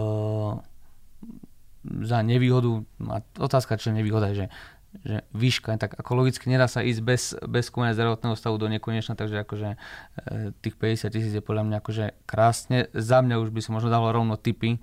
za 2.05 2.19
nevýhodu, 2.21 2.85
a 3.09 3.17
otázka, 3.41 3.81
čo 3.81 3.91
je 3.91 3.99
nevýhoda, 3.99 4.37
že 4.37 4.53
že 5.05 5.27
výška, 5.35 5.77
tak 5.77 5.99
ako 5.99 6.25
nedá 6.49 6.71
sa 6.71 6.81
ísť 6.81 7.01
bez, 7.05 7.37
bez 7.45 7.69
skúmania 7.69 7.93
zdravotného 7.93 8.33
stavu 8.39 8.57
do 8.57 8.71
nekonečna, 8.71 9.19
takže 9.19 9.45
akože 9.45 9.77
e, 9.77 9.79
tých 10.63 10.77
50 10.79 11.13
tisíc 11.13 11.33
je 11.35 11.45
podľa 11.45 11.69
mňa 11.69 11.77
akože 11.85 12.05
krásne. 12.25 12.89
Za 12.97 13.21
mňa 13.21 13.37
už 13.43 13.53
by 13.53 13.61
som 13.61 13.77
možno 13.77 13.93
dával 13.93 14.17
rovno 14.17 14.41
tipy, 14.41 14.79
e, 14.79 14.81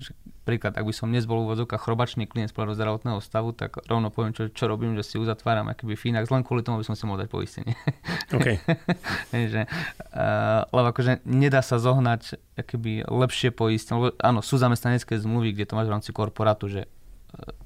že 0.00 0.10
príklad, 0.44 0.76
ak 0.76 0.84
by 0.84 0.92
som 0.92 1.08
dnes 1.08 1.24
bol 1.24 1.42
úvodzovka 1.42 1.80
chrobačný 1.80 2.28
klient 2.28 2.52
z 2.52 2.56
zdravotného 2.56 3.18
stavu, 3.24 3.56
tak 3.56 3.80
rovno 3.88 4.12
poviem, 4.12 4.36
čo, 4.36 4.52
čo 4.52 4.68
robím, 4.68 4.92
že 4.94 5.02
si 5.02 5.16
uzatváram 5.16 5.66
akýby 5.72 5.96
Finax, 5.96 6.28
len 6.28 6.44
kvôli 6.44 6.60
tomu 6.60 6.78
by 6.78 6.86
som 6.86 6.94
si 6.94 7.08
mohol 7.08 7.24
dať 7.24 7.28
poistenie. 7.32 7.74
Okay. 8.28 8.60
že, 9.52 9.64
uh, 10.12 10.62
lebo 10.68 10.86
akože 10.92 11.24
nedá 11.24 11.64
sa 11.64 11.80
zohnať 11.80 12.36
akýby 12.60 13.08
lepšie 13.08 13.50
poistenie, 13.50 14.12
áno, 14.20 14.44
sú 14.44 14.60
zamestnanecké 14.60 15.16
zmluvy, 15.16 15.56
kde 15.56 15.64
to 15.66 15.76
máš 15.80 15.88
v 15.88 15.94
rámci 15.96 16.10
korporátu, 16.12 16.68
že 16.68 16.82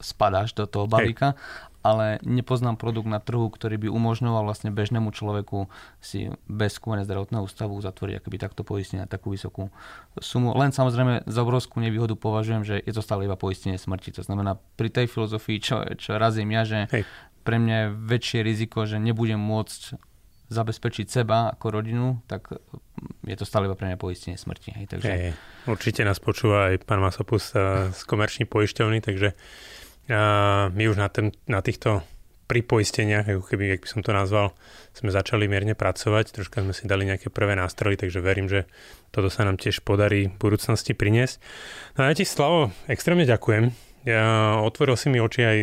spadáš 0.01 0.57
do 0.57 0.64
toho 0.64 0.89
balíka, 0.89 1.35
Hej. 1.35 1.68
Ale 1.89 2.20
nepoznám 2.20 2.76
produkt 2.76 3.09
na 3.09 3.16
trhu, 3.16 3.49
ktorý 3.49 3.80
by 3.80 3.89
umožňoval 3.89 4.45
vlastne 4.45 4.68
bežnému 4.68 5.09
človeku 5.16 5.72
si 6.05 6.28
bez 6.45 6.76
skúmania 6.76 7.09
zdravotného 7.09 7.49
ústavu 7.49 7.80
zatvoriť 7.80 8.20
akoby 8.20 8.36
takto 8.36 8.61
poistenie 8.68 9.09
na 9.09 9.09
takú 9.09 9.32
vysokú 9.32 9.72
sumu. 10.20 10.53
Len 10.53 10.76
samozrejme 10.76 11.24
za 11.24 11.41
obrovskú 11.41 11.80
nevýhodu 11.80 12.12
považujem, 12.12 12.62
že 12.68 12.76
je 12.84 12.93
to 12.93 13.01
stále 13.01 13.24
iba 13.24 13.41
poistenie 13.41 13.80
smrti. 13.80 14.12
To 14.20 14.22
znamená, 14.22 14.61
pri 14.76 14.93
tej 14.93 15.09
filozofii, 15.09 15.59
čo, 15.64 15.80
čo 15.97 16.20
razím 16.20 16.53
ja, 16.53 16.68
že 16.68 16.93
Hej. 16.93 17.09
pre 17.49 17.57
mňa 17.57 17.76
je 17.80 17.86
väčšie 17.97 18.41
riziko, 18.45 18.84
že 18.84 19.01
nebudem 19.01 19.41
môcť 19.41 19.97
zabezpečiť 20.49 21.07
seba 21.12 21.53
ako 21.53 21.66
rodinu, 21.80 22.24
tak 22.24 22.49
je 23.24 23.36
to 23.36 23.45
stále 23.45 23.68
iba 23.68 23.76
pre 23.76 23.93
mňa 23.93 24.01
poistenie 24.01 24.41
smrti. 24.41 24.72
Hej, 24.80 24.86
takže... 24.97 25.09
Hey, 25.09 25.32
určite 25.68 26.09
nás 26.09 26.16
počúva 26.16 26.72
aj 26.72 26.89
pán 26.89 27.05
Masopus 27.05 27.53
z 27.93 28.01
komerčných 28.09 28.49
poisťovní, 28.49 29.05
takže 29.05 29.36
a 30.09 30.23
my 30.73 30.85
už 30.89 30.97
na, 30.97 31.09
ten, 31.13 31.37
na 31.45 31.61
týchto 31.61 32.03
pripoisteniach, 32.49 33.29
ako 33.29 33.45
keby, 33.45 33.77
jak 33.77 33.85
by 33.85 33.89
som 33.93 34.01
to 34.01 34.11
nazval, 34.17 34.57
sme 34.97 35.13
začali 35.13 35.45
mierne 35.45 35.77
pracovať, 35.77 36.33
troška 36.33 36.65
sme 36.65 36.73
si 36.73 36.89
dali 36.89 37.05
nejaké 37.05 37.29
prvé 37.29 37.53
nástroje, 37.53 38.01
takže 38.01 38.25
verím, 38.25 38.49
že 38.49 38.65
toto 39.13 39.29
sa 39.29 39.45
nám 39.45 39.61
tiež 39.61 39.85
podarí 39.85 40.33
v 40.33 40.37
budúcnosti 40.41 40.97
priniesť. 40.97 41.37
No 42.01 42.09
a 42.09 42.11
ja 42.11 42.17
ti, 42.17 42.25
Slavo, 42.25 42.73
extrémne 42.89 43.29
ďakujem. 43.29 43.69
Ja, 44.09 44.57
otvoril 44.65 44.97
si 44.97 45.13
mi 45.13 45.21
oči 45.21 45.43
aj 45.45 45.59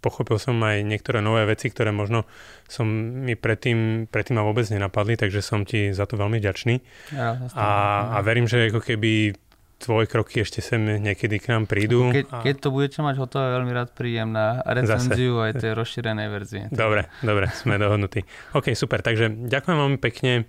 pochopil 0.00 0.40
som 0.40 0.56
aj 0.64 0.80
niektoré 0.80 1.20
nové 1.20 1.44
veci, 1.44 1.68
ktoré 1.68 1.92
možno 1.92 2.24
som 2.66 2.88
mi 3.24 3.36
predtým, 3.36 4.08
predtým 4.08 4.40
ma 4.40 4.44
vôbec 4.48 4.64
nenapadli, 4.72 5.20
takže 5.20 5.44
som 5.44 5.68
ti 5.68 5.92
za 5.92 6.08
to 6.08 6.16
veľmi 6.16 6.40
vďačný. 6.40 6.74
Ja, 7.12 7.36
a, 7.52 7.68
a 8.16 8.18
verím, 8.24 8.48
že 8.48 8.72
ako 8.72 8.80
keby 8.80 9.36
tvoje 9.80 10.06
kroky 10.06 10.44
ešte 10.44 10.60
sem 10.60 10.78
niekedy 10.78 11.40
k 11.40 11.56
nám 11.56 11.64
prídu. 11.64 12.12
Keď, 12.12 12.26
a... 12.28 12.44
keď 12.44 12.56
to 12.60 12.68
budete 12.68 13.00
mať 13.00 13.16
hotové, 13.16 13.56
veľmi 13.56 13.72
rád 13.72 13.96
príjem 13.96 14.28
na 14.28 14.60
recenziu 14.68 15.40
Zase. 15.40 15.44
aj 15.48 15.52
tej 15.56 15.72
rozšírenej 15.72 16.28
verzie. 16.28 16.62
Dobre, 16.84 17.08
dobre, 17.24 17.48
sme 17.56 17.80
dohodnutí. 17.80 18.28
OK, 18.52 18.76
super, 18.76 19.00
takže 19.00 19.32
ďakujem 19.48 19.76
veľmi 19.80 19.98
pekne 19.98 20.44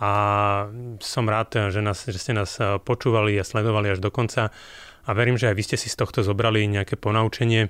a 0.00 0.12
som 1.02 1.28
rád, 1.28 1.68
že, 1.68 1.82
nás, 1.84 2.08
že 2.08 2.16
ste 2.16 2.32
nás 2.32 2.56
počúvali 2.86 3.36
a 3.36 3.44
sledovali 3.44 3.92
až 3.92 4.00
do 4.00 4.08
konca 4.08 4.48
a 5.04 5.10
verím, 5.12 5.36
že 5.36 5.50
aj 5.50 5.56
vy 5.58 5.62
ste 5.66 5.76
si 5.76 5.92
z 5.92 5.98
tohto 5.98 6.24
zobrali 6.24 6.64
nejaké 6.64 6.96
ponaučenie 6.96 7.68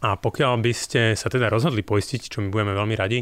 A 0.00 0.16
pokiaľ 0.16 0.62
by 0.62 0.72
ste 0.72 1.00
sa 1.18 1.28
teda 1.28 1.52
rozhodli 1.52 1.84
poistiť, 1.84 2.32
čo 2.32 2.40
my 2.40 2.48
budeme 2.48 2.72
veľmi 2.72 2.96
radi, 2.96 3.20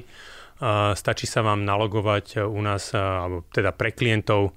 stačí 0.95 1.27
sa 1.27 1.43
vám 1.43 1.63
nalogovať 1.63 2.43
u 2.47 2.61
nás, 2.63 2.95
alebo 2.95 3.47
teda 3.51 3.75
pre 3.75 3.95
klientov, 3.95 4.55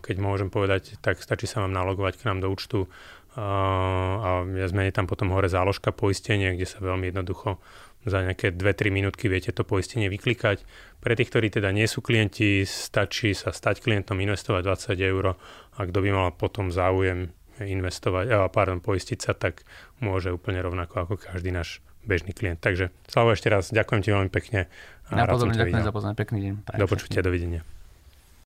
keď 0.00 0.16
môžem 0.22 0.46
povedať, 0.46 0.94
tak 1.02 1.18
stačí 1.18 1.50
sa 1.50 1.66
vám 1.66 1.74
nalogovať 1.74 2.22
k 2.22 2.26
nám 2.30 2.38
do 2.38 2.48
účtu 2.54 2.86
a 3.34 4.42
zmení 4.46 4.90
tam 4.90 5.06
potom 5.06 5.30
hore 5.34 5.50
záložka 5.50 5.94
poistenie, 5.94 6.54
kde 6.54 6.66
sa 6.66 6.82
veľmi 6.82 7.14
jednoducho 7.14 7.58
za 8.04 8.24
nejaké 8.24 8.56
2-3 8.56 8.88
minútky 8.88 9.28
viete 9.28 9.52
to 9.52 9.60
poistenie 9.60 10.08
vyklikať. 10.08 10.64
Pre 11.04 11.12
tých, 11.12 11.28
ktorí 11.28 11.52
teda 11.52 11.68
nie 11.68 11.84
sú 11.84 12.00
klienti, 12.00 12.64
stačí 12.64 13.36
sa 13.36 13.52
stať 13.52 13.84
klientom, 13.84 14.16
investovať 14.24 14.96
20 14.96 15.10
eur 15.12 15.36
a 15.76 15.80
kto 15.84 15.98
by 16.00 16.08
mal 16.08 16.28
potom 16.32 16.72
záujem 16.72 17.28
investovať, 17.60 18.24
eh, 18.32 18.48
pardon, 18.48 18.80
poistiť 18.80 19.18
sa, 19.20 19.32
tak 19.36 19.68
môže 20.00 20.32
úplne 20.32 20.64
rovnako 20.64 21.04
ako 21.04 21.14
každý 21.20 21.52
náš 21.52 21.84
bežný 22.08 22.32
klient. 22.32 22.64
Takže 22.64 22.88
Slavo 23.04 23.36
ešte 23.36 23.52
raz, 23.52 23.68
ďakujem 23.68 24.00
ti 24.00 24.08
veľmi 24.08 24.30
pekne. 24.32 24.72
A 25.12 25.20
ja 25.20 25.28
ďakujem 25.28 25.84
za 25.84 25.92
pozornosť, 25.92 26.16
pekný 26.16 26.38
deň. 26.40 26.52
Do 26.80 26.86
počutia, 26.88 27.20
dovidenia. 27.20 27.60